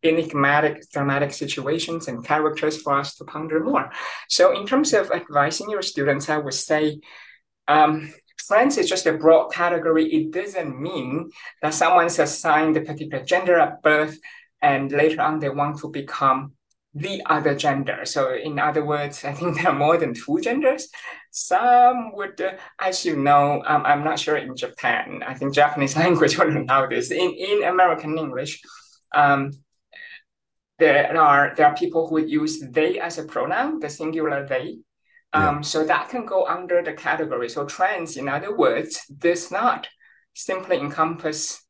enigmatic 0.03 0.89
dramatic 0.91 1.33
situations 1.33 2.07
and 2.07 2.25
characters 2.25 2.81
for 2.81 2.93
us 2.97 3.15
to 3.15 3.25
ponder 3.25 3.59
more. 3.59 3.91
So 4.29 4.57
in 4.57 4.65
terms 4.65 4.93
of 4.93 5.11
advising 5.11 5.69
your 5.69 5.81
students, 5.81 6.29
I 6.29 6.37
would 6.37 6.53
say 6.53 6.99
um, 7.67 8.13
trans 8.47 8.77
is 8.77 8.89
just 8.89 9.05
a 9.05 9.13
broad 9.13 9.49
category. 9.49 10.05
It 10.05 10.31
doesn't 10.31 10.79
mean 10.79 11.29
that 11.61 11.73
someone's 11.73 12.19
assigned 12.19 12.77
a 12.77 12.81
particular 12.81 13.23
gender 13.23 13.59
at 13.59 13.81
birth 13.81 14.17
and 14.61 14.91
later 14.91 15.21
on 15.21 15.39
they 15.39 15.49
want 15.49 15.79
to 15.79 15.89
become 15.89 16.53
the 16.93 17.21
other 17.25 17.55
gender. 17.55 18.03
So, 18.05 18.33
in 18.33 18.57
other 18.57 18.83
words, 18.83 19.23
I 19.23 19.33
think 19.33 19.55
there 19.61 19.69
are 19.69 19.77
more 19.77 19.97
than 19.97 20.13
two 20.13 20.39
genders. 20.41 20.89
Some 21.31 22.15
would, 22.15 22.41
uh, 22.41 22.53
as 22.79 23.05
you 23.05 23.15
know, 23.15 23.63
um, 23.65 23.85
I'm 23.85 24.03
not 24.03 24.19
sure 24.19 24.37
in 24.37 24.55
Japan. 24.55 25.21
I 25.25 25.35
think 25.35 25.53
Japanese 25.53 25.95
language 26.03 26.37
would 26.37 26.55
allow 26.55 26.87
this. 26.87 27.11
In 27.11 27.31
in 27.31 27.63
American 27.63 28.17
English, 28.17 28.61
um, 29.13 29.51
there 30.79 31.17
are 31.17 31.53
there 31.55 31.67
are 31.67 31.75
people 31.75 32.07
who 32.07 32.25
use 32.25 32.61
they 32.71 32.99
as 32.99 33.17
a 33.17 33.23
pronoun, 33.23 33.79
the 33.79 33.89
singular 33.89 34.47
they. 34.47 34.79
Um, 35.31 35.57
yeah. 35.57 35.61
So 35.61 35.85
that 35.85 36.09
can 36.09 36.25
go 36.25 36.47
under 36.47 36.81
the 36.81 36.93
category. 36.93 37.49
So 37.49 37.65
trans, 37.65 38.17
in 38.17 38.27
other 38.27 38.55
words, 38.55 38.99
does 39.15 39.51
not 39.51 39.87
simply 40.33 40.77
encompass 40.77 41.63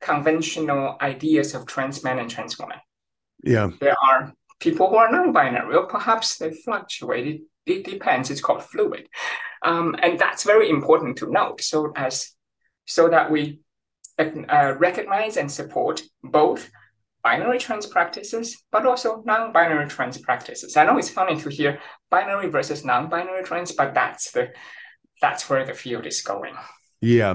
conventional 0.00 0.96
ideas 1.00 1.54
of 1.54 1.66
trans 1.66 2.02
men 2.02 2.18
and 2.18 2.30
trans 2.30 2.58
women. 2.58 2.78
Yeah. 3.44 3.70
There 3.80 3.96
are 4.10 4.32
people 4.58 4.88
who 4.88 4.96
are 4.96 5.10
non-binary, 5.10 5.76
or 5.76 5.86
perhaps 5.86 6.38
they 6.38 6.52
fluctuate. 6.52 7.26
It, 7.26 7.40
it 7.66 7.84
depends. 7.84 8.30
It's 8.30 8.40
called 8.40 8.64
fluid. 8.64 9.08
Um, 9.62 9.94
and 10.02 10.18
that's 10.18 10.44
very 10.44 10.70
important 10.70 11.18
to 11.18 11.30
note. 11.30 11.60
So 11.60 11.92
as 11.94 12.32
so 12.86 13.08
that 13.08 13.30
we 13.30 13.60
uh, 14.18 14.74
recognize 14.78 15.36
and 15.36 15.50
support 15.50 16.02
both 16.22 16.70
binary 17.28 17.58
trans 17.58 17.86
practices, 17.86 18.46
but 18.72 18.86
also 18.86 19.22
non-binary 19.26 19.86
trans 19.94 20.18
practices. 20.18 20.76
I 20.76 20.84
know 20.84 20.96
it's 20.98 21.10
funny 21.10 21.36
to 21.42 21.48
hear 21.50 21.78
binary 22.10 22.48
versus 22.48 22.84
non-binary 22.84 23.44
trans, 23.44 23.72
but 23.72 23.92
that's 23.94 24.30
the 24.30 24.44
that's 25.20 25.50
where 25.50 25.64
the 25.66 25.74
field 25.74 26.06
is 26.06 26.22
going. 26.22 26.54
Yeah. 27.00 27.34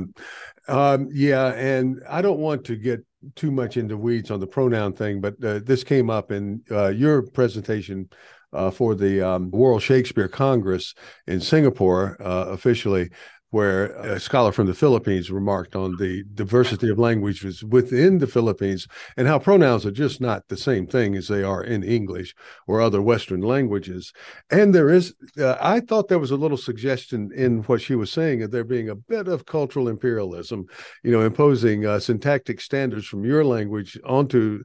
Um, 0.68 1.10
yeah, 1.12 1.48
and 1.74 2.02
I 2.10 2.22
don't 2.22 2.40
want 2.40 2.64
to 2.66 2.76
get 2.76 3.00
too 3.36 3.52
much 3.52 3.78
into 3.78 3.98
weeds 3.98 4.32
on 4.32 4.40
the 4.40 4.48
pronoun 4.48 4.94
thing, 4.94 5.22
but 5.22 5.36
uh, 5.44 5.60
this 5.70 5.84
came 5.84 6.10
up 6.10 6.32
in 6.32 6.62
uh, 6.72 6.90
your 7.04 7.22
presentation 7.40 8.10
uh, 8.54 8.72
for 8.72 8.96
the 8.96 9.22
um, 9.22 9.52
World 9.52 9.82
Shakespeare 9.82 10.28
Congress 10.28 10.96
in 11.28 11.40
Singapore 11.42 12.18
uh, 12.22 12.46
officially 12.50 13.10
where 13.54 13.86
a 13.98 14.20
scholar 14.20 14.52
from 14.52 14.66
the 14.66 14.74
Philippines 14.74 15.30
remarked 15.30 15.76
on 15.76 15.96
the 15.98 16.24
diversity 16.34 16.90
of 16.90 16.98
languages 16.98 17.64
within 17.64 18.18
the 18.18 18.26
Philippines 18.26 18.88
and 19.16 19.28
how 19.28 19.38
pronouns 19.38 19.86
are 19.86 19.92
just 19.92 20.20
not 20.20 20.48
the 20.48 20.58
same 20.58 20.88
thing 20.88 21.16
as 21.16 21.28
they 21.28 21.44
are 21.44 21.64
in 21.64 21.84
English 21.84 22.34
or 22.66 22.82
other 22.82 23.00
Western 23.00 23.42
languages. 23.42 24.12
And 24.50 24.74
there 24.74 24.90
is, 24.90 25.14
uh, 25.38 25.56
I 25.62 25.82
thought 25.82 26.08
there 26.08 26.18
was 26.18 26.32
a 26.32 26.36
little 26.36 26.58
suggestion 26.58 27.30
in 27.36 27.62
what 27.66 27.80
she 27.80 27.94
was 27.94 28.12
saying 28.12 28.42
of 28.42 28.50
there 28.50 28.64
being 28.64 28.90
a 28.90 28.96
bit 28.96 29.28
of 29.28 29.46
cultural 29.46 29.88
imperialism, 29.88 30.66
you 31.04 31.12
know, 31.12 31.22
imposing 31.22 31.86
uh, 31.86 32.00
syntactic 32.00 32.60
standards 32.60 33.06
from 33.06 33.24
your 33.24 33.46
language 33.46 34.00
onto 34.04 34.64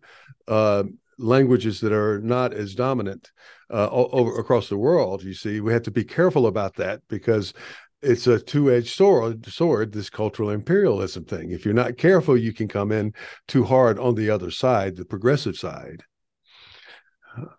uh, 0.49 0.85
languages 1.19 1.81
that 1.81 1.93
are 1.93 2.21
not 2.23 2.55
as 2.55 2.75
dominant 2.75 3.33
uh, 3.71 3.89
over 3.91 4.39
across 4.39 4.69
the 4.69 4.79
world. 4.79 5.23
You 5.23 5.35
see, 5.35 5.61
we 5.61 5.73
have 5.73 5.83
to 5.83 5.91
be 5.91 6.05
careful 6.05 6.47
about 6.47 6.77
that 6.77 7.03
because 7.09 7.53
it's 8.03 8.27
a 8.27 8.39
two-edged 8.39 8.95
sword 8.95 9.47
sword 9.47 9.93
this 9.93 10.11
cultural 10.11 10.51
imperialism 10.51 11.25
thing. 11.25 11.51
If 11.51 11.65
you're 11.65 11.75
not 11.75 11.99
careful 11.99 12.37
you 12.37 12.53
can 12.53 12.69
come 12.69 12.93
in 12.93 13.15
too 13.47 13.65
hard 13.65 13.99
on 13.99 14.15
the 14.15 14.31
other 14.31 14.51
side 14.51 14.97
the 14.97 15.05
progressive 15.05 15.57
side. 15.57 16.03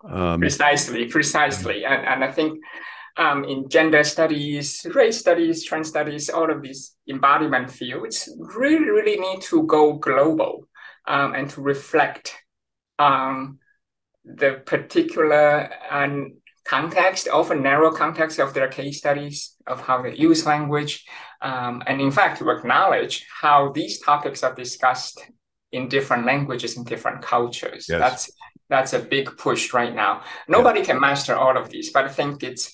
Um, 0.04 0.40
precisely 0.40 1.08
precisely. 1.08 1.86
and, 1.86 2.06
and 2.06 2.24
i 2.24 2.32
think 2.32 2.60
um, 3.16 3.44
in 3.46 3.70
gender 3.70 4.04
studies 4.04 4.86
race 4.94 5.18
studies 5.18 5.64
trans 5.64 5.88
studies 5.88 6.30
all 6.30 6.52
of 6.52 6.62
these 6.62 6.96
embodiment 7.08 7.72
fields 7.72 8.30
really 8.38 8.90
really 8.90 9.18
need 9.18 9.42
to 9.42 9.64
go 9.64 9.94
global 9.94 10.68
um, 11.08 11.34
and 11.34 11.50
to 11.52 11.62
reflect 11.62 12.36
on 12.98 13.58
the 14.26 14.62
particular 14.66 15.70
and 15.90 16.34
context, 16.70 17.28
often 17.28 17.64
narrow 17.64 17.92
context 17.92 18.40
of 18.40 18.54
their 18.54 18.68
case 18.68 19.00
studies 19.00 19.56
of 19.66 19.82
how 19.82 20.02
they 20.04 20.16
use 20.16 20.46
language, 20.46 21.06
um, 21.42 21.82
and 21.88 22.00
in 22.00 22.12
fact 22.12 22.38
to 22.40 22.50
acknowledge 22.52 23.26
how 23.42 23.72
these 23.72 24.00
topics 24.00 24.44
are 24.44 24.54
discussed 24.54 25.20
in 25.72 25.88
different 25.88 26.26
languages 26.26 26.78
in 26.78 26.84
different 26.84 27.22
cultures. 27.22 27.88
Yes. 27.90 28.00
That's 28.00 28.32
that's 28.70 28.94
a 28.94 29.00
big 29.00 29.36
push 29.38 29.74
right 29.74 29.96
now. 29.96 30.22
Nobody 30.48 30.80
yeah. 30.80 30.86
can 30.86 31.00
master 31.00 31.36
all 31.36 31.58
of 31.58 31.70
these, 31.70 31.92
but 31.92 32.06
I 32.06 32.10
think 32.10 32.44
it's 32.44 32.72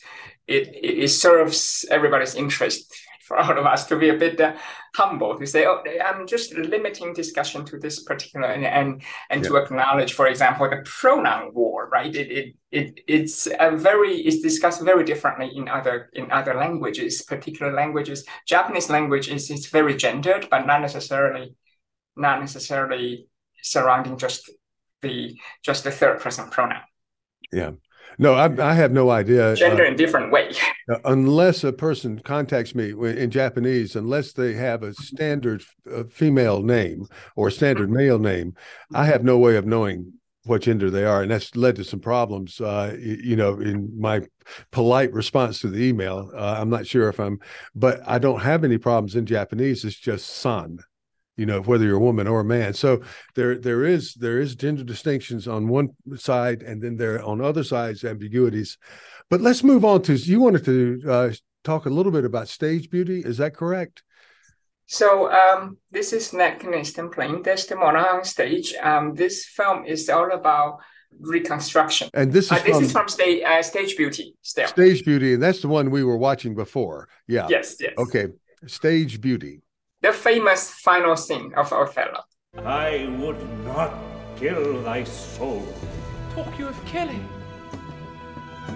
it, 0.48 0.64
it 1.06 1.10
serves 1.10 1.86
everybody's 1.90 2.36
interest 2.36 2.94
for 3.26 3.38
all 3.38 3.58
of 3.58 3.66
us 3.66 3.88
to 3.88 3.98
be 3.98 4.10
a 4.10 4.18
bit 4.18 4.40
uh, 4.40 4.56
humble 4.96 5.38
to 5.38 5.48
say, 5.48 5.66
oh, 5.66 5.82
I'm 6.06 6.28
just 6.28 6.54
limiting 6.54 7.14
discussion 7.14 7.66
to 7.66 7.80
this 7.80 8.04
particular 8.04 8.48
and 8.48 8.66
and, 8.66 9.02
and 9.30 9.44
yeah. 9.44 9.50
to 9.50 9.58
acknowledge, 9.58 10.14
for 10.14 10.28
example, 10.28 10.70
the 10.70 10.84
pronoun 10.86 11.54
war, 11.54 11.90
right? 11.90 12.16
It 12.16 12.32
it, 12.32 12.56
it 12.72 13.00
it's 13.08 13.48
a 13.60 13.76
very 13.76 14.22
it's 14.22 14.42
discussed 14.42 14.84
very 14.84 15.04
differently 15.04 15.50
in 15.56 15.68
other 15.68 16.10
in 16.14 16.32
other 16.32 16.54
languages, 16.54 17.24
particular 17.24 17.74
languages. 17.74 18.26
Japanese 18.46 18.90
language 18.90 19.28
is 19.28 19.50
is 19.50 19.66
very 19.68 19.96
gendered, 19.96 20.48
but 20.52 20.68
not 20.68 20.82
necessarily 20.82 21.56
not 22.16 22.40
necessarily 22.40 23.28
surrounding 23.64 24.18
just 24.18 24.52
the 25.02 25.36
just 25.64 25.84
the 25.84 25.92
third 25.92 26.20
person 26.20 26.50
pronoun. 26.50 26.82
Yeah. 27.52 27.72
No, 28.18 28.36
I, 28.36 28.46
I 28.62 28.74
have 28.74 28.92
no 28.92 29.10
idea. 29.10 29.56
Gender 29.56 29.84
uh, 29.84 29.88
in 29.88 29.96
different 29.96 30.32
way. 30.32 30.52
Uh, 30.88 30.98
unless 31.06 31.64
a 31.64 31.74
person 31.74 32.20
contacts 32.20 32.76
me 32.76 32.92
in 32.92 33.32
Japanese, 33.32 33.96
unless 33.96 34.34
they 34.34 34.54
have 34.54 34.84
a 34.84 34.94
standard 34.94 35.64
uh, 35.92 36.04
female 36.10 36.62
name 36.62 37.08
or 37.36 37.48
a 37.48 37.52
standard 37.52 37.88
mm-hmm. 37.88 37.98
male 37.98 38.20
name, 38.20 38.54
I 38.94 39.06
have 39.06 39.24
no 39.24 39.38
way 39.38 39.56
of 39.56 39.66
knowing 39.66 40.14
what 40.46 40.62
gender 40.62 40.92
they 40.92 41.04
are, 41.06 41.24
and 41.24 41.32
that's 41.32 41.56
led 41.56 41.76
to 41.76 41.84
some 41.84 42.00
problems. 42.00 42.62
Uh, 42.62 42.96
you 43.00 43.36
know, 43.36 43.60
in 43.60 44.00
my 44.00 44.22
polite 44.72 45.12
response 45.12 45.60
to 45.62 45.70
the 45.70 45.84
email, 45.84 46.30
uh, 46.36 46.58
I'm 46.60 46.70
not 46.70 46.86
sure 46.86 47.10
if 47.10 47.20
I'm, 47.20 47.40
but 47.74 48.00
I 48.06 48.20
don't 48.20 48.42
have 48.42 48.64
any 48.64 48.78
problems 48.78 49.16
in 49.16 49.26
Japanese. 49.26 49.84
It's 49.84 49.96
just 49.96 50.30
san 50.30 50.80
you 51.38 51.46
know 51.46 51.62
whether 51.62 51.86
you're 51.86 51.98
a 51.98 52.00
woman 52.00 52.28
or 52.28 52.42
a 52.42 52.46
man 52.46 52.74
so 52.74 53.02
there 53.36 53.58
there 53.58 53.84
is 53.84 54.14
there 54.16 54.40
is 54.40 54.56
gender 54.56 54.84
distinctions 54.84 55.48
on 55.48 55.68
one 55.68 55.90
side 56.16 56.64
and 56.64 56.82
then 56.82 56.96
there 56.98 57.24
on 57.24 57.42
other 57.42 57.64
sides 57.64 58.04
ambiguities 58.04 58.78
but 59.30 59.42
let's 59.42 59.64
move 59.64 59.84
on 59.84 60.02
to 60.02 60.14
you 60.14 60.40
wanted 60.40 60.64
to 60.66 61.02
uh, 61.08 61.30
talk 61.64 61.86
a 61.86 61.90
little 61.90 62.12
bit 62.12 62.26
about 62.26 62.48
stage 62.48 62.90
beauty 62.90 63.22
is 63.22 63.38
that 63.38 63.56
correct 63.56 64.04
so 64.88 65.32
um, 65.32 65.78
this 65.92 66.14
is 66.14 66.32
Ned 66.32 66.60
Kynaston 66.60 67.12
playing 67.12 67.42
Desdemona 67.42 68.00
on 68.02 68.24
stage. 68.24 68.76
Um, 68.76 69.16
this 69.16 69.46
film 69.46 69.84
is 69.84 70.08
all 70.10 70.32
about 70.32 70.78
reconstruction. 71.20 72.10
And 72.14 72.32
this 72.32 72.46
is 72.46 72.52
uh, 72.52 72.56
this 72.58 72.76
from, 72.76 72.84
is 72.84 72.92
from 72.92 73.08
stage 73.08 73.44
uh, 73.44 73.64
Stage 73.64 73.98
Beauty. 73.98 74.36
Still. 74.44 74.68
Stage 74.68 75.04
Beauty, 75.04 75.34
and 75.34 75.42
that's 75.42 75.62
the 75.62 75.70
one 75.70 75.90
we 75.90 76.04
were 76.04 76.18
watching 76.18 76.54
before. 76.54 77.10
Yeah. 77.28 77.48
Yes. 77.50 77.78
Yes. 77.80 77.94
Okay. 77.98 78.28
Stage 78.68 79.22
Beauty 79.22 79.62
the 80.06 80.14
famous 80.14 80.70
final 80.70 81.16
scene 81.16 81.52
of 81.58 81.74
Othello. 81.74 82.22
I 82.64 83.10
would 83.18 83.42
not 83.66 83.92
kill 84.36 84.84
thy 84.84 85.04
soul. 85.04 85.66
Talk 86.36 86.60
you 86.60 86.68
of 86.68 86.86
killing? 86.86 87.28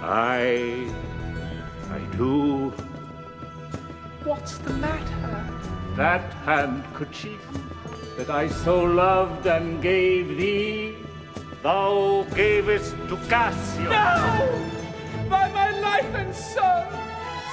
I. 0.02 0.90
I 1.92 2.00
do. 2.18 2.72
What's 4.24 4.58
the 4.58 4.74
matter? 4.74 5.46
That 5.96 6.34
handkerchief 6.50 7.44
that 8.18 8.32
I 8.32 8.48
so 8.48 8.84
loved 8.84 9.46
and 9.46 9.84
gave 9.84 10.36
thee, 10.36 10.96
thou 11.62 12.26
gavest 12.34 12.96
to 13.08 13.18
Cassio. 13.30 13.84
No! 13.84 15.30
By 15.30 15.46
my 15.52 15.80
life 15.80 16.12
and 16.16 16.34
soul! 16.34 17.09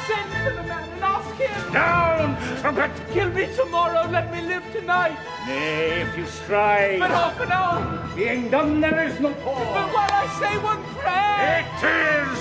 Send 0.07 0.31
for 0.33 0.51
the 0.51 0.63
man 0.63 0.89
and 0.91 1.03
ask 1.03 1.35
him. 1.35 1.73
Down, 1.73 2.37
trumpet! 2.61 2.93
Kill 3.13 3.31
me 3.31 3.49
tomorrow. 3.57 4.09
Let 4.09 4.33
me 4.33 4.41
live 4.43 4.63
tonight. 4.73 5.17
Nay, 5.49 6.03
if 6.03 6.17
you 6.17 6.27
strive. 6.27 7.01
But 7.01 7.11
half 7.11 7.41
an 7.41 7.51
hour. 7.51 8.15
Being 8.15 8.49
done, 8.49 8.81
there 8.81 9.05
is 9.09 9.19
no 9.19 9.35
pause. 9.35 9.67
But 9.75 9.89
while 9.95 10.13
I 10.13 10.27
say 10.39 10.59
one 10.59 10.83
prayer. 10.95 11.59
It 11.59 11.83
is 11.91 12.39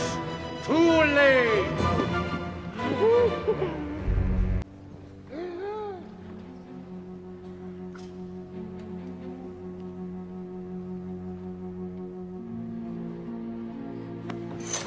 too 0.66 1.04
late. 1.16 1.72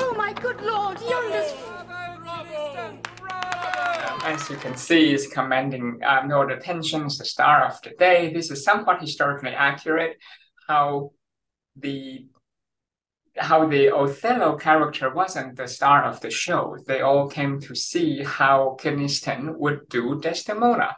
Oh 0.00 0.14
my 0.16 0.32
good 0.34 0.60
lord, 0.62 1.00
yonder's 1.00 1.52
as 4.28 4.50
you 4.50 4.56
can 4.56 4.76
see, 4.76 5.12
is 5.12 5.26
commanding 5.26 6.00
um, 6.04 6.30
all 6.32 6.46
the 6.46 6.54
attentions, 6.54 7.18
the 7.18 7.24
star 7.24 7.64
of 7.64 7.80
the 7.82 7.90
day. 7.90 8.32
This 8.32 8.50
is 8.50 8.64
somewhat 8.64 9.00
historically 9.00 9.50
accurate. 9.50 10.18
How 10.66 11.12
the 11.76 12.26
how 13.36 13.68
the 13.68 13.90
Othello 13.90 14.56
character 14.56 15.14
wasn't 15.14 15.56
the 15.56 15.68
star 15.68 16.04
of 16.04 16.20
the 16.20 16.30
show. 16.30 16.76
They 16.86 17.02
all 17.02 17.28
came 17.28 17.60
to 17.60 17.74
see 17.74 18.22
how 18.24 18.76
Kynaston 18.80 19.56
would 19.56 19.88
do 19.88 20.20
Desdemona. 20.20 20.96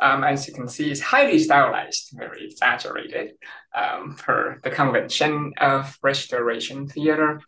Um, 0.00 0.24
as 0.24 0.48
you 0.48 0.54
can 0.54 0.68
see, 0.68 0.90
it's 0.90 1.00
highly 1.00 1.38
stylized, 1.38 2.12
very 2.14 2.46
exaggerated 2.46 3.32
um, 3.74 4.16
the 4.62 4.70
convention 4.70 5.52
of 5.58 5.98
Restoration 6.02 6.88
Theater. 6.88 7.40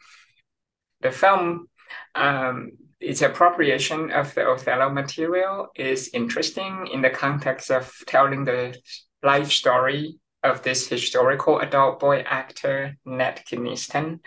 The 1.00 1.10
film 1.10 1.68
um, 2.14 2.72
its 3.00 3.22
appropriation 3.22 4.10
of 4.10 4.34
the 4.34 4.48
Othello 4.48 4.90
material 4.90 5.68
is 5.74 6.10
interesting 6.12 6.88
in 6.92 7.02
the 7.02 7.10
context 7.10 7.70
of 7.70 7.92
telling 8.06 8.44
the 8.44 8.76
life 9.22 9.50
story 9.50 10.18
of 10.42 10.62
this 10.62 10.88
historical 10.88 11.60
adult 11.60 12.00
boy 12.00 12.20
actor, 12.20 12.96
Ned 13.04 13.42
Kynaston. 13.48 14.20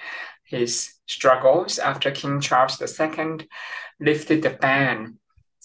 His 0.43 0.93
struggles 1.07 1.79
after 1.79 2.11
King 2.11 2.41
Charles 2.41 2.81
II 2.81 3.47
lifted 3.99 4.41
the 4.41 4.49
ban 4.49 5.17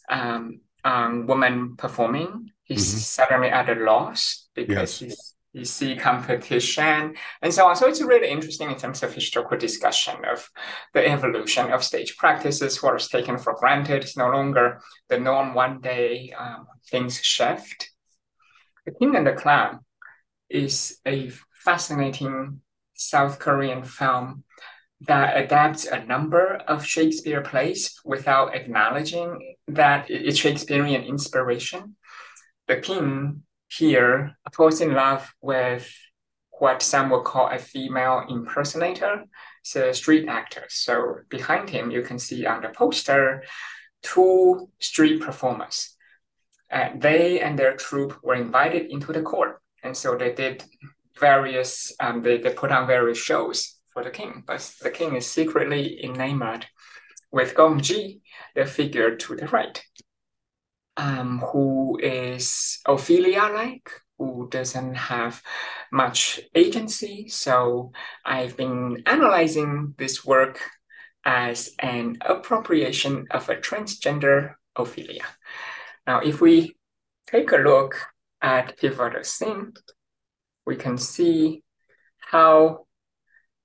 um, 0.08 0.60
on 0.84 1.26
women 1.26 1.76
performing. 1.76 2.50
He's 2.62 2.88
mm-hmm. 2.88 2.98
suddenly 2.98 3.48
at 3.48 3.68
a 3.68 3.74
loss 3.74 4.48
because 4.54 5.00
yes. 5.00 5.10
he's 5.16 5.35
you 5.56 5.64
see 5.64 5.96
competition 5.96 7.14
and 7.40 7.54
so 7.54 7.66
on. 7.66 7.74
So 7.76 7.88
it's 7.88 8.02
really 8.02 8.28
interesting 8.28 8.70
in 8.70 8.76
terms 8.76 9.02
of 9.02 9.14
historical 9.14 9.56
discussion 9.56 10.16
of 10.30 10.46
the 10.92 11.08
evolution 11.08 11.72
of 11.72 11.82
stage 11.82 12.18
practices. 12.18 12.82
What 12.82 12.96
is 12.96 13.08
taken 13.08 13.38
for 13.38 13.54
granted 13.54 14.04
is 14.04 14.18
no 14.18 14.28
longer 14.28 14.82
the 15.08 15.18
norm. 15.18 15.54
One 15.54 15.80
day 15.80 16.34
um, 16.38 16.66
things 16.90 17.22
shift. 17.22 17.90
The 18.84 18.92
King 18.92 19.16
and 19.16 19.26
the 19.26 19.32
Clown 19.32 19.80
is 20.50 20.98
a 21.06 21.30
fascinating 21.64 22.60
South 22.94 23.38
Korean 23.38 23.82
film 23.82 24.44
that 25.00 25.38
adapts 25.38 25.86
a 25.86 26.04
number 26.04 26.56
of 26.68 26.84
Shakespeare 26.84 27.40
plays 27.40 27.98
without 28.04 28.54
acknowledging 28.54 29.56
that 29.68 30.10
it's 30.10 30.38
Shakespearean 30.38 31.02
inspiration. 31.02 31.96
The 32.68 32.76
King 32.76 33.42
here 33.68 34.36
falls 34.52 34.80
in 34.80 34.94
love 34.94 35.32
with 35.40 35.90
what 36.58 36.82
some 36.82 37.10
would 37.10 37.24
call 37.24 37.48
a 37.50 37.58
female 37.58 38.24
impersonator, 38.28 39.24
so 39.62 39.92
street 39.92 40.28
actors. 40.28 40.74
So 40.74 41.16
behind 41.28 41.68
him, 41.68 41.90
you 41.90 42.02
can 42.02 42.18
see 42.18 42.46
on 42.46 42.62
the 42.62 42.68
poster 42.68 43.44
two 44.02 44.68
street 44.80 45.20
performers. 45.20 45.96
Uh, 46.70 46.90
they 46.96 47.40
and 47.40 47.58
their 47.58 47.76
troupe 47.76 48.18
were 48.22 48.34
invited 48.34 48.90
into 48.90 49.12
the 49.12 49.22
court, 49.22 49.60
and 49.82 49.96
so 49.96 50.16
they 50.16 50.32
did 50.32 50.64
various. 51.18 51.94
Um, 52.00 52.22
they 52.22 52.38
they 52.38 52.52
put 52.52 52.72
on 52.72 52.86
various 52.86 53.18
shows 53.18 53.76
for 53.92 54.02
the 54.02 54.10
king, 54.10 54.42
but 54.46 54.60
the 54.82 54.90
king 54.90 55.14
is 55.14 55.30
secretly 55.30 56.02
enamored 56.04 56.66
with 57.30 57.54
Gong 57.54 57.80
Ji, 57.80 58.20
the 58.54 58.64
figure 58.64 59.14
to 59.14 59.36
the 59.36 59.46
right 59.48 59.80
um, 60.96 61.40
who 61.40 61.98
is 62.02 62.80
Ophelia 62.86 63.50
like, 63.52 63.90
who 64.18 64.48
doesn't 64.50 64.94
have 64.94 65.42
much 65.92 66.40
agency. 66.54 67.28
So 67.28 67.92
I've 68.24 68.56
been 68.56 69.02
analyzing 69.06 69.94
this 69.98 70.24
work 70.24 70.60
as 71.24 71.74
an 71.80 72.18
appropriation 72.20 73.26
of 73.30 73.48
a 73.48 73.56
transgender 73.56 74.54
Ophelia. 74.74 75.24
Now, 76.06 76.20
if 76.20 76.40
we 76.40 76.76
take 77.26 77.52
a 77.52 77.56
look 77.56 77.96
at 78.40 78.78
pivotal 78.78 79.24
scene, 79.24 79.72
we 80.66 80.76
can 80.76 80.98
see 80.98 81.62
how 82.18 82.86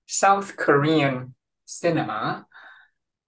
South 0.08 0.58
Korean 0.58 1.36
cinema 1.66 2.46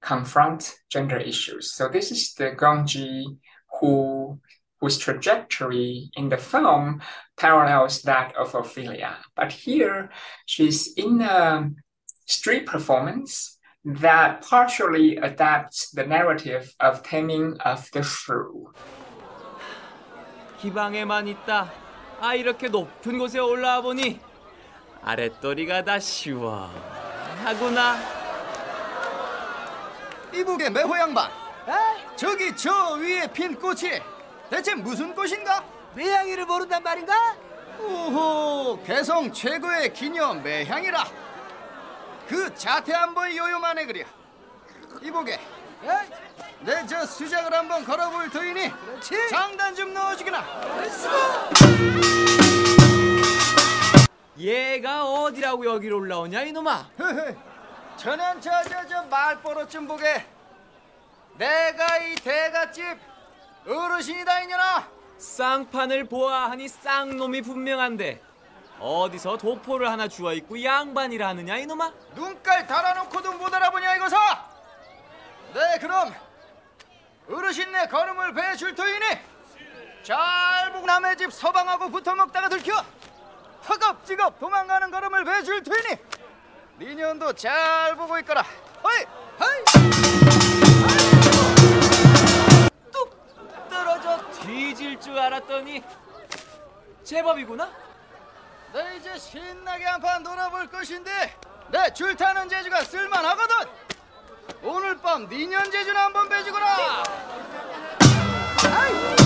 confront 0.02 0.76
gender 0.90 1.18
issues. 1.18 1.74
So 1.74 1.88
this 1.88 2.12
is 2.12 2.34
the 2.34 2.52
Gongji 2.52 3.38
who 3.83 4.41
whose 4.81 4.99
trajectory 4.99 6.11
in 6.17 6.29
the 6.29 6.37
film 6.37 7.01
parallels 7.37 8.03
that 8.03 8.33
of 8.37 8.55
Ophelia. 8.55 9.17
But 9.35 9.51
here, 9.53 10.11
she's 10.47 10.95
in 10.95 11.21
a 11.21 11.71
street 12.27 12.67
performance 12.67 13.59
that 13.85 14.43
partially 14.43 15.17
adapts 15.17 15.91
the 15.91 16.07
narrative 16.07 16.75
of 16.79 17.03
Taming 17.03 17.57
of 17.65 17.91
the 17.93 18.03
Shrew. 18.03 18.73
기방에만 20.61 21.29
있다. 21.29 21.71
아 22.21 22.35
이렇게 22.35 22.69
높은 22.69 23.19
곳에 23.19 23.39
올라와 23.39 23.81
보니 23.81 24.21
아랫도리가 25.03 25.85
다 25.85 25.99
시원하구나. 25.99 27.97
이북의 30.35 30.71
매호 30.71 30.99
양반 30.99 31.31
저기 32.16 32.56
저 32.56 32.94
위에 32.94 33.28
핀 33.28 33.56
꽃이 33.56 34.02
대체 34.50 34.76
무슨 34.76 35.14
꽃인가? 35.14 35.64
매향이를 35.96 36.46
모른단 36.46 36.82
말인가? 36.84 37.36
오호 37.80 38.84
개성 38.84 39.32
최고의 39.32 39.94
기념 39.94 40.42
매향이라. 40.44 41.04
그 42.28 42.54
자태 42.56 42.94
한번 42.94 43.36
요요만해 43.36 43.86
그려. 43.86 44.06
이보게 45.02 45.40
내 46.62 46.86
저 46.88 47.06
수작을 47.06 47.54
한번 47.54 47.84
걸어볼 47.84 48.30
터이니 48.30 48.72
장단 49.30 49.76
좀 49.76 49.94
넣어주기나. 49.94 50.44
얘가 54.38 55.06
어디라고 55.06 55.66
여기로 55.66 55.98
올라오냐 55.98 56.42
이놈아? 56.44 56.86
저는 57.98 58.42
저저저 58.42 59.04
말버릇 59.04 59.70
좀 59.70 59.88
보게 59.88 60.26
내가 61.38 61.98
이 61.98 62.16
대갓집 62.16 62.98
어르신이다 63.68 64.42
이년아. 64.42 64.88
쌍판을 65.18 66.06
보아하니 66.06 66.68
쌍놈이 66.68 67.42
분명한데 67.42 68.22
어디서 68.80 69.38
도포를 69.38 69.90
하나 69.90 70.08
주워있고 70.08 70.62
양반이라 70.62 71.30
하느냐 71.30 71.58
이놈아? 71.58 71.94
눈깔 72.16 72.68
달아놓고도 72.68 73.34
못 73.34 73.54
알아보냐 73.54 73.96
이거사 73.96 74.18
네 75.54 75.80
그럼 75.80 76.14
어르신네 77.30 77.88
걸음을 77.88 78.34
배줄 78.34 78.76
터이니 78.76 79.06
잘 80.04 80.74
보고 80.74 80.86
남의 80.86 81.16
집 81.16 81.32
서방하고 81.32 81.90
붙어먹다가 81.90 82.50
들켜 82.50 82.84
허겁지겁 83.70 84.40
도망가는 84.40 84.92
걸음을 84.92 85.24
배줄 85.24 85.64
터이니 85.64 85.98
니년도 86.80 87.32
잘 87.34 87.96
보고 87.96 88.18
있거라. 88.20 88.42
허이 88.84 89.06
허이 89.40 90.73
뒤질 94.44 95.00
줄 95.00 95.18
알았더니 95.18 95.82
제법이구나? 97.04 97.72
내 98.74 98.98
이제 98.98 99.18
신나게 99.18 99.86
한 99.86 100.02
판 100.02 100.24
놀아볼 100.24 100.68
것인데 100.68 101.12
내 101.70 101.94
줄 101.94 102.16
타는 102.16 102.50
재주가 102.50 102.84
쓸만하거든. 102.84 103.56
오늘 104.64 104.98
밤 105.00 105.28
니년 105.30 105.72
재주나 105.72 106.06
한번 106.06 106.28
배주거라. 106.30 107.04
아 108.66 109.24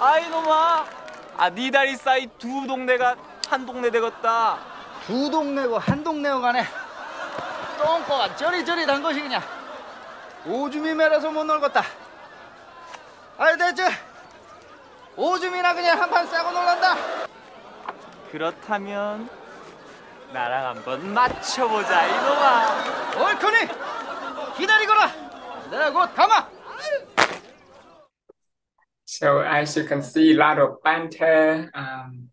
아 0.00 0.18
이 0.18 0.28
놈아. 0.28 0.86
아 1.36 1.50
네 1.50 1.70
다리 1.70 1.96
사이 1.96 2.26
두 2.38 2.66
동네가 2.66 3.16
한 3.48 3.64
동네 3.66 3.90
되겠다. 3.90 4.58
두 5.06 5.30
동네고 5.30 5.78
한 5.78 6.02
동네고 6.04 6.40
가네 6.40 6.64
똥꼬가 7.78 8.36
저리저리단 8.36 9.02
것이 9.02 9.20
그냥. 9.20 9.42
오줌이 10.46 10.94
매려서 10.94 11.30
못 11.30 11.44
놀겠다. 11.44 11.82
아이 13.38 13.56
대체 13.56 13.88
오줌이나 15.16 15.74
그냥 15.74 16.00
한 16.00 16.10
판 16.10 16.26
싸고 16.26 16.50
놀란다. 16.50 16.96
그렇다면 18.30 19.28
나랑 20.32 20.66
한번 20.66 21.14
맞춰보자 21.14 22.04
이놈아. 22.06 23.24
옳거니 23.24 23.56
기다리거라. 24.56 25.10
내가 25.70 25.90
곧 25.90 26.14
가마 26.14 26.46
So 29.10 29.40
as 29.40 29.74
you 29.74 29.84
can 29.84 30.02
see, 30.02 30.32
a 30.32 30.36
lot 30.36 30.58
of 30.58 30.82
banter, 30.84 31.70
um, 31.72 32.28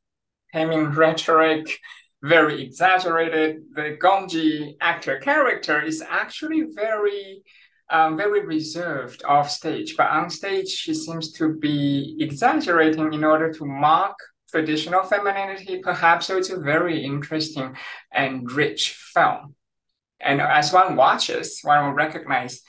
rhetoric, 0.54 1.80
very 2.22 2.64
exaggerated. 2.64 3.64
The 3.74 3.98
Gongji 3.98 4.76
actor 4.82 5.18
character 5.20 5.82
is 5.82 6.02
actually 6.02 6.64
very, 6.76 7.44
um, 7.90 8.18
very 8.18 8.46
reserved 8.46 9.24
off 9.24 9.50
stage, 9.50 9.96
but 9.96 10.08
on 10.08 10.30
stage 10.30 10.68
she 10.68 10.94
seems 10.94 11.32
to 11.34 11.54
be 11.54 12.18
exaggerating 12.20 13.14
in 13.14 13.24
order 13.24 13.54
to 13.54 13.66
mock 13.66 14.18
traditional 14.50 15.04
femininity. 15.04 15.80
Perhaps 15.82 16.26
so 16.26 16.36
it's 16.36 16.50
a 16.50 16.60
very 16.60 17.06
interesting 17.06 17.74
and 18.12 18.52
rich 18.52 18.92
film. 19.14 19.56
And 20.20 20.42
as 20.42 20.74
one 20.74 20.98
watches, 20.98 21.62
one 21.62 21.86
will 21.86 21.94
recognize 21.94 22.60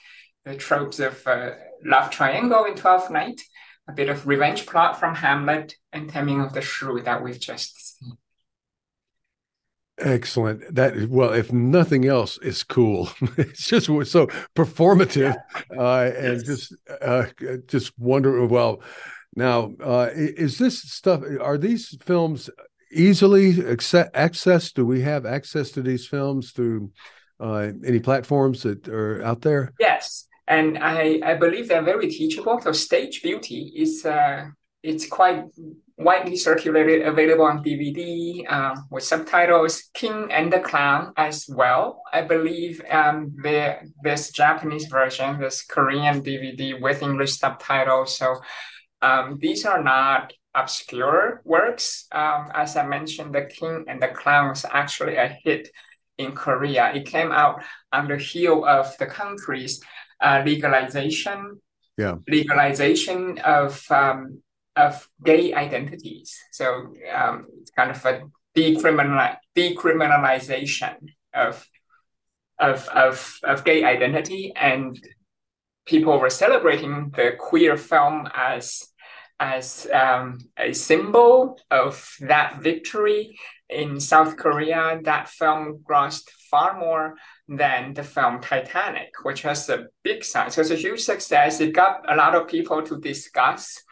the 0.44 0.54
tropes 0.54 1.00
of 1.00 1.26
uh, 1.26 1.50
love 1.84 2.10
triangle 2.10 2.66
in 2.66 2.76
Twelfth 2.76 3.10
Night 3.10 3.40
a 3.88 3.92
bit 3.92 4.08
of 4.08 4.26
revenge 4.26 4.66
plot 4.66 4.98
from 4.98 5.14
Hamlet 5.14 5.74
and 5.92 6.08
Taming 6.08 6.40
of 6.40 6.52
the 6.52 6.60
Shrew 6.60 7.00
that 7.02 7.22
we've 7.22 7.40
just 7.40 7.98
seen. 7.98 8.16
Excellent. 9.98 10.74
That 10.74 11.08
well, 11.08 11.32
if 11.32 11.52
nothing 11.52 12.04
else, 12.04 12.38
is 12.38 12.62
cool. 12.62 13.08
it's 13.38 13.66
just 13.66 13.86
so 13.86 14.26
performative, 14.54 15.34
uh, 15.76 16.10
and 16.14 16.44
just 16.44 16.74
uh, 17.00 17.26
just 17.66 17.98
wonder. 17.98 18.44
Well, 18.44 18.82
now 19.34 19.72
uh, 19.82 20.10
is 20.12 20.58
this 20.58 20.82
stuff? 20.82 21.22
Are 21.40 21.56
these 21.56 21.96
films 22.02 22.50
easily 22.92 23.66
access? 23.66 24.10
access? 24.12 24.72
Do 24.72 24.84
we 24.84 25.00
have 25.00 25.24
access 25.24 25.70
to 25.72 25.82
these 25.82 26.06
films 26.06 26.50
through 26.50 26.90
uh, 27.40 27.70
any 27.82 28.00
platforms 28.00 28.64
that 28.64 28.86
are 28.88 29.22
out 29.22 29.40
there? 29.40 29.72
Yes, 29.80 30.28
and 30.48 30.78
I 30.78 31.20
I 31.24 31.34
believe 31.34 31.68
they're 31.68 31.82
very 31.82 32.08
teachable. 32.08 32.60
So 32.60 32.72
Stage 32.72 33.22
Beauty 33.22 33.72
is 33.76 34.04
uh, 34.04 34.46
it's 34.82 35.08
quite 35.08 35.44
widely 35.98 36.36
circulated, 36.36 37.06
available 37.06 37.44
on 37.44 37.64
DVD 37.64 38.50
um, 38.52 38.86
with 38.90 39.02
subtitles. 39.02 39.90
King 39.94 40.28
and 40.30 40.52
the 40.52 40.60
Clown 40.60 41.12
as 41.16 41.46
well. 41.48 42.02
I 42.12 42.22
believe 42.22 42.82
um, 42.90 43.34
there 43.42 43.86
there's 44.02 44.30
Japanese 44.30 44.86
version, 44.86 45.40
there's 45.40 45.62
Korean 45.62 46.22
DVD 46.22 46.80
with 46.80 47.02
English 47.02 47.38
subtitles. 47.38 48.16
So 48.16 48.36
um, 49.02 49.38
these 49.40 49.64
are 49.64 49.82
not 49.82 50.32
obscure 50.54 51.42
works. 51.44 52.06
Um, 52.12 52.50
as 52.54 52.76
I 52.76 52.86
mentioned, 52.86 53.34
The 53.34 53.44
King 53.44 53.84
and 53.88 54.00
the 54.00 54.08
Clown 54.08 54.48
was 54.48 54.64
actually 54.70 55.16
a 55.16 55.36
hit 55.44 55.68
in 56.18 56.32
Korea. 56.32 56.92
It 56.94 57.06
came 57.06 57.30
out 57.30 57.62
on 57.92 58.08
the 58.08 58.16
heel 58.16 58.64
of 58.64 58.96
the 58.98 59.06
country's 59.06 59.82
uh, 60.20 60.42
legalization 60.44 61.60
Yeah. 61.98 62.16
legalization 62.28 63.38
of 63.38 63.90
um, 63.90 64.42
of 64.76 65.08
gay 65.24 65.54
identities. 65.54 66.36
So 66.52 66.66
um, 67.14 67.46
it's 67.60 67.70
kind 67.70 67.90
of 67.90 68.04
a 68.04 68.14
decriminal 68.54 69.36
decriminalization 69.56 70.96
of 71.32 71.66
of 72.58 72.88
of 72.88 73.40
of 73.42 73.64
gay 73.64 73.84
identity, 73.84 74.52
and 74.54 74.98
people 75.86 76.18
were 76.20 76.30
celebrating 76.30 77.10
the 77.16 77.32
queer 77.38 77.76
film 77.76 78.28
as 78.34 78.82
as 79.38 79.86
um, 79.92 80.38
a 80.58 80.72
symbol 80.72 81.58
of 81.70 82.16
that 82.20 82.60
victory 82.62 83.38
in 83.68 84.00
South 84.00 84.36
Korea. 84.36 85.00
That 85.02 85.28
film 85.28 85.80
grossed 85.88 86.28
far 86.50 86.78
more 86.78 87.16
than 87.48 87.94
the 87.94 88.02
film 88.02 88.40
Titanic, 88.40 89.10
which 89.22 89.44
was 89.44 89.68
a 89.68 89.86
big 90.02 90.24
sign. 90.24 90.50
So 90.50 90.60
it's 90.60 90.70
a 90.70 90.76
huge 90.76 91.00
success. 91.00 91.60
It 91.60 91.72
got 91.72 92.10
a 92.10 92.16
lot 92.16 92.34
of 92.34 92.48
people 92.48 92.82
to 92.82 93.00
discuss 93.00 93.82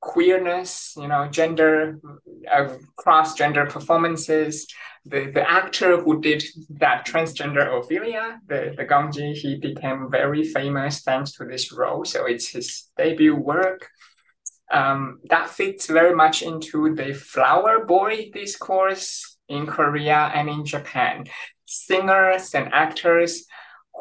queerness, 0.00 0.94
you 0.96 1.08
know, 1.08 1.28
gender, 1.28 2.00
uh, 2.50 2.68
cross 2.96 3.34
gender 3.34 3.66
performances. 3.66 4.66
The, 5.04 5.30
the 5.30 5.48
actor 5.48 6.00
who 6.00 6.20
did 6.20 6.42
that 6.70 7.06
transgender 7.06 7.78
Ophelia, 7.78 8.40
the, 8.46 8.74
the 8.76 8.84
Gongji, 8.84 9.34
he 9.34 9.56
became 9.56 10.10
very 10.10 10.44
famous 10.44 11.02
thanks 11.02 11.32
to 11.32 11.44
this 11.44 11.72
role. 11.72 12.04
So 12.04 12.26
it's 12.26 12.48
his 12.48 12.90
debut 12.96 13.34
work. 13.34 13.88
Um, 14.70 15.18
that 15.28 15.50
fits 15.50 15.86
very 15.86 16.14
much 16.14 16.42
into 16.42 16.94
the 16.94 17.12
flower 17.12 17.84
boy 17.84 18.30
discourse 18.32 19.36
in 19.48 19.66
Korea 19.66 20.30
and 20.34 20.48
in 20.48 20.64
Japan. 20.64 21.24
Singers 21.70 22.54
and 22.54 22.72
actors 22.72 23.46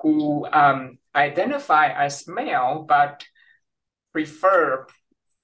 who 0.01 0.47
um, 0.51 0.97
identify 1.13 1.89
as 1.89 2.27
male 2.27 2.83
but 2.87 3.23
prefer 4.11 4.87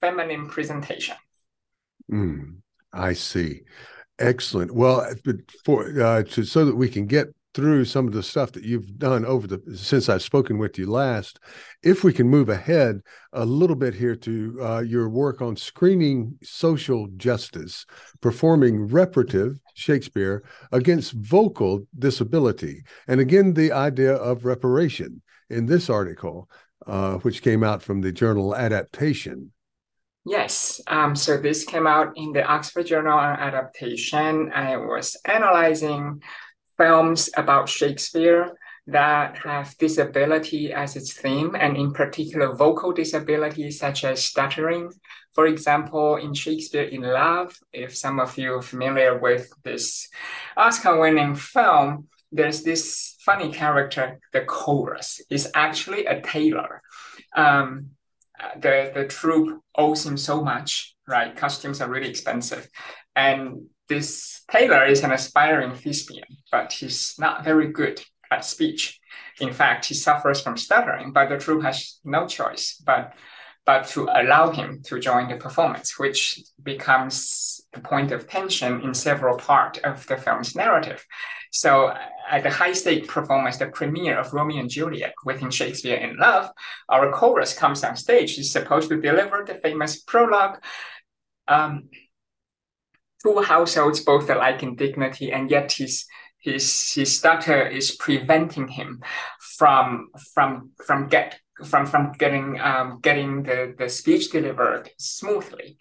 feminine 0.02 0.48
presentation. 0.48 1.16
Mm, 2.12 2.58
I 2.92 3.14
see. 3.14 3.62
Excellent. 4.18 4.74
Well, 4.74 5.08
for 5.64 6.02
uh, 6.02 6.24
to, 6.24 6.44
so 6.46 6.66
that 6.66 6.76
we 6.76 6.90
can 6.90 7.06
get 7.06 7.35
through 7.56 7.86
some 7.86 8.06
of 8.06 8.14
the 8.14 8.22
stuff 8.22 8.52
that 8.52 8.66
you've 8.66 9.00
done 9.00 9.26
over 9.26 9.48
the 9.48 9.78
since 9.78 10.10
I've 10.10 10.22
spoken 10.22 10.58
with 10.58 10.78
you 10.78 10.92
last. 10.92 11.40
If 11.82 12.04
we 12.04 12.12
can 12.12 12.28
move 12.28 12.50
ahead 12.50 13.00
a 13.32 13.46
little 13.46 13.78
bit 13.78 13.94
here 13.94 14.16
to 14.18 14.60
uh, 14.62 14.80
your 14.82 15.08
work 15.08 15.42
on 15.42 15.56
screening 15.56 16.38
social 16.44 17.08
justice, 17.16 17.86
performing 18.20 18.88
reparative 18.88 19.58
Shakespeare 19.74 20.44
against 20.74 21.14
vocal 21.14 21.88
disability, 21.98 22.84
and 23.08 23.22
again 23.22 23.54
the 23.54 23.72
idea 23.72 24.16
of 24.16 24.44
reparation 24.44 25.22
in 25.50 25.66
this 25.66 25.90
article, 25.90 26.50
uh, 26.86 27.14
which 27.20 27.42
came 27.42 27.64
out 27.64 27.82
from 27.82 28.02
the 28.02 28.12
journal 28.12 28.54
Adaptation. 28.54 29.54
Yes, 30.28 30.82
um, 30.88 31.16
so 31.16 31.38
this 31.38 31.64
came 31.64 31.86
out 31.86 32.14
in 32.18 32.34
the 32.34 32.44
Oxford 32.44 32.88
Journal 32.88 33.16
on 33.16 33.40
Adaptation, 33.40 34.52
I 34.52 34.76
was 34.76 35.16
analyzing 35.26 36.20
films 36.78 37.30
about 37.36 37.70
Shakespeare 37.70 38.58
that 38.88 39.38
have 39.40 39.78
disability 39.78 40.72
as 40.72 40.96
its 40.96 41.14
theme, 41.14 41.56
and 41.60 41.76
in 41.76 41.92
particular, 41.92 42.54
vocal 42.54 42.92
disability 42.92 43.72
such 43.72 44.04
as 44.04 44.24
stuttering. 44.24 44.92
For 45.34 45.48
example, 45.48 46.18
in 46.18 46.34
Shakespeare 46.34 46.84
in 46.84 47.02
Love, 47.02 47.58
if 47.74 47.96
some 47.96 48.20
of 48.20 48.38
you 48.38 48.54
are 48.56 48.62
familiar 48.62 49.18
with 49.18 49.50
this 49.64 50.08
Oscar 50.56 51.00
winning 51.00 51.36
film, 51.36 52.08
there's 52.32 52.62
this 52.64 53.16
funny 53.22 53.52
character, 53.52 54.20
the 54.34 54.42
chorus, 54.42 55.20
is 55.30 55.50
actually 55.56 56.06
a 56.06 56.22
tailor. 56.22 56.82
Um, 57.36 57.92
the, 58.60 58.92
the 58.94 59.08
troupe 59.08 59.62
owes 59.76 60.06
him 60.06 60.18
so 60.18 60.44
much, 60.44 60.96
right? 61.08 61.36
Costumes 61.36 61.82
are 61.82 61.90
really 61.90 62.10
expensive. 62.10 62.70
And 63.16 63.68
this 63.88 64.42
tailor 64.52 64.86
is 64.86 65.04
an 65.04 65.12
aspiring 65.12 65.76
thespian, 65.76 66.26
but 66.52 66.74
he's 66.74 67.16
not 67.20 67.44
very 67.44 67.68
good 67.72 68.02
at 68.32 68.46
speech. 68.46 69.00
In 69.40 69.54
fact, 69.54 69.86
he 69.86 69.94
suffers 69.94 70.42
from 70.42 70.58
stuttering, 70.58 71.12
but 71.12 71.30
the 71.30 71.38
troupe 71.38 71.64
has 71.64 72.00
no 72.04 72.28
choice 72.28 72.82
but 72.86 73.14
but 73.66 73.88
to 73.88 74.08
allow 74.14 74.52
him 74.52 74.82
to 74.84 75.00
join 75.00 75.28
the 75.28 75.38
performance, 75.38 75.98
which 75.98 76.40
becomes 76.62 77.62
the 77.74 77.80
point 77.80 78.12
of 78.12 78.28
tension 78.28 78.82
in 78.82 78.94
several 78.94 79.38
parts 79.38 79.80
of 79.84 80.06
the 80.06 80.18
film's 80.18 80.56
narrative. 80.56 81.04
So 81.52 81.92
at 82.30 82.44
the 82.44 82.52
high 82.52 82.74
stake 82.74 83.08
performance, 83.08 83.58
the 83.58 83.68
premiere 83.68 84.20
of 84.20 84.34
Romeo 84.34 84.60
and 84.60 84.70
Juliet 84.70 85.14
within 85.26 85.50
Shakespeare 85.50 85.98
in 85.98 86.18
Love, 86.18 86.52
our 86.90 87.12
chorus 87.12 87.58
comes 87.58 87.84
on 87.84 87.96
stage. 87.96 88.36
He's 88.36 88.52
supposed 88.52 88.90
to 88.90 89.02
deliver 89.02 89.44
the 89.46 89.56
famous 89.56 90.00
prologue. 90.00 90.60
Um, 91.48 91.90
two 93.24 93.42
households 93.42 94.02
both 94.02 94.30
alike 94.30 94.64
in 94.64 94.76
dignity, 94.76 95.32
and 95.32 95.50
yet 95.50 95.72
his 95.72 96.06
his 96.40 96.94
his 96.94 97.18
stutter 97.18 97.68
is 97.68 97.96
preventing 97.96 98.68
him 98.68 99.02
from 99.40 100.10
from 100.34 100.72
from 100.86 101.08
get 101.08 101.40
from 101.66 101.86
from 101.86 102.12
getting 102.14 102.60
um, 102.60 103.00
getting 103.02 103.44
the, 103.44 103.74
the 103.78 103.90
speech 103.90 104.32
delivered 104.32 104.90
smoothly. 104.98 105.78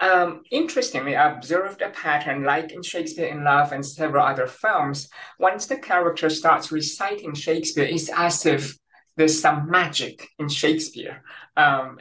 Um, 0.00 0.42
interestingly, 0.50 1.14
I 1.14 1.30
observed 1.30 1.80
a 1.82 1.90
pattern 1.90 2.42
like 2.42 2.72
in 2.72 2.82
Shakespeare 2.82 3.28
in 3.28 3.44
Love 3.44 3.72
and 3.72 3.86
several 3.86 4.26
other 4.26 4.48
films. 4.48 5.08
Once 5.38 5.66
the 5.66 5.76
character 5.76 6.28
starts 6.28 6.72
reciting 6.72 7.34
Shakespeare, 7.34 7.84
it's 7.84 8.10
as 8.10 8.44
if 8.44 8.76
there's 9.16 9.38
some 9.38 9.70
magic 9.70 10.26
in 10.38 10.48
Shakespeare. 10.48 11.22
Um, 11.56 11.98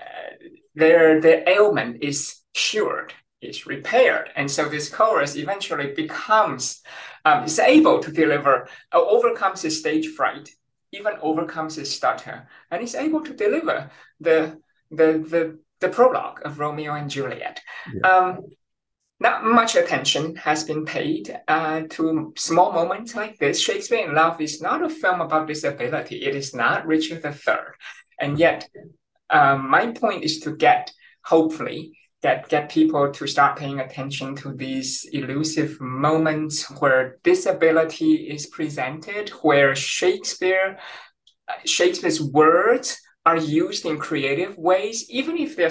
their, 0.74 1.19
their 1.22 1.47
ailment 1.47 2.01
is 2.01 2.39
cured 2.53 3.13
is 3.42 3.66
repaired. 3.66 4.30
And 4.36 4.50
so 4.50 4.70
this 4.70 4.89
chorus 4.89 5.36
eventually 5.36 5.94
becomes, 5.94 6.82
um, 7.26 7.44
is 7.44 7.60
able 7.60 8.00
to 8.00 8.12
deliver, 8.12 8.68
uh, 8.94 9.02
overcomes 9.02 9.62
his 9.62 9.80
stage 9.80 10.08
fright, 10.10 10.50
even 10.92 11.14
overcomes 11.22 11.76
his 11.76 11.94
stutter, 11.94 12.48
and 12.70 12.84
is 12.84 12.96
able 12.96 13.22
to 13.22 13.34
deliver 13.34 13.89
the, 14.20 14.60
the, 14.92 15.26
the, 15.28 15.60
the 15.80 15.89
prologue 15.89 16.42
of 16.46 16.60
Romeo 16.60 16.94
and 16.94 17.10
Juliet. 17.10 17.62
Yeah. 17.94 18.08
Um, 18.08 18.39
not 19.20 19.46
much 19.46 19.76
attention 19.76 20.36
has 20.36 20.64
been 20.64 20.84
paid 20.84 21.39
uh, 21.48 21.84
to 21.92 22.34
small 22.36 22.72
moments 22.72 23.16
like 23.16 23.38
this. 23.38 23.62
Shakespeare 23.62 24.08
in 24.08 24.16
Love 24.16 24.42
is 24.42 24.62
not 24.62 24.84
a 24.84 24.89
film 24.89 25.22
about 25.22 25.48
disability. 25.48 26.24
It 26.24 26.36
is 26.36 26.56
not 26.56 26.88
Richard 26.88 27.24
III. 27.24 27.56
And 28.20 28.39
yet, 28.39 28.68
um, 29.30 29.70
my 29.70 29.92
point 29.92 30.24
is 30.24 30.39
to 30.39 30.56
get, 30.56 30.92
hopefully, 31.24 31.96
get 32.22 32.47
get 32.49 32.69
people 32.69 33.11
to 33.11 33.28
start 33.28 33.57
paying 33.57 33.80
attention 33.80 34.36
to 34.36 34.53
these 34.53 35.05
elusive 35.11 35.80
moments 35.82 36.69
where 36.80 37.17
disability 37.24 38.13
is 38.30 38.47
presented, 38.47 39.30
where 39.41 39.76
Shakespeare 39.76 40.78
Shakespeare's 41.65 42.22
words 42.22 43.01
are 43.26 43.38
used 43.38 43.86
in 43.86 43.99
creative 43.99 44.57
ways, 44.57 45.07
even 45.09 45.38
if 45.38 45.55
they're 45.55 45.69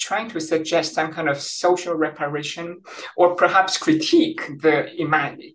trying 0.00 0.28
to 0.28 0.40
suggest 0.40 0.92
some 0.94 1.12
kind 1.12 1.28
of 1.28 1.40
social 1.40 1.94
reparation 1.94 2.80
or 3.16 3.36
perhaps 3.36 3.78
critique 3.78 4.40
the 4.60 4.88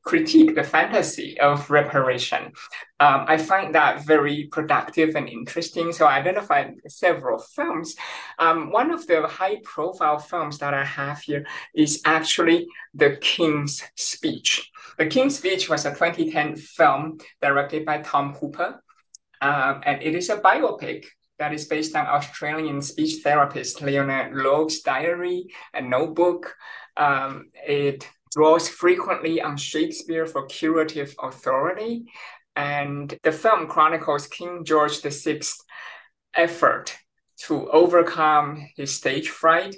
critique 0.05 0.55
the 0.55 0.63
fantasy 0.63 1.37
of 1.41 1.69
reparation. 1.69 2.53
Um, 3.01 3.25
I 3.27 3.37
find 3.37 3.75
that 3.75 4.05
very 4.05 4.47
productive 4.49 5.15
and 5.15 5.27
interesting. 5.27 5.91
So 5.91 6.05
I 6.05 6.19
identified 6.19 6.75
several 6.87 7.39
films. 7.39 7.95
Um, 8.39 8.71
one 8.71 8.91
of 8.91 9.05
the 9.05 9.27
high-profile 9.27 10.19
films 10.19 10.59
that 10.59 10.73
I 10.73 10.85
have 10.85 11.19
here 11.19 11.45
is 11.73 12.01
actually 12.05 12.67
The 12.93 13.17
King's 13.17 13.83
Speech. 13.95 14.71
The 14.97 15.07
King's 15.07 15.37
Speech 15.37 15.67
was 15.67 15.85
a 15.85 15.89
2010 15.89 16.55
film 16.55 17.17
directed 17.41 17.85
by 17.85 18.01
Tom 18.01 18.33
Hooper. 18.35 18.81
Um, 19.41 19.81
and 19.85 20.01
it 20.01 20.15
is 20.15 20.29
a 20.29 20.37
biopic 20.37 21.07
that 21.39 21.53
is 21.53 21.65
based 21.65 21.95
on 21.95 22.07
Australian 22.07 22.81
speech 22.81 23.21
therapist 23.23 23.81
Leonard 23.81 24.33
Logue's 24.33 24.81
diary 24.81 25.47
and 25.73 25.89
notebook. 25.89 26.55
Um, 26.97 27.51
it 27.67 28.07
draws 28.31 28.69
frequently 28.69 29.41
on 29.41 29.57
Shakespeare 29.57 30.25
for 30.25 30.45
curative 30.45 31.15
authority. 31.21 32.05
And 32.55 33.17
the 33.23 33.31
film 33.31 33.67
chronicles 33.67 34.27
King 34.27 34.63
George 34.63 35.01
VI's 35.01 35.57
effort 36.33 36.95
to 37.43 37.69
overcome 37.69 38.65
his 38.77 38.95
stage 38.95 39.29
fright, 39.29 39.75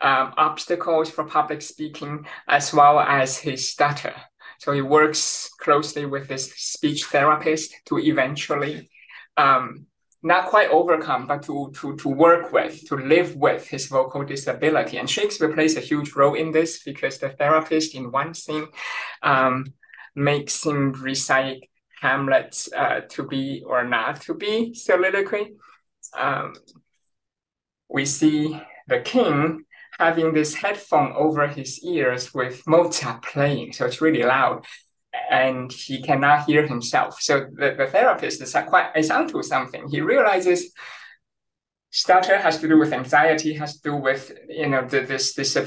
um, 0.00 0.34
obstacles 0.36 1.08
for 1.08 1.24
public 1.24 1.62
speaking, 1.62 2.26
as 2.48 2.72
well 2.72 2.98
as 2.98 3.38
his 3.38 3.70
stutter. 3.70 4.14
So 4.58 4.72
he 4.72 4.82
works 4.82 5.50
closely 5.60 6.06
with 6.06 6.28
this 6.28 6.52
speech 6.56 7.04
therapist 7.04 7.74
to 7.86 7.98
eventually 7.98 8.90
um, 9.36 9.86
not 10.26 10.46
quite 10.46 10.70
overcome, 10.70 11.26
but 11.26 11.44
to, 11.44 11.70
to, 11.76 11.96
to 11.96 12.08
work 12.08 12.52
with, 12.52 12.84
to 12.88 12.96
live 12.96 13.36
with 13.36 13.68
his 13.68 13.86
vocal 13.86 14.24
disability. 14.24 14.98
And 14.98 15.08
Shakespeare 15.08 15.52
plays 15.52 15.76
a 15.76 15.80
huge 15.80 16.14
role 16.14 16.34
in 16.34 16.50
this 16.50 16.82
because 16.82 17.18
the 17.18 17.28
therapist 17.28 17.94
in 17.94 18.10
one 18.10 18.34
scene 18.34 18.66
um, 19.22 19.66
makes 20.16 20.66
him 20.66 20.92
recite 20.92 21.68
Hamlet's 22.00 22.68
uh, 22.72 23.02
to 23.10 23.22
be 23.22 23.62
or 23.64 23.84
not 23.84 24.20
to 24.22 24.34
be 24.34 24.74
soliloquy. 24.74 25.54
Um, 26.16 26.54
we 27.88 28.04
see 28.04 28.60
the 28.88 29.00
king 29.00 29.64
having 29.98 30.34
this 30.34 30.54
headphone 30.54 31.12
over 31.12 31.46
his 31.46 31.82
ears 31.84 32.34
with 32.34 32.66
Mozart 32.66 33.22
playing, 33.22 33.72
so 33.72 33.86
it's 33.86 34.00
really 34.00 34.24
loud 34.24 34.66
and 35.30 35.72
he 35.72 36.02
cannot 36.02 36.46
hear 36.46 36.66
himself. 36.66 37.20
So 37.20 37.46
the, 37.52 37.74
the 37.76 37.86
therapist 37.86 38.42
is 38.42 38.56
quite 38.68 38.90
is 38.96 39.10
onto 39.10 39.42
something. 39.42 39.88
He 39.88 40.00
realizes 40.00 40.72
stutter 41.90 42.36
has 42.36 42.58
to 42.60 42.68
do 42.68 42.78
with 42.78 42.92
anxiety, 42.92 43.54
has 43.54 43.80
to 43.80 43.90
do 43.90 43.96
with 43.96 44.32
you 44.48 44.68
know 44.68 44.86
the, 44.86 45.00
this 45.00 45.34
this 45.34 45.56
uh, 45.56 45.66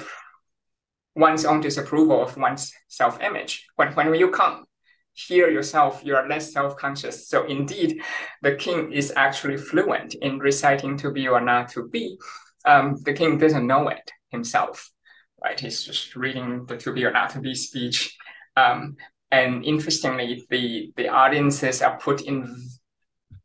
one's 1.16 1.46
own 1.46 1.62
disapproval 1.62 2.22
of 2.22 2.38
one's 2.38 2.72
self 2.88 3.22
image. 3.22 3.66
When 3.76 3.94
when 3.94 4.14
you 4.14 4.32
can't 4.32 4.66
hear 5.14 5.50
yourself, 5.50 6.02
you 6.04 6.16
are 6.16 6.28
less 6.28 6.54
self 6.54 6.78
conscious. 6.78 7.28
So 7.28 7.46
indeed, 7.46 8.02
the 8.42 8.56
king 8.56 8.92
is 8.92 9.14
actually 9.16 9.58
fluent 9.58 10.16
in 10.16 10.40
reciting 10.40 10.98
to 10.98 11.12
be 11.12 11.28
or 11.28 11.42
not 11.42 11.70
to 11.70 11.88
be. 11.88 12.18
Um, 12.66 12.98
the 13.04 13.14
king 13.14 13.38
doesn't 13.38 13.68
know 13.68 13.88
it 13.90 14.12
himself, 14.30 14.92
right? 15.44 15.60
He's 15.60 15.84
just 15.84 16.16
reading 16.16 16.66
the 16.66 16.78
to 16.78 16.94
be 16.94 17.06
or 17.06 17.12
not 17.12 17.32
to 17.32 17.40
be 17.40 17.56
speech. 17.56 18.16
Um, 18.56 18.98
and 19.32 19.64
interestingly, 19.66 20.46
the, 20.50 20.92
the 20.96 21.08
audiences 21.08 21.82
are 21.82 22.00
put 22.00 22.22
in 22.22 22.56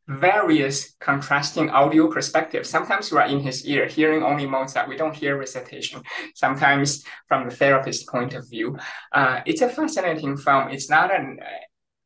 various 0.06 0.94
contrasting 1.00 1.70
audio 1.70 2.10
perspectives. 2.10 2.68
Sometimes 2.68 3.10
we 3.10 3.18
are 3.18 3.26
in 3.26 3.40
his 3.40 3.64
ear, 3.66 3.86
hearing 3.86 4.22
only 4.22 4.46
Mozart. 4.46 4.88
We 4.88 4.96
don't 4.96 5.16
hear 5.16 5.38
recitation. 5.38 6.02
Sometimes 6.34 7.04
from 7.26 7.48
the 7.48 7.54
therapist's 7.54 8.04
point 8.04 8.34
of 8.34 8.48
view. 8.48 8.76
Uh, 9.12 9.40
it's 9.46 9.62
a 9.62 9.68
fascinating 9.68 10.36
film. 10.36 10.68
It's 10.68 10.90
not 10.90 11.14
an 11.14 11.38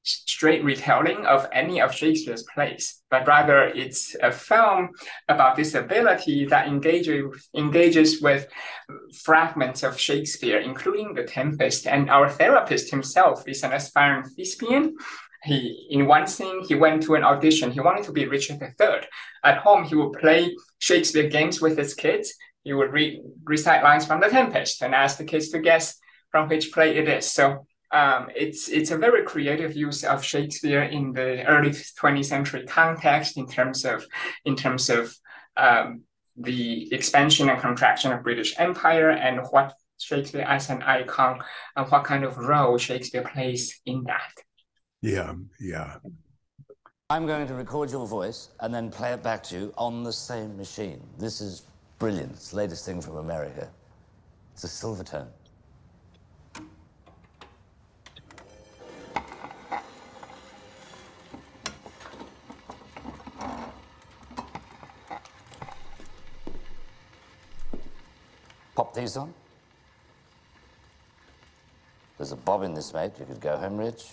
straight 0.09 0.65
retelling 0.65 1.27
of 1.27 1.47
any 1.53 1.81
of 1.81 1.95
Shakespeare's 1.95 2.45
plays, 2.55 3.03
but 3.11 3.27
rather 3.27 3.69
it's 3.69 4.17
a 4.23 4.33
film 4.33 4.91
about 5.29 5.57
disability 5.57 6.47
that 6.47 6.69
engages 6.69 7.49
engages 7.55 8.21
with 8.21 8.47
fragments 9.15 9.83
of 9.83 9.99
Shakespeare, 9.99 10.59
including 10.59 11.15
The 11.15 11.25
Tempest. 11.25 11.87
And 11.87 12.11
our 12.11 12.29
therapist 12.29 12.91
himself 12.91 13.47
is 13.47 13.63
an 13.63 13.73
aspiring 13.73 14.25
thespian. 14.25 14.97
He 15.45 15.87
in 15.91 16.07
one 16.07 16.27
scene 16.27 16.65
he 16.67 16.75
went 16.75 17.03
to 17.05 17.15
an 17.15 17.25
audition. 17.25 17.71
He 17.71 17.81
wanted 17.81 18.05
to 18.05 18.13
be 18.13 18.27
Richard 18.27 18.61
III. 18.61 19.07
At 19.45 19.59
home, 19.59 19.85
he 19.85 19.95
would 19.95 20.15
play 20.15 20.57
Shakespeare 20.79 21.29
games 21.29 21.61
with 21.61 21.79
his 21.79 21.95
kids. 21.95 22.35
He 22.65 22.73
would 22.73 22.93
read 22.93 23.23
recite 23.45 23.85
lines 23.85 24.05
from 24.05 24.21
The 24.21 24.29
Tempest 24.29 24.83
and 24.83 24.95
ask 24.95 25.17
the 25.17 25.25
kids 25.25 25.51
to 25.51 25.61
guess 25.61 25.99
from 26.31 26.49
which 26.49 26.73
play 26.73 26.97
it 26.97 27.09
is. 27.09 27.31
So 27.31 27.67
um, 27.91 28.29
it's 28.37 28.69
it's 28.69 28.91
a 28.91 28.99
very 28.99 29.25
creative 29.25 29.75
use 29.75 30.05
of 30.05 30.25
Shakespeare 30.25 30.83
in 30.83 31.13
the 31.13 31.45
early 31.47 31.71
20th 31.71 32.27
century 32.27 32.65
context 32.67 33.37
in 33.37 33.47
terms 33.47 33.85
of 33.85 34.05
in 34.45 34.57
terms 34.57 34.91
of 34.91 35.15
um, 35.57 36.03
the 36.37 36.93
expansion 36.93 37.49
and 37.49 37.61
contraction 37.61 38.13
of 38.13 38.23
British 38.23 38.55
Empire 38.59 39.11
and 39.11 39.41
what 39.51 39.75
Shakespeare 39.99 40.43
as 40.43 40.71
an 40.71 40.83
icon 40.83 41.41
and 41.77 41.91
what 41.91 42.05
kind 42.05 42.25
of 42.25 42.37
role 42.37 42.79
Shakespeare 42.79 43.23
plays 43.23 43.81
in 43.87 44.05
that. 44.05 44.33
Yeah, 45.01 45.35
yeah. 45.61 45.97
I'm 47.11 47.27
going 47.27 47.47
to 47.47 47.55
record 47.55 47.91
your 47.91 48.07
voice 48.07 48.51
and 48.61 48.73
then 48.73 48.91
play 48.91 49.13
it 49.13 49.23
back 49.23 49.43
to 49.45 49.59
you 49.59 49.75
on 49.79 50.03
the 50.03 50.13
same 50.13 50.57
machine. 50.57 51.01
This 51.19 51.41
is 51.41 51.63
brilliant. 51.99 52.33
It's 52.33 52.51
the 52.51 52.59
latest 52.59 52.85
thing 52.85 53.01
from 53.01 53.17
America. 53.17 53.69
It's 54.53 54.65
a 54.65 54.67
Silvertone. 54.67 55.29
Pop 55.29 55.38
these 69.09 69.17
on. 69.17 69.33
There's 72.19 72.33
a 72.33 72.37
bob 72.37 72.63
in 72.63 72.75
this, 72.75 72.93
mate. 72.93 73.13
You 73.19 73.25
could 73.25 73.41
go 73.41 73.57
home 73.57 73.79
rich. 73.79 74.05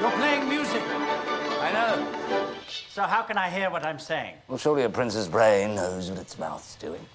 You're 0.00 0.10
playing 0.10 0.48
music. 0.48 0.82
I 0.84 1.70
know. 1.72 2.54
So 2.90 3.02
how 3.04 3.22
can 3.22 3.38
I 3.38 3.48
hear 3.48 3.70
what 3.70 3.86
I'm 3.86 3.98
saying? 3.98 4.34
Well, 4.48 4.58
surely 4.58 4.82
a 4.82 4.90
prince's 4.90 5.28
brain 5.28 5.74
knows 5.74 6.10
what 6.10 6.18
its 6.18 6.38
mouth's 6.38 6.74
doing. 6.74 7.06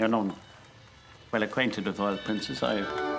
You're 0.00 0.08
not 0.08 0.34
well 1.30 1.42
acquainted 1.44 1.86
with 1.86 2.00
royal 2.00 2.18
princes, 2.18 2.64
are 2.64 2.78
you? 2.78 3.15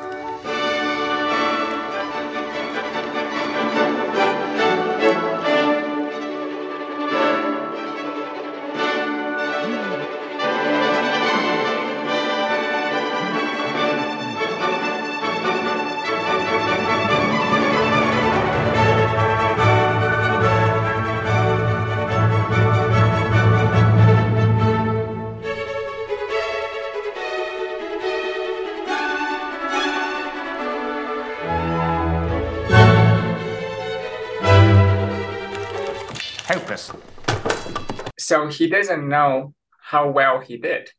So 38.51 38.57
he 38.57 38.69
doesn't 38.69 39.07
know 39.07 39.53
how 39.81 40.09
well 40.09 40.39
he 40.39 40.57
did. 40.57 40.89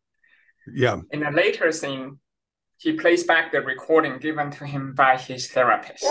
Yeah. 0.71 1.01
In 1.13 1.23
a 1.23 1.31
later 1.31 1.73
scene, 1.73 2.19
he 2.77 2.93
plays 2.93 3.25
back 3.25 3.53
the 3.53 3.63
recording 3.63 4.19
given 4.19 4.51
to 4.53 4.67
him 4.67 4.93
by 4.95 5.17
his 5.17 5.49
therapist. 5.49 6.03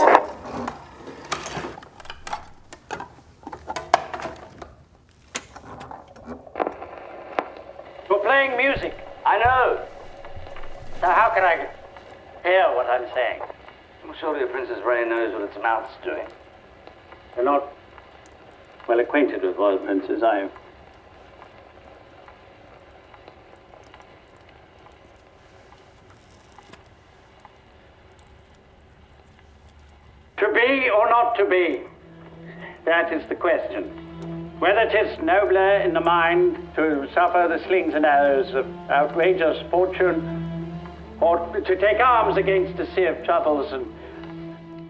You're 8.10 8.20
playing 8.24 8.58
music. 8.58 8.98
I 9.26 9.38
know. 9.38 9.86
Now, 11.02 11.14
how 11.14 11.30
can 11.36 11.44
I 11.44 11.70
hear 12.42 12.64
what 12.76 12.88
I'm 12.88 13.08
saying? 13.14 13.42
Well, 14.04 14.16
surely 14.20 14.40
the 14.40 14.48
prince's 14.48 14.82
brain 14.82 15.10
knows 15.10 15.34
what 15.34 15.44
its 15.44 15.58
mouth's 15.62 15.94
doing. 16.04 16.26
You're 17.36 17.46
not 17.46 17.72
well 18.88 19.00
acquainted 19.00 19.44
with 19.44 19.56
royal 19.58 19.78
princes, 19.78 20.24
are 20.24 20.46
you? 20.46 20.50
To 30.38 30.54
be 30.54 30.90
or 30.90 31.10
not 31.10 31.27
to 31.38 31.46
be? 31.46 31.84
That 32.86 33.14
is 33.14 33.28
the 33.30 33.36
question. 33.36 33.84
Whether 34.60 34.90
'tis 34.90 35.20
nobler 35.20 35.82
in 35.86 35.94
the 35.94 36.02
mind 36.02 36.58
to 36.76 37.08
suffer 37.14 37.48
the 37.48 37.64
slings 37.68 37.94
and 37.94 38.06
arrows 38.06 38.54
of 38.56 38.66
outrageous 38.90 39.62
fortune, 39.70 40.20
or 41.22 41.38
to 41.54 41.76
take 41.76 42.00
arms 42.00 42.38
against 42.38 42.80
a 42.80 42.86
sea 42.94 43.06
of 43.06 43.24
troubles 43.24 43.72
and 43.72 43.86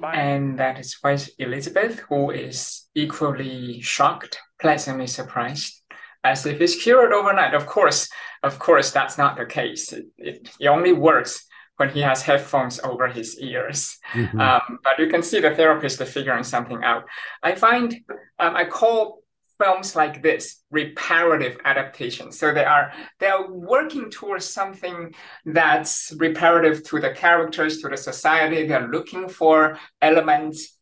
And 0.04 0.60
that 0.60 0.80
is 0.80 0.98
why 1.02 1.18
Elizabeth, 1.40 2.00
who 2.08 2.32
is 2.32 2.88
equally 2.94 3.82
shocked, 3.82 4.40
pleasantly 4.62 5.08
surprised, 5.08 5.82
as 6.24 6.46
if 6.46 6.62
it's 6.62 6.82
cured 6.82 7.12
overnight. 7.12 7.54
Of 7.56 7.66
course, 7.66 8.08
of 8.44 8.60
course, 8.60 8.92
that's 8.92 9.18
not 9.18 9.38
the 9.38 9.46
case. 9.46 9.92
It, 9.92 10.06
it, 10.18 10.50
it 10.60 10.68
only 10.68 10.94
works 10.94 11.46
when 11.78 11.90
he 11.90 12.02
has 12.02 12.24
headphones 12.24 12.80
over 12.80 13.08
his 13.08 13.40
ears. 13.40 13.98
Mhm. 14.14 14.40
Um, 14.40 14.80
but 14.84 15.00
you 15.00 15.08
can 15.08 15.24
see 15.24 15.40
the 15.40 15.56
therapist 15.56 16.02
is 16.02 16.12
figuring 16.12 16.44
something 16.44 16.84
out. 16.84 17.06
I 17.42 17.56
find 17.56 17.96
um, 18.40 18.56
I 18.56 18.66
call 18.66 19.24
films 19.58 19.96
like 19.96 20.22
this 20.22 20.64
reparative 20.70 21.58
adaptations. 21.66 22.38
So 22.38 22.54
they 22.54 22.66
are 22.66 22.92
they 23.20 23.28
are 23.28 23.52
working 23.52 24.10
towards 24.10 24.46
something 24.46 25.14
that's 25.46 26.14
reparative 26.18 26.84
to 26.86 27.00
the 27.00 27.12
characters, 27.12 27.82
to 27.82 27.90
the 27.90 27.98
society. 27.98 28.68
They're 28.68 28.88
looking 28.88 29.30
for 29.30 29.80
elements 30.02 30.78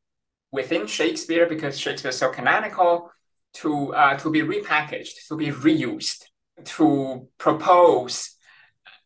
within 0.52 0.88
Shakespeare 0.88 1.46
because 1.48 1.80
Shakespeare 1.80 2.10
is 2.10 2.18
so 2.18 2.30
canonical 2.30 3.12
to 3.56 3.94
uh, 3.94 4.18
to 4.18 4.30
be 4.30 4.42
repackaged, 4.42 5.28
to 5.28 5.38
be 5.38 5.48
reused, 5.48 6.24
to 6.64 7.28
propose 7.38 8.35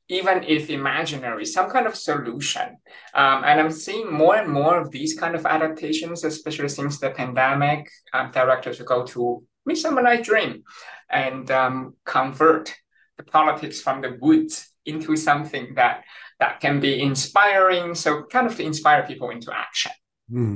even 0.09 0.43
if 0.43 0.69
imaginary, 0.69 1.45
some 1.45 1.69
kind 1.69 1.85
of 1.85 1.95
solution. 1.95 2.77
Um, 3.13 3.43
and 3.45 3.59
I'm 3.59 3.71
seeing 3.71 4.11
more 4.11 4.35
and 4.35 4.51
more 4.51 4.79
of 4.79 4.89
these 4.89 5.17
kind 5.17 5.35
of 5.35 5.45
adaptations, 5.45 6.23
especially 6.23 6.69
since 6.69 6.99
the 6.99 7.11
pandemic. 7.11 7.89
Um, 8.13 8.31
directors 8.31 8.81
go 8.81 9.05
to 9.05 9.43
Midsummer 9.65 10.01
Night 10.01 10.23
Dream 10.23 10.63
and 11.09 11.49
um, 11.51 11.95
convert 12.05 12.73
the 13.17 13.23
politics 13.23 13.81
from 13.81 14.01
the 14.01 14.17
woods 14.19 14.71
into 14.85 15.15
something 15.15 15.75
that 15.75 16.03
that 16.39 16.59
can 16.59 16.79
be 16.79 17.01
inspiring. 17.01 17.93
So 17.93 18.23
kind 18.23 18.47
of 18.47 18.55
to 18.57 18.63
inspire 18.63 19.05
people 19.05 19.29
into 19.29 19.55
action. 19.55 19.91
Hmm. 20.31 20.55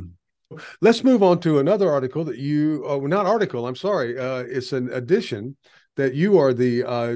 Let's 0.82 1.04
move 1.04 1.24
on 1.24 1.40
to 1.42 1.60
another 1.60 1.92
article 1.92 2.24
that 2.26 2.38
you, 2.38 2.84
oh, 2.86 3.00
not 3.02 3.26
article, 3.26 3.68
I'm 3.68 3.76
sorry. 3.76 4.18
Uh, 4.18 4.44
it's 4.48 4.72
an 4.72 4.92
edition 4.94 5.58
that 5.96 6.14
you 6.14 6.38
are 6.38 6.54
the 6.54 6.84
uh, 6.84 7.16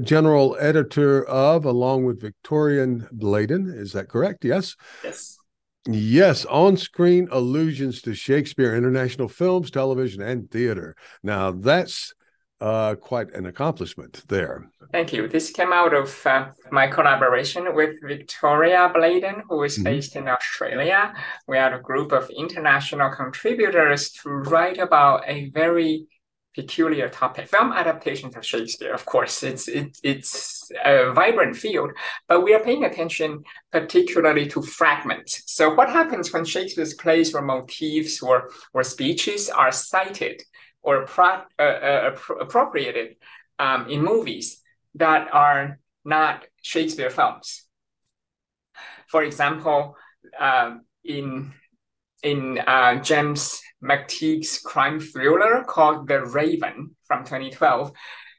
general 0.00 0.56
editor 0.58 1.24
of, 1.26 1.64
along 1.64 2.04
with 2.04 2.20
Victoria 2.20 2.86
Bladen. 3.12 3.72
Is 3.74 3.92
that 3.92 4.08
correct? 4.08 4.44
Yes. 4.44 4.76
Yes. 5.04 5.38
Yes, 5.86 6.44
on 6.44 6.76
screen 6.76 7.28
allusions 7.30 8.02
to 8.02 8.14
Shakespeare, 8.14 8.76
international 8.76 9.28
films, 9.28 9.70
television, 9.70 10.20
and 10.20 10.50
theater. 10.50 10.94
Now, 11.22 11.52
that's 11.52 12.12
uh, 12.60 12.96
quite 12.96 13.32
an 13.32 13.46
accomplishment 13.46 14.22
there. 14.28 14.70
Thank 14.92 15.14
you. 15.14 15.26
This 15.26 15.50
came 15.50 15.72
out 15.72 15.94
of 15.94 16.26
uh, 16.26 16.48
my 16.70 16.86
collaboration 16.86 17.74
with 17.74 17.96
Victoria 18.02 18.90
Bladen, 18.92 19.44
who 19.48 19.62
is 19.62 19.78
Mhm. 19.78 19.84
based 19.84 20.16
in 20.16 20.28
Australia. 20.28 21.14
We 21.48 21.56
are 21.56 21.74
a 21.74 21.80
group 21.80 22.12
of 22.12 22.28
international 22.28 23.10
contributors 23.10 24.10
to 24.22 24.28
write 24.28 24.76
about 24.76 25.22
a 25.26 25.48
very 25.54 26.06
peculiar 26.54 27.08
topic. 27.08 27.48
Film 27.48 27.72
adaptations 27.72 28.36
of 28.36 28.44
Shakespeare, 28.44 28.92
of 28.92 29.04
course, 29.06 29.42
it's 29.42 29.68
it, 29.68 29.96
it's 30.02 30.70
a 30.84 31.12
vibrant 31.12 31.56
field, 31.56 31.90
but 32.28 32.42
we 32.42 32.54
are 32.54 32.60
paying 32.60 32.84
attention 32.84 33.44
particularly 33.72 34.46
to 34.48 34.62
fragments. 34.62 35.42
So, 35.46 35.74
what 35.74 35.90
happens 35.90 36.32
when 36.32 36.44
Shakespeare's 36.44 36.94
plays 36.94 37.34
or 37.34 37.42
motifs 37.42 38.22
or 38.22 38.50
or 38.72 38.82
speeches 38.82 39.48
are 39.48 39.72
cited 39.72 40.42
or 40.82 41.06
pro- 41.06 41.44
uh, 41.58 41.62
uh, 41.62 42.10
appro- 42.10 42.40
appropriated 42.40 43.16
um, 43.58 43.88
in 43.88 44.02
movies 44.02 44.60
that 44.94 45.28
are 45.32 45.78
not 46.04 46.46
Shakespeare 46.62 47.10
films? 47.10 47.66
For 49.08 49.22
example, 49.24 49.96
um, 50.38 50.82
in 51.04 51.52
in 52.22 52.58
uh, 52.58 52.96
James 52.96 53.60
McTeigue's 53.82 54.58
crime 54.58 55.00
thriller 55.00 55.64
called 55.66 56.08
The 56.08 56.24
Raven 56.24 56.96
from 57.04 57.24
2012, 57.24 57.92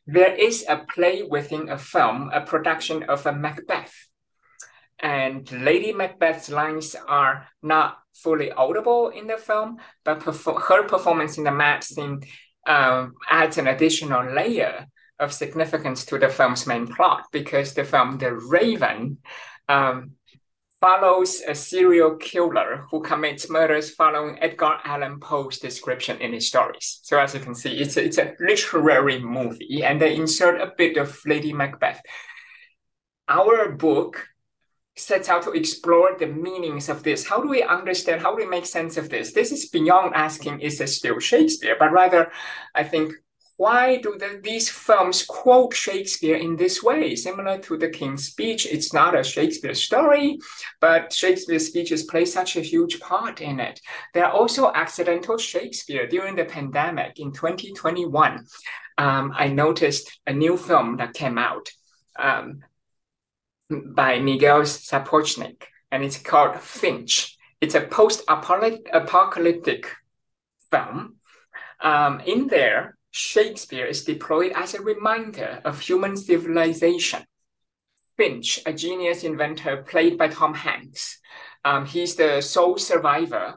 there 0.08 0.34
is 0.34 0.66
a 0.68 0.78
play 0.78 1.24
within 1.24 1.70
a 1.70 1.78
film, 1.78 2.30
a 2.34 2.42
production 2.42 3.04
of 3.04 3.26
a 3.26 3.34
Macbeth. 3.34 3.94
And 5.00 5.52
Lady 5.52 5.94
Macbeth's 5.94 6.50
lines 6.50 6.96
are 7.08 7.48
not 7.64 7.98
fully 8.14 8.52
audible 8.52 9.10
in 9.10 9.28
the 9.28 9.38
film, 9.38 9.78
but 10.04 10.20
perfor- 10.20 10.62
her 10.62 10.84
performance 10.84 11.38
in 11.38 11.44
the 11.44 11.52
mad 11.52 11.84
scene 11.84 12.22
um, 12.68 13.14
adds 13.30 13.58
an 13.58 13.68
additional 13.68 14.32
layer 14.32 14.86
of 15.20 15.34
significance 15.34 16.06
to 16.06 16.18
the 16.20 16.30
film's 16.30 16.68
main 16.68 16.88
plot 16.88 17.26
because 17.32 17.74
the 17.74 17.84
film 17.84 18.18
The 18.18 18.34
Raven 18.34 19.20
um, 19.68 20.12
follows 20.82 21.42
a 21.48 21.54
serial 21.54 22.16
killer 22.16 22.86
who 22.90 23.02
commits 23.02 23.50
murders 23.50 23.92
following 23.92 24.38
Edgar 24.42 24.78
Allan 24.84 25.20
Poe's 25.20 25.60
description 25.60 26.20
in 26.20 26.34
his 26.34 26.48
stories. 26.48 27.00
So 27.04 27.20
as 27.20 27.36
you 27.36 27.40
can 27.40 27.54
see, 27.54 27.78
it's 27.78 27.98
a, 27.98 28.04
it's 28.04 28.18
a 28.18 28.34
literary 28.40 29.20
movie, 29.20 29.84
and 29.84 30.02
they 30.02 30.16
insert 30.16 30.60
a 30.60 30.74
bit 30.76 30.98
of 30.98 31.18
Lady 31.26 31.54
Macbeth. 31.54 32.02
Our 33.30 33.72
book 33.72 34.28
sets 34.98 35.30
out 35.30 35.44
to 35.44 35.52
explore 35.52 36.18
the 36.18 36.28
meanings 36.28 36.90
of 36.90 37.04
this. 37.04 37.26
How 37.26 37.40
do 37.42 37.48
we 37.48 37.64
understand? 37.64 38.22
How 38.22 38.36
do 38.36 38.44
we 38.44 38.50
make 38.50 38.66
sense 38.66 38.98
of 38.98 39.10
this? 39.10 39.32
This 39.32 39.52
is 39.52 39.70
beyond 39.70 40.16
asking, 40.16 40.62
is 40.62 40.82
it 40.82 40.88
still 40.88 41.20
Shakespeare? 41.20 41.76
But 41.80 41.92
rather, 41.92 42.32
I 42.76 42.84
think 42.84 43.14
why 43.62 43.98
do 43.98 44.18
the, 44.18 44.40
these 44.42 44.72
films 44.72 45.24
quote 45.24 45.76
Shakespeare 45.76 46.36
in 46.36 46.56
this 46.56 46.82
way? 46.82 47.16
Similar 47.16 47.60
to 47.60 47.78
the 47.78 47.90
King's 47.90 48.26
Speech, 48.26 48.66
it's 48.66 48.92
not 48.92 49.16
a 49.16 49.24
Shakespeare 49.24 49.76
story, 49.76 50.40
but 50.80 51.14
Shakespeare's 51.14 51.68
speeches 51.68 52.06
play 52.06 52.26
such 52.26 52.56
a 52.56 52.62
huge 52.62 53.00
part 53.00 53.40
in 53.40 53.60
it. 53.60 53.80
There 54.16 54.26
are 54.26 54.32
also 54.32 54.72
accidental 54.74 55.38
Shakespeare 55.38 56.08
during 56.08 56.36
the 56.36 56.46
pandemic 56.46 57.20
in 57.20 57.34
2021. 57.34 58.48
Um, 58.98 59.32
I 59.36 59.50
noticed 59.50 60.20
a 60.26 60.34
new 60.34 60.58
film 60.58 60.98
that 60.98 61.14
came 61.14 61.38
out 61.38 61.70
um, 62.18 62.62
by 63.70 64.18
Miguel 64.18 64.62
Sapochnik, 64.62 65.66
and 65.92 66.04
it's 66.04 66.18
called 66.18 66.60
Finch. 66.60 67.38
It's 67.62 67.76
a 67.76 67.82
post-apocalyptic 67.82 69.86
film. 70.72 71.18
Um, 71.80 72.22
in 72.22 72.48
there, 72.48 72.98
Shakespeare 73.12 73.86
is 73.86 74.04
deployed 74.04 74.54
as 74.56 74.74
a 74.74 74.82
reminder 74.82 75.62
of 75.66 75.80
human 75.80 76.18
civilization. 76.18 77.24
Finch, 78.18 78.60
a 78.66 78.74
genius 78.74 79.24
inventor 79.24 79.84
played 79.84 80.18
by 80.18 80.28
Tom 80.28 80.54
Hanks, 80.54 81.20
um, 81.64 81.86
he's 81.86 82.16
the 82.16 82.42
sole 82.42 82.78
survivor 82.78 83.56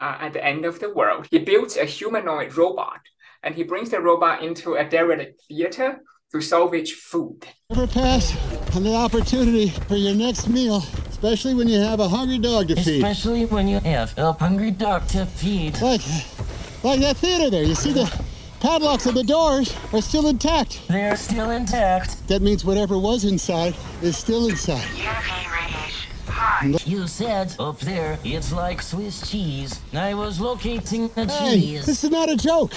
uh, 0.00 0.16
at 0.20 0.32
the 0.32 0.44
end 0.44 0.64
of 0.64 0.80
the 0.80 0.92
world. 0.92 1.26
He 1.30 1.38
builds 1.38 1.76
a 1.76 1.84
humanoid 1.84 2.56
robot 2.56 3.00
and 3.42 3.54
he 3.54 3.62
brings 3.62 3.90
the 3.90 4.00
robot 4.00 4.42
into 4.42 4.74
a 4.74 4.84
derelict 4.88 5.42
theater 5.48 6.00
to 6.32 6.40
salvage 6.40 6.94
food. 6.94 7.46
Never 7.70 7.86
pass 7.86 8.34
on 8.74 8.82
the 8.82 8.94
opportunity 8.94 9.68
for 9.68 9.96
your 9.96 10.14
next 10.14 10.48
meal, 10.48 10.82
especially 11.08 11.54
when 11.54 11.68
you 11.68 11.78
have 11.78 12.00
a 12.00 12.08
hungry 12.08 12.38
dog 12.38 12.68
to 12.68 12.76
feed. 12.76 13.04
Especially 13.04 13.46
when 13.46 13.68
you 13.68 13.78
have 13.80 14.16
a 14.18 14.32
hungry 14.32 14.72
dog 14.72 15.06
to 15.08 15.26
feed. 15.26 15.80
Like, 15.80 16.00
like 16.82 17.00
that 17.00 17.16
theater 17.18 17.50
there. 17.50 17.62
You 17.62 17.76
see 17.76 17.92
the 17.92 18.10
padlocks 18.64 19.04
of 19.04 19.14
the 19.14 19.22
doors 19.22 19.76
are 19.92 20.00
still 20.00 20.26
intact. 20.26 20.80
They're 20.88 21.16
still 21.16 21.50
intact. 21.50 22.26
That 22.28 22.40
means 22.40 22.64
whatever 22.64 22.98
was 22.98 23.24
inside 23.26 23.74
is 24.00 24.16
still 24.16 24.48
inside. 24.48 24.88
You 26.86 27.06
said 27.06 27.54
up 27.58 27.78
there 27.80 28.18
it's 28.24 28.52
like 28.52 28.80
Swiss 28.80 29.30
cheese. 29.30 29.80
I 29.92 30.14
was 30.14 30.40
locating 30.40 31.08
the 31.08 31.26
Hey, 31.26 31.60
cheese. 31.60 31.84
this 31.84 32.04
is 32.04 32.10
not 32.10 32.30
a 32.30 32.36
joke. 32.36 32.72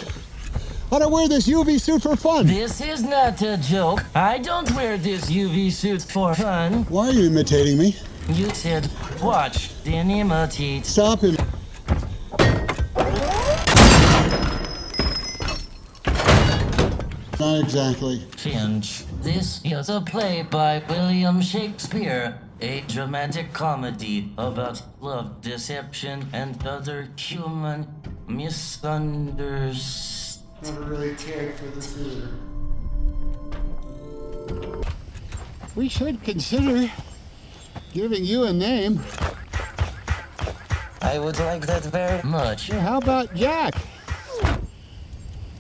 I 0.91 0.99
don't 0.99 1.11
wear 1.11 1.29
this 1.29 1.47
UV 1.47 1.79
suit 1.79 2.01
for 2.01 2.17
fun. 2.17 2.47
This 2.47 2.81
is 2.81 3.01
not 3.03 3.41
a 3.41 3.55
joke. 3.57 4.03
I 4.13 4.39
don't 4.39 4.69
wear 4.75 4.97
this 4.97 5.31
UV 5.31 5.71
suit 5.71 6.01
for 6.01 6.35
fun. 6.35 6.83
Why 6.89 7.07
are 7.07 7.13
you 7.13 7.27
imitating 7.27 7.77
me? 7.77 7.95
You 8.29 8.49
said, 8.49 8.89
watch, 9.21 9.81
then 9.83 10.11
imitate. 10.11 10.85
Stop 10.85 11.21
him. 11.21 11.37
Not 17.39 17.59
exactly. 17.59 18.19
Finch. 18.35 19.03
This 19.21 19.61
is 19.63 19.89
a 19.89 20.01
play 20.01 20.41
by 20.41 20.81
William 20.89 21.39
Shakespeare, 21.39 22.39
a 22.61 22.81
dramatic 22.87 23.53
comedy 23.53 24.31
about 24.39 24.81
love, 24.99 25.39
deception, 25.41 26.27
and 26.33 26.65
other 26.65 27.09
human 27.15 27.85
misunderstandings. 28.27 30.39
Never 30.63 30.81
really 30.81 31.13
cared 31.13 31.53
for 31.59 31.67
the 31.67 31.81
theater. 31.81 32.29
We 35.75 35.89
should 35.89 36.23
consider 36.23 36.91
giving 37.93 38.25
you 38.25 38.45
a 38.45 38.53
name. 38.53 38.99
I 41.03 41.19
would 41.19 41.37
like 41.37 41.67
that 41.67 41.83
very 41.83 42.23
much. 42.23 42.69
Yeah, 42.69 42.79
how 42.79 42.97
about 42.97 43.35
Jack? 43.35 43.75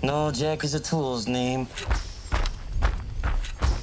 No, 0.07 0.31
Jack 0.31 0.63
is 0.63 0.73
a 0.73 0.79
tool's 0.79 1.27
name. 1.27 1.67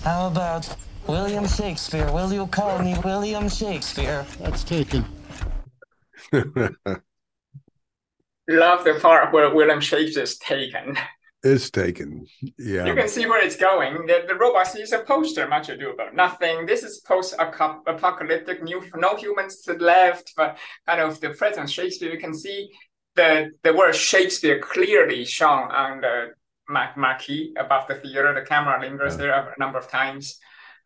How 0.05 0.29
about 0.29 0.67
William 1.07 1.47
Shakespeare? 1.47 2.11
Will 2.13 2.33
you 2.33 2.47
call 2.47 2.79
me 2.79 2.97
William 3.05 3.47
Shakespeare? 3.47 4.25
That's 4.41 4.65
taken. 4.65 5.05
Love 8.49 8.85
the 8.85 8.99
part 9.03 9.35
where 9.35 9.55
William 9.55 9.83
Shakespeare 9.83 10.23
is 10.23 10.39
taken. 10.39 10.97
It's 11.43 11.69
taken. 11.69 12.25
Yeah. 12.59 12.87
You 12.87 12.95
can 12.95 13.09
see 13.09 13.27
where 13.27 13.45
it's 13.45 13.57
going. 13.57 14.07
The, 14.07 14.25
the 14.27 14.35
robot 14.35 14.69
sees 14.69 14.93
a 14.93 15.01
poster, 15.01 15.47
much 15.47 15.69
ado 15.69 15.91
about 15.91 16.15
nothing. 16.15 16.65
This 16.65 16.85
is 16.85 17.01
post-apocalyptic, 17.01 18.63
new, 18.63 18.83
no 18.97 19.15
humans 19.17 19.63
left, 19.79 20.33
but 20.39 20.57
kind 20.87 21.03
of 21.03 21.21
the 21.21 21.35
present 21.35 21.69
Shakespeare. 21.69 22.11
You 22.11 22.19
can 22.19 22.33
see 22.33 22.71
the 23.17 23.51
the 23.63 23.73
word 23.73 23.95
Shakespeare 23.95 24.59
clearly 24.61 25.25
shown 25.25 25.71
on 25.71 26.01
the 26.01 26.35
mar- 26.69 26.95
marquee 26.97 27.55
above 27.59 27.87
the 27.89 27.97
theater. 27.97 28.35
The 28.35 28.43
camera 28.43 28.81
lingers 28.81 29.17
there 29.17 29.33
a 29.33 29.55
number 29.59 29.79
of 29.79 29.89
times 29.89 30.39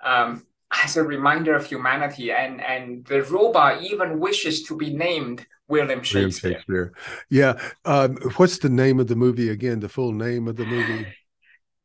um, 0.05 0.45
as 0.71 0.97
a 0.97 1.03
reminder 1.03 1.55
of 1.55 1.67
humanity, 1.67 2.33
and 2.33 2.61
and 2.61 3.05
the 3.07 3.23
robot 3.23 3.83
even 3.83 4.19
wishes 4.21 4.65
to 4.65 4.77
be 4.77 4.93
named 4.93 5.47
William 5.69 5.89
William 5.89 6.03
Shakespeare. 6.03 6.53
Shakespeare. 6.53 6.93
Yeah. 7.31 7.59
Um, 7.85 8.17
what's 8.37 8.59
the 8.59 8.71
name 8.71 9.01
of 9.01 9.07
the 9.07 9.17
movie 9.17 9.51
again? 9.51 9.81
The 9.81 9.89
full 9.89 10.13
name 10.13 10.49
of 10.49 10.57
the 10.57 10.65
movie? 10.65 11.07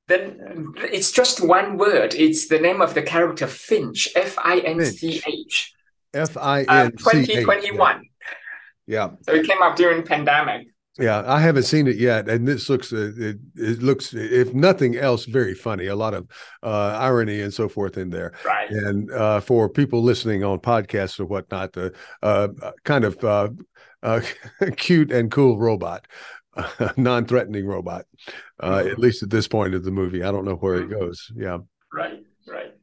Then 0.08 0.74
it's 0.78 1.12
just 1.12 1.46
one 1.46 1.78
word. 1.78 2.14
It's 2.14 2.48
the 2.48 2.60
name 2.60 2.82
of 2.82 2.94
the 2.94 3.02
character 3.02 3.48
Finch, 3.48 4.10
F 4.16 4.38
I 4.38 4.60
N 4.60 4.84
C 4.86 5.22
H. 5.26 5.74
F 6.14 6.38
I 6.38 6.64
Uh, 6.64 6.84
N 6.86 6.98
C 6.98 7.20
H. 7.20 7.28
2021. 7.28 8.04
Yeah. 8.88 9.12
So 9.22 9.34
it 9.34 9.48
came 9.48 9.62
out 9.62 9.76
during 9.76 10.04
pandemic. 10.04 10.68
Yeah, 11.00 11.24
I 11.26 11.40
haven't 11.40 11.64
seen 11.64 11.88
it 11.88 11.96
yet, 11.96 12.30
and 12.30 12.48
this 12.48 12.70
looks 12.70 12.94
uh, 12.94 13.12
it, 13.18 13.38
it 13.56 13.82
looks 13.82 14.14
if 14.14 14.54
nothing 14.54 14.96
else 14.96 15.26
very 15.26 15.56
funny. 15.56 15.88
A 15.88 15.96
lot 15.96 16.14
of 16.14 16.28
uh, 16.62 16.96
irony 17.00 17.42
and 17.42 17.52
so 17.52 17.68
forth 17.68 17.98
in 17.98 18.12
there. 18.12 18.34
Right. 18.46 18.70
And 18.70 19.12
uh, 19.12 19.40
for 19.40 19.70
people 19.70 20.04
listening 20.04 20.44
on 20.44 20.60
podcasts 20.60 21.20
or 21.20 21.26
whatnot, 21.26 21.74
the 21.74 21.94
uh, 22.22 22.50
kind 22.84 23.06
of 23.06 23.24
uh, 23.24 23.50
uh, 24.04 24.22
cute 24.78 25.12
and 25.12 25.32
cool 25.32 25.58
robot, 25.58 26.06
non-threatening 26.98 27.66
robot. 27.66 28.06
Uh, 28.62 28.84
At 28.86 29.00
least 29.00 29.24
at 29.24 29.32
this 29.32 29.48
point 29.48 29.74
of 29.74 29.84
the 29.84 29.92
movie, 29.92 30.24
I 30.24 30.32
don't 30.32 30.46
know 30.46 30.56
where 30.56 30.76
it 30.76 30.92
goes. 30.92 31.32
Yeah. 31.36 31.58
Right, 31.92 32.24
right. 32.48 32.74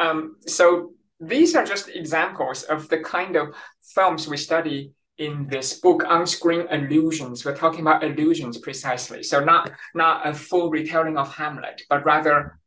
Um, 0.00 0.36
so 0.46 0.92
these 1.20 1.54
are 1.54 1.64
just 1.64 1.88
examples 1.88 2.64
of 2.64 2.88
the 2.88 2.98
kind 2.98 3.36
of 3.36 3.54
films 3.94 4.26
we 4.26 4.36
study 4.36 4.92
in 5.18 5.46
this 5.48 5.80
book 5.80 6.04
on-screen 6.06 6.66
allusions 6.70 7.44
we're 7.44 7.56
talking 7.56 7.80
about 7.80 8.04
allusions 8.04 8.58
precisely. 8.58 9.22
So 9.22 9.42
not 9.44 9.70
not 9.94 10.26
a 10.26 10.32
full 10.32 10.70
retelling 10.70 11.16
of 11.16 11.34
hamlet 11.34 11.82
but 11.90 12.04
rather 12.04 12.58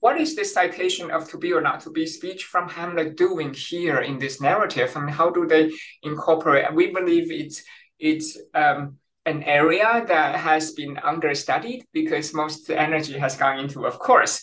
what 0.00 0.20
is 0.20 0.36
this 0.36 0.52
citation 0.52 1.10
of 1.10 1.28
to 1.30 1.38
be 1.38 1.52
or 1.52 1.60
not 1.60 1.80
to 1.80 1.90
be 1.90 2.06
speech 2.06 2.44
from 2.44 2.68
hamlet 2.68 3.16
doing 3.16 3.54
here 3.54 4.00
in 4.00 4.18
this 4.18 4.40
narrative 4.40 4.94
and 4.96 5.08
how 5.08 5.30
do 5.30 5.46
they 5.46 5.72
incorporate? 6.02 6.74
We 6.74 6.92
believe 6.92 7.30
it's 7.30 7.62
it's 7.98 8.38
um, 8.54 8.96
an 9.26 9.42
area 9.44 10.04
that 10.06 10.34
has 10.36 10.72
been 10.72 10.98
understudied 10.98 11.84
because 11.92 12.34
most 12.34 12.70
energy 12.70 13.18
has 13.18 13.36
gone 13.36 13.58
into 13.58 13.86
of 13.86 13.98
course 13.98 14.42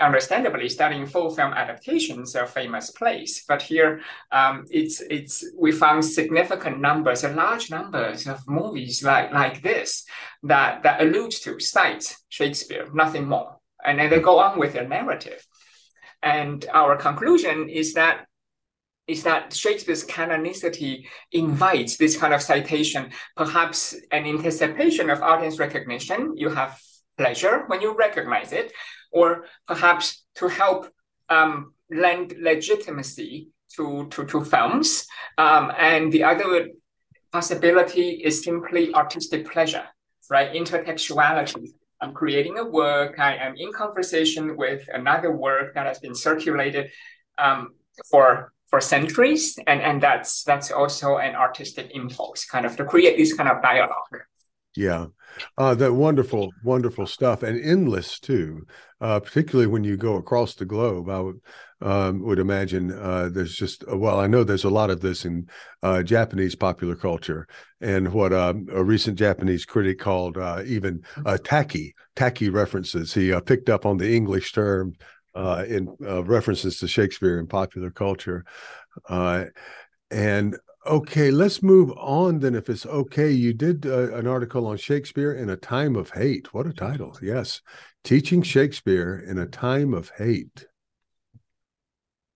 understandably 0.00 0.68
studying 0.68 1.06
full 1.06 1.30
film 1.30 1.52
adaptations 1.52 2.34
of 2.34 2.50
famous 2.50 2.90
plays 2.90 3.44
but 3.46 3.62
here 3.62 4.00
um, 4.30 4.64
it's 4.70 5.00
it's 5.10 5.44
we 5.58 5.72
found 5.72 6.04
significant 6.04 6.80
numbers 6.80 7.24
large 7.24 7.70
numbers 7.70 8.26
of 8.26 8.46
movies 8.48 9.02
like 9.02 9.32
like 9.32 9.62
this 9.62 10.04
that 10.42 10.82
that 10.82 11.00
allude 11.00 11.30
to 11.30 11.58
cite 11.60 12.16
shakespeare 12.28 12.86
nothing 12.94 13.28
more 13.28 13.56
and 13.84 13.98
then 13.98 14.10
they 14.10 14.20
go 14.20 14.38
on 14.38 14.58
with 14.58 14.72
their 14.72 14.88
narrative 14.88 15.46
and 16.22 16.66
our 16.72 16.96
conclusion 16.96 17.68
is 17.68 17.94
that 17.94 18.26
is 19.08 19.24
that 19.24 19.52
Shakespeare's 19.52 20.06
canonicity 20.06 21.06
invites 21.32 21.96
this 21.96 22.16
kind 22.16 22.32
of 22.32 22.40
citation, 22.40 23.10
perhaps 23.36 23.94
an 24.12 24.24
anticipation 24.24 25.10
of 25.10 25.20
audience 25.22 25.58
recognition. 25.58 26.34
You 26.36 26.50
have 26.50 26.80
pleasure 27.22 27.56
when 27.68 27.80
you 27.84 27.90
recognize 28.06 28.50
it, 28.60 28.68
or 29.18 29.26
perhaps 29.70 30.04
to 30.38 30.44
help 30.48 30.80
um, 31.36 31.54
lend 32.04 32.28
legitimacy 32.50 33.34
to, 33.76 34.06
to, 34.12 34.20
to 34.32 34.38
films. 34.54 35.06
Um, 35.38 35.64
and 35.90 36.12
the 36.12 36.24
other 36.32 36.50
possibility 37.32 38.08
is 38.28 38.44
simply 38.48 38.84
artistic 38.94 39.42
pleasure, 39.54 39.86
right? 40.34 40.50
Intertextuality. 40.52 41.64
I'm 42.02 42.14
creating 42.22 42.58
a 42.58 42.66
work, 42.82 43.12
I 43.30 43.32
am 43.46 43.54
in 43.56 43.70
conversation 43.72 44.44
with 44.56 44.82
another 44.92 45.30
work 45.30 45.74
that 45.74 45.86
has 45.86 45.98
been 46.00 46.16
circulated 46.28 46.84
um, 47.38 47.60
for 48.10 48.52
for 48.70 48.80
centuries, 48.80 49.44
and, 49.66 49.80
and 49.88 50.02
that's 50.06 50.44
that's 50.44 50.70
also 50.72 51.18
an 51.18 51.34
artistic 51.36 51.86
impulse, 52.00 52.40
kind 52.54 52.64
of 52.64 52.72
to 52.78 52.84
create 52.92 53.16
this 53.18 53.32
kind 53.38 53.50
of 53.52 53.62
dialogue. 53.70 54.16
Yeah, 54.74 55.06
uh, 55.58 55.74
that 55.74 55.92
wonderful, 55.92 56.50
wonderful 56.64 57.06
stuff, 57.06 57.42
and 57.42 57.62
endless 57.62 58.18
too. 58.18 58.66
Uh, 59.02 59.20
particularly 59.20 59.66
when 59.66 59.84
you 59.84 59.96
go 59.96 60.14
across 60.14 60.54
the 60.54 60.64
globe, 60.64 61.10
I 61.10 61.20
would 61.20 61.40
um, 61.82 62.22
would 62.22 62.38
imagine 62.38 62.92
uh, 62.92 63.28
there's 63.30 63.54
just 63.54 63.84
uh, 63.90 63.96
well, 63.96 64.18
I 64.18 64.26
know 64.26 64.44
there's 64.44 64.64
a 64.64 64.70
lot 64.70 64.88
of 64.88 65.00
this 65.00 65.26
in 65.26 65.48
uh, 65.82 66.02
Japanese 66.02 66.54
popular 66.54 66.96
culture, 66.96 67.46
and 67.82 68.12
what 68.14 68.32
um, 68.32 68.66
a 68.72 68.82
recent 68.82 69.18
Japanese 69.18 69.66
critic 69.66 69.98
called 69.98 70.38
uh, 70.38 70.62
even 70.64 71.02
tacky 71.44 71.94
tacky 72.16 72.48
references. 72.48 73.12
He 73.12 73.38
picked 73.44 73.68
up 73.68 73.84
on 73.84 73.98
the 73.98 74.14
English 74.14 74.52
term 74.52 74.94
in 75.34 75.94
references 76.00 76.78
to 76.78 76.88
Shakespeare 76.88 77.38
in 77.38 77.46
popular 77.46 77.90
culture, 77.90 78.44
and 79.10 80.56
Okay, 80.84 81.30
let's 81.30 81.62
move 81.62 81.92
on 81.96 82.40
then, 82.40 82.56
if 82.56 82.68
it's 82.68 82.84
okay. 82.84 83.30
You 83.30 83.54
did 83.54 83.86
uh, 83.86 84.12
an 84.14 84.26
article 84.26 84.66
on 84.66 84.76
Shakespeare 84.76 85.32
in 85.32 85.48
a 85.48 85.56
time 85.56 85.94
of 85.94 86.10
hate. 86.10 86.52
What 86.52 86.66
a 86.66 86.72
title! 86.72 87.16
Yes, 87.22 87.60
teaching 88.02 88.42
Shakespeare 88.42 89.16
in 89.16 89.38
a 89.38 89.46
time 89.46 89.94
of 89.94 90.10
hate. 90.18 90.66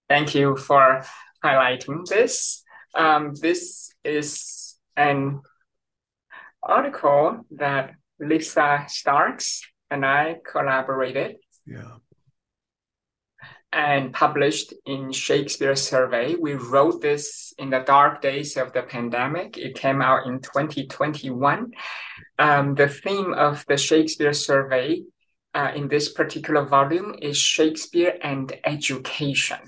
Thank 0.09 0.37
you 0.37 0.57
for 0.57 1.05
highlighting 1.45 2.07
this. 2.07 2.63
Um, 2.95 3.35
this 3.35 3.91
is 4.05 4.79
an 4.97 5.41
article 6.63 7.45
that 7.57 7.95
Lisa 8.21 8.85
Starks 8.89 9.63
and 9.91 10.07
I 10.07 10.37
collaborated. 10.45 11.37
Yeah 11.67 11.97
and 13.77 14.11
published 14.15 14.73
in 14.87 15.13
Shakespeare 15.13 15.77
Survey. 15.77 16.35
We 16.35 16.55
wrote 16.55 17.03
this 17.03 17.53
in 17.59 17.69
the 17.69 17.81
dark 17.81 18.23
days 18.23 18.57
of 18.57 18.73
the 18.73 18.83
pandemic. 18.83 19.59
It 19.59 19.77
came 19.77 20.01
out 20.01 20.27
in 20.27 20.41
2021. 20.41 21.73
Um, 22.39 22.75
the 22.75 22.89
theme 22.89 23.35
of 23.35 23.67
the 23.69 23.77
Shakespeare 23.77 24.33
Survey 24.33 25.03
uh, 25.53 25.73
in 25.77 25.89
this 25.89 26.11
particular 26.11 26.65
volume 26.65 27.17
is 27.21 27.37
Shakespeare 27.37 28.17
and 28.23 28.51
education. 28.65 29.59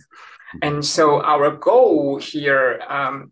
And 0.62 0.82
so 0.82 1.20
our 1.20 1.50
goal 1.50 2.18
here 2.18 2.80
um, 2.88 3.30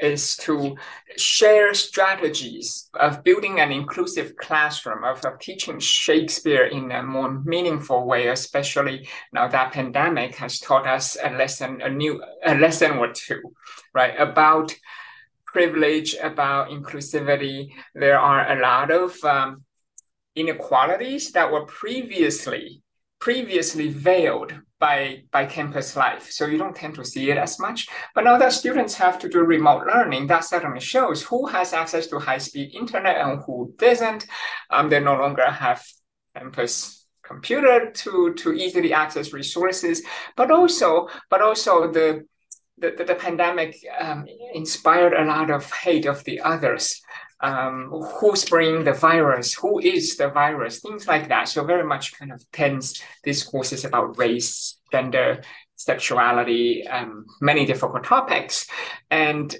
is 0.00 0.36
to 0.36 0.76
share 1.16 1.74
strategies 1.74 2.88
of 2.94 3.22
building 3.22 3.60
an 3.60 3.72
inclusive 3.72 4.36
classroom, 4.36 5.04
of, 5.04 5.24
of 5.24 5.38
teaching 5.38 5.78
Shakespeare 5.78 6.64
in 6.64 6.90
a 6.92 7.02
more 7.02 7.30
meaningful 7.44 8.06
way, 8.06 8.28
especially 8.28 9.08
now 9.32 9.48
that 9.48 9.72
pandemic 9.72 10.34
has 10.36 10.58
taught 10.58 10.86
us 10.86 11.16
a 11.22 11.30
lesson, 11.30 11.80
a 11.82 11.88
new 11.88 12.22
a 12.44 12.54
lesson 12.54 12.92
or 12.92 13.12
two, 13.12 13.40
right? 13.94 14.14
About 14.18 14.74
privilege, 15.46 16.16
about 16.22 16.70
inclusivity. 16.70 17.72
There 17.94 18.18
are 18.18 18.56
a 18.56 18.60
lot 18.60 18.90
of 18.90 19.22
um, 19.24 19.64
inequalities 20.34 21.32
that 21.32 21.52
were 21.52 21.66
previously 21.66 22.82
previously 23.22 23.88
veiled 23.88 24.52
by, 24.82 25.22
by 25.30 25.46
campus 25.46 25.94
life. 25.94 26.28
So 26.32 26.46
you 26.46 26.58
don't 26.58 26.74
tend 26.74 26.96
to 26.96 27.04
see 27.04 27.30
it 27.30 27.38
as 27.38 27.60
much. 27.60 27.86
But 28.16 28.24
now 28.24 28.36
that 28.38 28.52
students 28.52 28.94
have 28.96 29.16
to 29.20 29.28
do 29.28 29.38
remote 29.38 29.86
learning, 29.86 30.26
that 30.26 30.44
certainly 30.44 30.80
shows 30.80 31.22
who 31.22 31.46
has 31.46 31.72
access 31.72 32.08
to 32.08 32.18
high-speed 32.18 32.74
internet 32.74 33.16
and 33.16 33.40
who 33.44 33.72
doesn't. 33.78 34.26
Um, 34.70 34.88
they 34.90 34.98
no 34.98 35.14
longer 35.14 35.48
have 35.48 35.80
campus 36.36 37.06
computer 37.22 37.92
to, 37.92 38.34
to 38.34 38.52
easily 38.54 38.92
access 38.92 39.32
resources, 39.32 40.02
but 40.36 40.50
also, 40.50 41.08
but 41.30 41.40
also 41.40 41.92
the 41.92 42.26
the, 42.78 42.90
the, 42.98 43.04
the 43.04 43.14
pandemic 43.14 43.76
um, 44.00 44.26
inspired 44.54 45.12
a 45.12 45.24
lot 45.24 45.50
of 45.50 45.70
hate 45.72 46.06
of 46.06 46.24
the 46.24 46.40
others 46.40 47.00
um, 47.42 47.90
who's 48.20 48.44
bringing 48.44 48.84
the 48.84 48.92
virus, 48.92 49.52
who 49.54 49.80
is 49.80 50.16
the 50.16 50.28
virus, 50.28 50.80
things 50.80 51.06
like 51.06 51.28
that. 51.28 51.48
So 51.48 51.64
very 51.64 51.84
much 51.84 52.16
kind 52.18 52.32
of 52.32 52.44
tense 52.52 53.02
discourses 53.24 53.84
about 53.84 54.16
race, 54.16 54.78
gender, 54.92 55.42
sexuality, 55.74 56.86
um, 56.86 57.26
many 57.40 57.66
difficult 57.66 58.04
topics. 58.04 58.66
And 59.10 59.54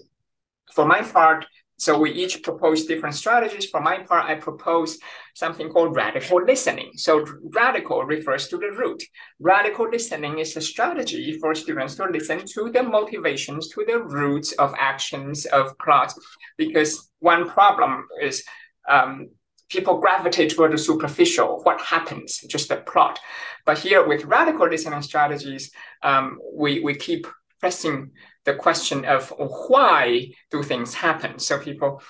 for 0.73 0.87
my 0.87 1.03
part, 1.03 1.45
so 1.83 1.99
we 1.99 2.13
each 2.13 2.45
propose 2.45 2.85
different 2.85 3.17
strategies. 3.17 3.67
For 3.67 3.81
my 3.81 3.99
part, 3.99 4.27
I 4.31 4.37
propose 4.37 4.99
something 5.35 5.69
called 5.69 5.97
radical 5.97 6.41
listening. 6.41 6.93
So 6.95 7.27
radical 7.43 8.05
refers 8.05 8.47
to 8.49 8.57
the 8.57 8.71
root. 8.71 9.03
Radical 9.41 9.89
listening 9.91 10.39
is 10.39 10.57
a 10.57 10.61
strategy 10.61 11.39
for 11.41 11.57
students 11.57 11.97
to 11.97 12.05
listen 12.05 12.47
to 12.55 12.71
the 12.71 12.85
motivations, 12.85 13.67
to 13.71 13.85
the 13.85 13.99
roots 13.99 14.53
of 14.53 14.73
actions, 14.79 15.45
of 15.47 15.77
plots, 15.79 16.15
because 16.57 17.11
one 17.19 17.51
problem 17.51 18.07
is 18.23 18.45
um, 18.89 19.31
people 19.69 19.99
gravitate 19.99 20.55
toward 20.55 20.73
the 20.73 20.79
superficial, 20.79 21.63
what 21.65 21.81
happens, 21.81 22.39
just 22.47 22.69
the 22.69 22.77
plot. 22.77 23.19
But 23.67 23.79
here 23.79 24.07
with 24.07 24.25
radical 24.25 24.69
listening 24.69 25.03
strategies, 25.03 25.73
um, 26.05 26.39
we, 26.55 26.79
we 26.79 26.95
keep 26.95 27.27
pressing 27.63 28.11
the 28.45 28.55
question 28.55 29.05
of 29.05 29.33
why 29.39 30.27
do 30.51 30.63
things 30.65 30.95
happen. 30.95 31.39
So 31.39 31.61
people 31.61 32.03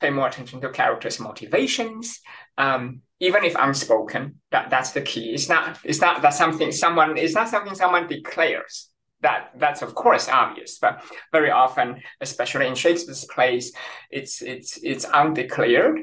pay 0.00 0.10
more 0.10 0.28
attention 0.28 0.60
to 0.60 0.68
characters' 0.68 1.18
motivations, 1.18 2.20
um, 2.58 3.00
even 3.18 3.42
if 3.42 3.56
unspoken. 3.58 4.40
That 4.52 4.68
that's 4.68 4.92
the 4.92 5.00
key. 5.00 5.32
It's 5.32 5.48
not 5.48 5.78
it's 5.82 6.02
not 6.02 6.20
that 6.22 6.34
something 6.34 6.70
someone 6.70 7.16
it's 7.16 7.34
not 7.34 7.48
something 7.48 7.74
someone 7.74 8.06
declares. 8.06 8.90
That 9.22 9.50
that's 9.56 9.82
of 9.82 9.94
course 9.94 10.28
obvious, 10.28 10.78
but 10.78 11.02
very 11.32 11.50
often, 11.50 12.02
especially 12.20 12.66
in 12.66 12.74
Shakespeare's 12.74 13.24
plays, 13.24 13.72
it's 14.10 14.42
it's 14.42 14.78
it's 14.82 15.06
undeclared. 15.12 16.00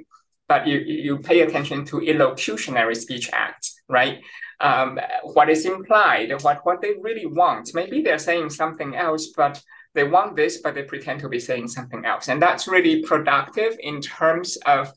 But 0.48 0.66
you 0.68 0.80
you 0.80 1.20
pay 1.20 1.42
attention 1.42 1.86
to 1.86 1.98
illocutionary 1.98 2.98
speech 2.98 3.30
acts, 3.32 3.80
right? 3.88 4.18
Um, 4.62 5.00
what 5.24 5.50
is 5.50 5.66
implied, 5.66 6.32
what 6.42 6.66
what 6.66 6.82
they 6.82 6.94
really 7.02 7.26
want. 7.26 7.72
Maybe 7.74 8.02
they're 8.02 8.18
saying 8.18 8.52
something 8.52 8.96
else, 8.96 9.28
but 9.36 9.62
they 9.94 10.06
want 10.06 10.36
this, 10.36 10.62
but 10.62 10.76
they 10.76 10.84
pretend 10.84 11.20
to 11.22 11.30
be 11.30 11.40
saying 11.40 11.68
something 11.68 12.06
else, 12.06 12.30
and 12.30 12.42
that's 12.42 12.68
really 12.68 13.02
productive 13.04 13.76
in 13.80 14.02
terms 14.02 14.58
of 14.66 14.92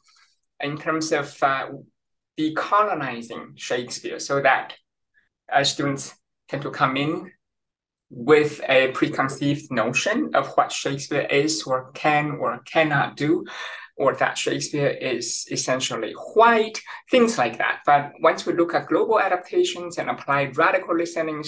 in 0.60 0.76
terms 0.76 1.12
of 1.12 1.36
uh, 1.42 1.68
decolonizing 2.38 3.56
Shakespeare, 3.56 4.20
so 4.20 4.40
that 4.40 4.74
uh, 5.52 5.64
students 5.64 6.14
tend 6.48 6.62
to 6.62 6.70
come 6.70 6.96
in 6.96 7.32
with 8.10 8.60
a 8.68 8.88
preconceived 8.92 9.70
notion 9.70 10.30
of 10.34 10.48
what 10.56 10.72
Shakespeare 10.72 11.26
is 11.30 11.62
or 11.64 11.90
can 11.92 12.38
or 12.40 12.60
cannot 12.64 13.16
do, 13.16 13.44
or 13.98 14.14
that 14.14 14.38
Shakespeare 14.38 14.88
is 14.88 15.46
essentially 15.50 16.12
white, 16.34 16.80
things 17.10 17.36
like 17.36 17.58
that. 17.58 17.80
But 17.84 18.12
once 18.20 18.46
we 18.46 18.52
look 18.52 18.74
at 18.74 18.86
global 18.86 19.20
adaptations 19.20 19.98
and 19.98 20.08
apply 20.08 20.52
radical 20.54 20.96
listening 20.96 21.44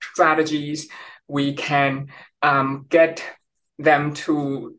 strategies, 0.00 0.88
we 1.28 1.54
can 1.54 2.08
um, 2.42 2.86
get 2.88 3.22
them 3.78 4.14
to 4.14 4.76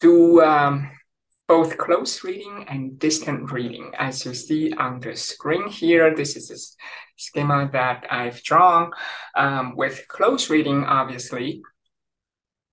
do 0.00 0.40
um, 0.42 0.90
both 1.48 1.76
close 1.76 2.24
reading 2.24 2.64
and 2.68 2.98
distant 2.98 3.50
reading. 3.50 3.92
As 3.98 4.24
you 4.24 4.34
see 4.34 4.72
on 4.72 5.00
the 5.00 5.16
screen 5.16 5.68
here, 5.68 6.14
this 6.14 6.36
is 6.36 6.50
a 6.50 6.58
schema 7.16 7.68
that 7.72 8.06
I've 8.10 8.42
drawn. 8.42 8.92
Um, 9.36 9.76
with 9.76 10.06
close 10.08 10.50
reading, 10.50 10.84
obviously, 10.84 11.62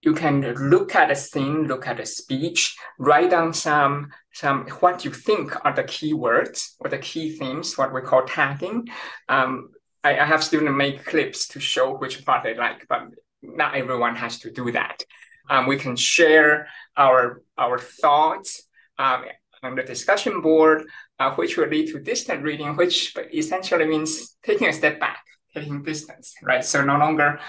you 0.01 0.13
can 0.13 0.41
look 0.69 0.95
at 0.95 1.11
a 1.11 1.15
scene, 1.15 1.67
look 1.67 1.87
at 1.87 1.99
a 1.99 2.05
speech, 2.05 2.77
write 2.97 3.31
down 3.31 3.53
some, 3.53 4.11
some 4.31 4.65
what 4.79 5.03
you 5.03 5.11
think 5.11 5.53
are 5.65 5.73
the 5.73 5.83
key 5.83 6.13
words 6.13 6.75
or 6.79 6.89
the 6.89 6.97
key 6.97 7.35
themes, 7.37 7.77
what 7.77 7.93
we 7.93 8.01
call 8.01 8.23
tagging. 8.25 8.87
Um, 9.27 9.71
I, 10.03 10.19
I 10.19 10.25
have 10.25 10.43
students 10.43 10.71
make 10.71 11.05
clips 11.05 11.49
to 11.49 11.59
show 11.59 11.97
which 11.97 12.25
part 12.25 12.43
they 12.43 12.55
like, 12.55 12.87
but 12.87 13.09
not 13.41 13.75
everyone 13.75 14.15
has 14.15 14.39
to 14.39 14.51
do 14.51 14.71
that. 14.71 15.03
Um, 15.49 15.67
we 15.67 15.77
can 15.77 15.95
share 15.95 16.67
our 16.95 17.41
our 17.57 17.79
thoughts 17.79 18.63
um, 18.97 19.25
on 19.63 19.75
the 19.75 19.83
discussion 19.83 20.41
board, 20.41 20.83
uh, 21.19 21.33
which 21.35 21.57
will 21.57 21.67
lead 21.67 21.87
to 21.87 21.99
distant 21.99 22.43
reading, 22.43 22.75
which 22.75 23.15
essentially 23.33 23.85
means 23.85 24.37
taking 24.43 24.67
a 24.67 24.73
step 24.73 24.99
back, 24.99 25.23
taking 25.53 25.83
distance, 25.83 26.35
right? 26.43 26.63
So 26.63 26.85
no 26.85 26.97
longer 26.97 27.39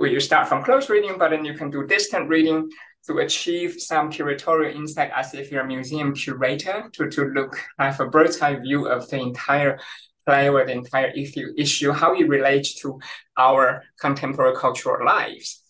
will 0.00 0.08
you 0.08 0.18
start 0.18 0.48
from 0.48 0.64
close 0.64 0.88
reading, 0.88 1.16
but 1.18 1.30
then 1.30 1.44
you 1.44 1.54
can 1.54 1.70
do 1.70 1.86
distant 1.86 2.28
reading 2.28 2.70
to 3.06 3.18
achieve 3.18 3.80
some 3.80 4.10
curatorial 4.10 4.74
insight 4.74 5.10
as 5.14 5.34
if 5.34 5.52
you're 5.52 5.62
a 5.62 5.66
museum 5.66 6.14
curator 6.14 6.88
to, 6.92 7.08
to 7.10 7.26
look, 7.26 7.60
have 7.78 8.00
a 8.00 8.06
bird's 8.06 8.40
eye 8.40 8.56
view 8.56 8.88
of 8.88 9.08
the 9.10 9.20
entire 9.20 9.78
play 10.26 10.48
or 10.48 10.64
the 10.64 10.72
entire 10.72 11.08
issue, 11.08 11.52
issue 11.56 11.92
how 11.92 12.14
it 12.14 12.28
relates 12.28 12.80
to 12.80 12.98
our 13.38 13.84
contemporary 14.00 14.56
cultural 14.56 15.04
lives. 15.04 15.62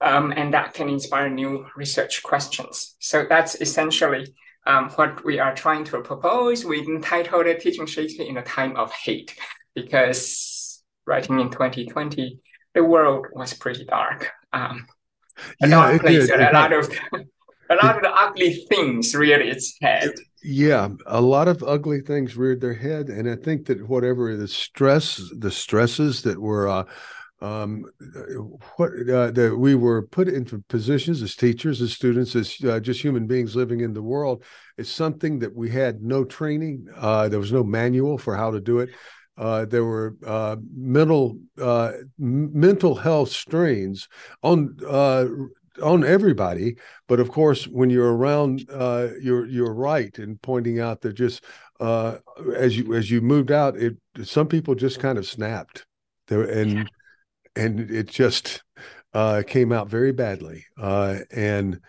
Um, 0.00 0.32
and 0.36 0.52
that 0.52 0.74
can 0.74 0.88
inspire 0.88 1.30
new 1.30 1.66
research 1.76 2.22
questions. 2.22 2.96
So 2.98 3.26
that's 3.28 3.60
essentially 3.60 4.34
um, 4.66 4.90
what 4.90 5.24
we 5.24 5.38
are 5.38 5.54
trying 5.54 5.84
to 5.84 6.00
propose. 6.00 6.64
We 6.64 6.80
entitled 6.80 7.46
it 7.46 7.60
Teaching 7.60 7.86
Shakespeare 7.86 8.26
in 8.26 8.36
a 8.36 8.42
Time 8.42 8.76
of 8.76 8.92
Hate, 8.92 9.34
because 9.74 10.82
writing 11.06 11.40
in 11.40 11.50
2020, 11.50 12.40
the 12.76 12.84
world 12.84 13.26
was 13.34 13.54
pretty 13.54 13.86
dark. 13.86 14.30
Um, 14.54 14.86
a 15.62 15.68
Yeah, 15.68 15.70
dark 15.70 15.96
it 15.96 16.02
place, 16.02 16.28
did. 16.28 16.30
and 16.30 16.42
It 16.42 16.50
a 16.50 16.52
lot 16.52 16.72
of 16.72 16.88
a 17.70 17.74
lot 17.74 17.96
of 17.96 18.02
the 18.02 18.10
ugly 18.12 18.66
things 18.70 19.14
reared 19.14 19.42
its 19.42 19.76
head. 19.82 20.12
Yeah, 20.42 20.90
a 21.06 21.20
lot 21.20 21.48
of 21.48 21.62
ugly 21.64 22.00
things 22.00 22.36
reared 22.36 22.60
their 22.60 22.74
head, 22.74 23.08
and 23.08 23.28
I 23.28 23.34
think 23.36 23.66
that 23.66 23.88
whatever 23.88 24.36
the 24.36 24.46
stress, 24.46 25.20
the 25.36 25.50
stresses 25.50 26.22
that 26.22 26.40
were, 26.40 26.68
uh, 26.68 26.84
um, 27.40 27.84
what 28.76 28.92
uh, 29.10 29.30
that 29.32 29.56
we 29.58 29.74
were 29.74 30.02
put 30.06 30.28
into 30.28 30.62
positions 30.68 31.20
as 31.22 31.34
teachers, 31.34 31.82
as 31.82 31.92
students, 31.92 32.36
as 32.36 32.56
uh, 32.64 32.78
just 32.78 33.02
human 33.02 33.26
beings 33.26 33.56
living 33.56 33.80
in 33.80 33.92
the 33.92 34.02
world, 34.02 34.44
is 34.78 34.88
something 34.88 35.40
that 35.40 35.54
we 35.54 35.68
had 35.70 36.02
no 36.02 36.24
training. 36.24 36.86
Uh, 36.94 37.28
there 37.28 37.40
was 37.40 37.52
no 37.52 37.64
manual 37.64 38.16
for 38.16 38.36
how 38.36 38.52
to 38.52 38.60
do 38.60 38.78
it. 38.78 38.90
Uh, 39.36 39.64
there 39.64 39.84
were 39.84 40.16
uh, 40.26 40.56
mental 40.74 41.38
uh, 41.60 41.92
m- 42.20 42.58
mental 42.58 42.94
health 42.94 43.30
strains 43.30 44.08
on 44.42 44.76
uh, 44.88 45.26
on 45.82 46.04
everybody. 46.04 46.76
But 47.06 47.20
of 47.20 47.30
course, 47.30 47.66
when 47.66 47.90
you're 47.90 48.16
around, 48.16 48.68
uh, 48.72 49.08
you're 49.20 49.46
you're 49.46 49.74
right 49.74 50.16
in 50.18 50.38
pointing 50.38 50.80
out 50.80 51.02
that 51.02 51.14
just 51.14 51.44
uh, 51.80 52.18
as 52.54 52.76
you 52.76 52.94
as 52.94 53.10
you 53.10 53.20
moved 53.20 53.50
out, 53.50 53.76
it 53.76 53.96
some 54.24 54.48
people 54.48 54.74
just 54.74 55.00
kind 55.00 55.18
of 55.18 55.26
snapped 55.26 55.86
there, 56.28 56.42
and 56.42 56.90
and 57.54 57.90
it 57.90 58.08
just 58.08 58.62
uh, 59.12 59.42
came 59.46 59.72
out 59.72 59.88
very 59.88 60.12
badly. 60.12 60.64
Uh, 60.80 61.18
and 61.30 61.80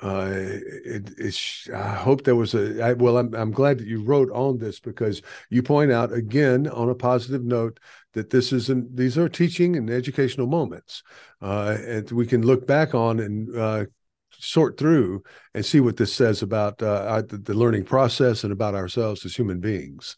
uh, 0.00 0.28
it, 0.30 1.10
it's 1.18 1.68
I 1.74 1.94
hope 1.94 2.22
there 2.22 2.36
was 2.36 2.54
a 2.54 2.82
I, 2.82 2.92
well. 2.92 3.18
I'm 3.18 3.34
I'm 3.34 3.50
glad 3.50 3.78
that 3.78 3.86
you 3.88 4.02
wrote 4.02 4.30
on 4.30 4.58
this 4.58 4.78
because 4.78 5.22
you 5.50 5.60
point 5.60 5.90
out 5.90 6.12
again 6.12 6.68
on 6.68 6.88
a 6.88 6.94
positive 6.94 7.44
note 7.44 7.80
that 8.12 8.30
this 8.30 8.52
isn't 8.52 8.96
these 8.96 9.18
are 9.18 9.28
teaching 9.28 9.76
and 9.76 9.90
educational 9.90 10.46
moments, 10.46 11.02
uh, 11.42 11.76
and 11.84 12.10
we 12.12 12.26
can 12.26 12.46
look 12.46 12.64
back 12.64 12.94
on 12.94 13.18
and 13.18 13.56
uh, 13.56 13.86
sort 14.30 14.78
through 14.78 15.24
and 15.54 15.66
see 15.66 15.80
what 15.80 15.96
this 15.96 16.14
says 16.14 16.42
about 16.42 16.80
uh, 16.80 17.04
our, 17.08 17.22
the, 17.22 17.38
the 17.38 17.54
learning 17.54 17.84
process 17.84 18.44
and 18.44 18.52
about 18.52 18.76
ourselves 18.76 19.26
as 19.26 19.34
human 19.34 19.58
beings. 19.58 20.16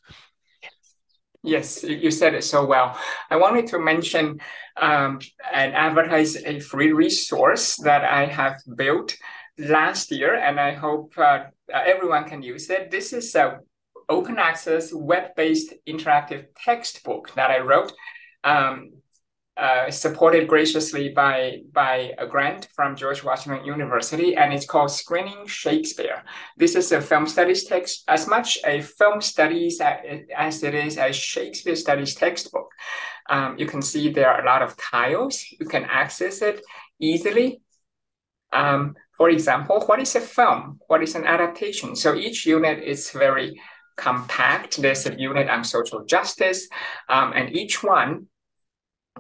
Yes, 1.43 1.83
you 1.83 1.97
you 1.97 2.11
said 2.11 2.35
it 2.35 2.45
so 2.45 2.67
well. 2.67 2.99
I 3.31 3.37
wanted 3.37 3.67
to 3.69 3.79
mention 3.79 4.41
um, 4.77 5.21
and 5.55 5.75
advertise 5.75 6.37
a 6.37 6.61
free 6.61 6.93
resource 6.93 7.77
that 7.77 8.05
I 8.05 8.27
have 8.27 8.61
built 8.77 9.17
last 9.61 10.11
year, 10.11 10.35
and 10.35 10.59
I 10.59 10.73
hope 10.73 11.13
uh, 11.19 11.45
everyone 11.73 12.25
can 12.25 12.43
use 12.43 12.71
it. 12.71 12.91
This 12.91 13.13
is 13.13 13.35
a 13.35 13.61
open 14.09 14.39
access, 14.39 14.93
web-based 14.93 15.73
interactive 15.89 16.47
textbook 16.65 17.33
that 17.35 17.51
I 17.51 17.61
wrote, 17.61 17.93
um, 18.43 18.91
uh, 19.57 19.91
supported 19.91 20.49
graciously 20.49 21.11
by 21.11 21.59
by 21.73 22.13
a 22.19 22.27
grant 22.27 22.69
from 22.75 22.97
George 22.97 23.23
Washington 23.23 23.65
University, 23.65 24.35
and 24.37 24.55
it's 24.55 24.65
called 24.65 24.91
Screening 24.91 25.47
Shakespeare. 25.47 26.23
This 26.57 26.75
is 26.75 26.91
a 26.93 27.01
film 27.01 27.27
studies 27.27 27.65
text, 27.65 28.05
as 28.09 28.27
much 28.27 28.59
a 28.65 28.81
film 28.81 29.21
studies 29.21 29.81
as 30.37 30.63
it 30.63 30.75
is 30.75 30.97
a 30.97 31.13
Shakespeare 31.13 31.77
studies 31.77 32.15
textbook. 32.15 32.71
Um, 33.29 33.59
you 33.59 33.67
can 33.67 33.83
see 33.83 34.11
there 34.11 34.31
are 34.31 34.43
a 34.43 34.47
lot 34.47 34.63
of 34.63 34.77
tiles. 34.77 35.45
You 35.61 35.67
can 35.67 35.85
access 35.85 36.41
it 36.43 36.63
easily. 36.99 37.61
Um, 38.53 38.95
for 39.21 39.29
example, 39.29 39.83
what 39.85 40.01
is 40.01 40.17
a 40.17 40.21
film? 40.23 40.81
What 40.87 41.03
is 41.03 41.15
an 41.15 41.27
adaptation? 41.27 41.95
So 41.95 42.15
each 42.15 42.47
unit 42.47 42.83
is 42.83 43.11
very 43.11 43.61
compact. 43.99 44.81
There's 44.81 45.05
a 45.05 45.15
unit 45.15 45.47
on 45.51 45.63
social 45.63 46.07
justice, 46.07 46.67
um, 47.07 47.35
and 47.37 47.55
each 47.55 47.83
one 47.83 48.29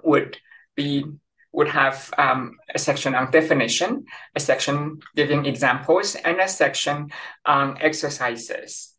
would 0.02 0.38
be 0.74 1.04
would 1.52 1.68
have 1.68 2.10
um, 2.16 2.56
a 2.74 2.78
section 2.78 3.14
on 3.14 3.30
definition, 3.30 4.06
a 4.34 4.40
section 4.40 5.00
giving 5.16 5.44
examples, 5.44 6.14
and 6.14 6.40
a 6.40 6.48
section 6.48 7.10
on 7.44 7.76
exercises, 7.82 8.96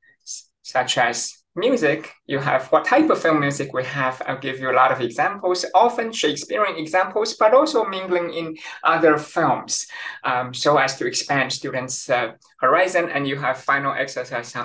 such 0.62 1.00
as 1.00 1.41
music. 1.56 2.14
You 2.28 2.40
have 2.40 2.68
what 2.68 2.86
type 2.86 3.10
of 3.10 3.22
film 3.22 3.40
music 3.40 3.74
we 3.74 3.84
have. 3.84 4.22
I'll 4.26 4.40
give 4.40 4.60
you 4.60 4.72
a 4.72 4.74
lot 4.74 4.92
of 4.92 5.02
examples, 5.02 5.66
often 5.76 6.12
Shakespearean 6.12 6.78
examples, 6.78 7.34
but 7.34 7.54
also 7.54 7.86
mingling 7.86 8.34
in 8.34 8.58
other 8.84 9.18
films, 9.18 9.88
um, 10.24 10.54
so 10.54 10.78
as 10.78 10.98
to 10.98 11.06
expand 11.06 11.52
students' 11.52 12.10
uh, 12.10 12.34
horizon. 12.60 13.10
And 13.10 13.28
you 13.28 13.38
have 13.38 13.58
final 13.60 13.94
exercise 13.94 14.56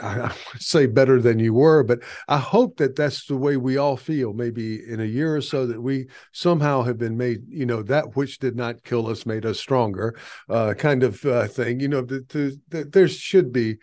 I 0.00 0.32
would 0.52 0.62
say 0.62 0.86
better 0.86 1.20
than 1.20 1.38
you 1.38 1.54
were, 1.54 1.82
but 1.82 2.00
I 2.28 2.38
hope 2.38 2.76
that 2.76 2.96
that's 2.96 3.26
the 3.26 3.36
way 3.36 3.56
we 3.56 3.76
all 3.76 3.96
feel. 3.96 4.32
Maybe 4.32 4.80
in 4.88 5.00
a 5.00 5.04
year 5.04 5.34
or 5.36 5.40
so, 5.40 5.66
that 5.66 5.82
we 5.82 6.06
somehow 6.32 6.82
have 6.82 6.98
been 6.98 7.16
made, 7.16 7.42
you 7.48 7.66
know, 7.66 7.82
that 7.84 8.16
which 8.16 8.38
did 8.38 8.56
not 8.56 8.84
kill 8.84 9.08
us 9.08 9.26
made 9.26 9.44
us 9.44 9.58
stronger, 9.58 10.16
uh, 10.48 10.74
kind 10.74 11.02
of 11.02 11.24
uh, 11.24 11.48
thing. 11.48 11.80
You 11.80 11.88
know, 11.88 12.02
the, 12.02 12.24
the, 12.28 12.60
the, 12.68 12.84
there 12.84 13.08
should 13.08 13.52
be. 13.52 13.78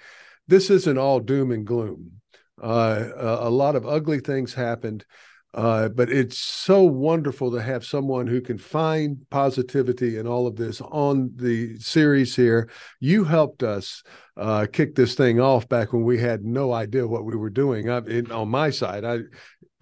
This 0.47 0.69
isn't 0.69 0.97
all 0.97 1.19
doom 1.19 1.51
and 1.51 1.65
gloom. 1.65 2.13
Uh, 2.61 3.09
a, 3.15 3.47
a 3.47 3.49
lot 3.49 3.75
of 3.75 3.85
ugly 3.85 4.19
things 4.19 4.53
happened. 4.53 5.05
Uh, 5.53 5.89
but 5.89 6.11
it's 6.11 6.37
so 6.37 6.83
wonderful 6.83 7.51
to 7.51 7.61
have 7.61 7.83
someone 7.83 8.27
who 8.27 8.39
can 8.39 8.57
find 8.57 9.17
positivity 9.31 10.17
in 10.17 10.27
all 10.27 10.45
of 10.45 10.55
this 10.55 10.79
on 10.81 11.31
the 11.35 11.77
series 11.79 12.35
here. 12.35 12.69
You 12.99 13.23
helped 13.23 13.63
us 13.63 14.03
uh, 14.37 14.67
kick 14.71 14.93
this 14.93 15.15
thing 15.15 15.39
off 15.39 15.67
back 15.67 15.91
when 15.91 16.03
we 16.03 16.19
had 16.19 16.43
no 16.43 16.71
idea 16.71 17.07
what 17.07 17.25
we 17.25 17.35
were 17.35 17.49
doing. 17.49 17.89
I, 17.89 17.97
in, 17.99 18.31
on 18.31 18.49
my 18.49 18.69
side, 18.69 19.03
I 19.03 19.21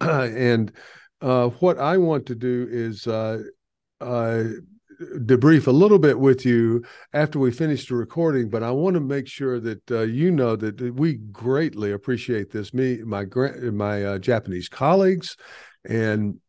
and 0.00 0.72
uh, 1.20 1.48
what 1.48 1.78
I 1.78 1.98
want 1.98 2.26
to 2.26 2.34
do 2.34 2.66
is 2.70 3.06
uh, 3.06 3.42
uh, 4.00 4.44
debrief 5.00 5.66
a 5.66 5.72
little 5.72 5.98
bit 5.98 6.18
with 6.18 6.44
you 6.44 6.82
after 7.12 7.38
we 7.38 7.50
finish 7.50 7.86
the 7.86 7.94
recording, 7.94 8.50
but 8.50 8.62
I 8.62 8.70
want 8.70 8.94
to 8.94 9.00
make 9.00 9.26
sure 9.26 9.60
that 9.60 9.90
uh, 9.90 10.00
you 10.00 10.30
know 10.30 10.56
that, 10.56 10.94
we 10.94 11.14
greatly 11.14 11.92
appreciate 11.92 12.50
this. 12.50 12.74
Me, 12.74 12.98
my 13.04 13.26
my 13.72 14.04
uh, 14.04 14.18
Japanese 14.18 14.68
colleagues, 14.68 15.36
and 15.84 16.40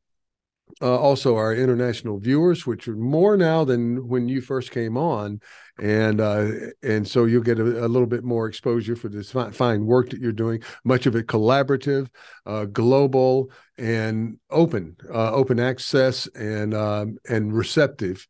uh, 0.81 0.97
also 0.97 1.35
our 1.35 1.53
international 1.53 2.19
viewers, 2.19 2.65
which 2.65 2.87
are 2.87 2.95
more 2.95 3.35
now 3.35 3.63
than 3.63 4.07
when 4.07 4.29
you 4.29 4.41
first 4.41 4.71
came 4.71 4.97
on, 4.97 5.41
and 5.77 6.21
uh, 6.21 6.51
and 6.83 7.07
so 7.07 7.25
you'll 7.25 7.43
get 7.43 7.59
a, 7.59 7.85
a, 7.85 7.87
little 7.87 8.07
bit 8.07 8.23
more 8.23 8.47
exposure 8.47 8.95
for 8.95 9.09
this 9.09 9.31
fine 9.31 9.85
work 9.85 10.09
that 10.09 10.21
you're 10.21 10.31
doing. 10.31 10.61
Much 10.85 11.05
of 11.05 11.15
it 11.15 11.27
collaborative, 11.27 12.07
uh, 12.45 12.65
global, 12.65 13.51
and 13.77 14.37
open, 14.49 14.95
uh, 15.13 15.31
open 15.33 15.59
access, 15.59 16.27
and 16.27 16.73
um, 16.73 17.17
and 17.29 17.53
receptive 17.53 18.25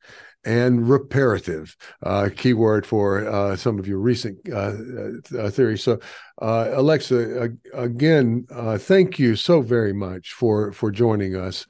and 0.45 0.89
reparative, 0.89 1.75
uh, 2.01 2.29
keyword 2.33 2.85
for 2.85 3.27
uh, 3.27 3.57
some 3.57 3.77
of 3.77 3.85
your 3.85 3.99
recent 3.99 4.37
theories. 5.51 5.83
So, 5.83 5.99
Alexa, 6.39 7.49
again, 7.73 8.47
thank 8.77 9.19
you 9.19 9.35
so 9.35 9.61
very 9.61 9.93
much 9.93 10.31
for 10.31 10.71
for 10.71 10.91
joining 10.91 11.35
us. 11.35 11.67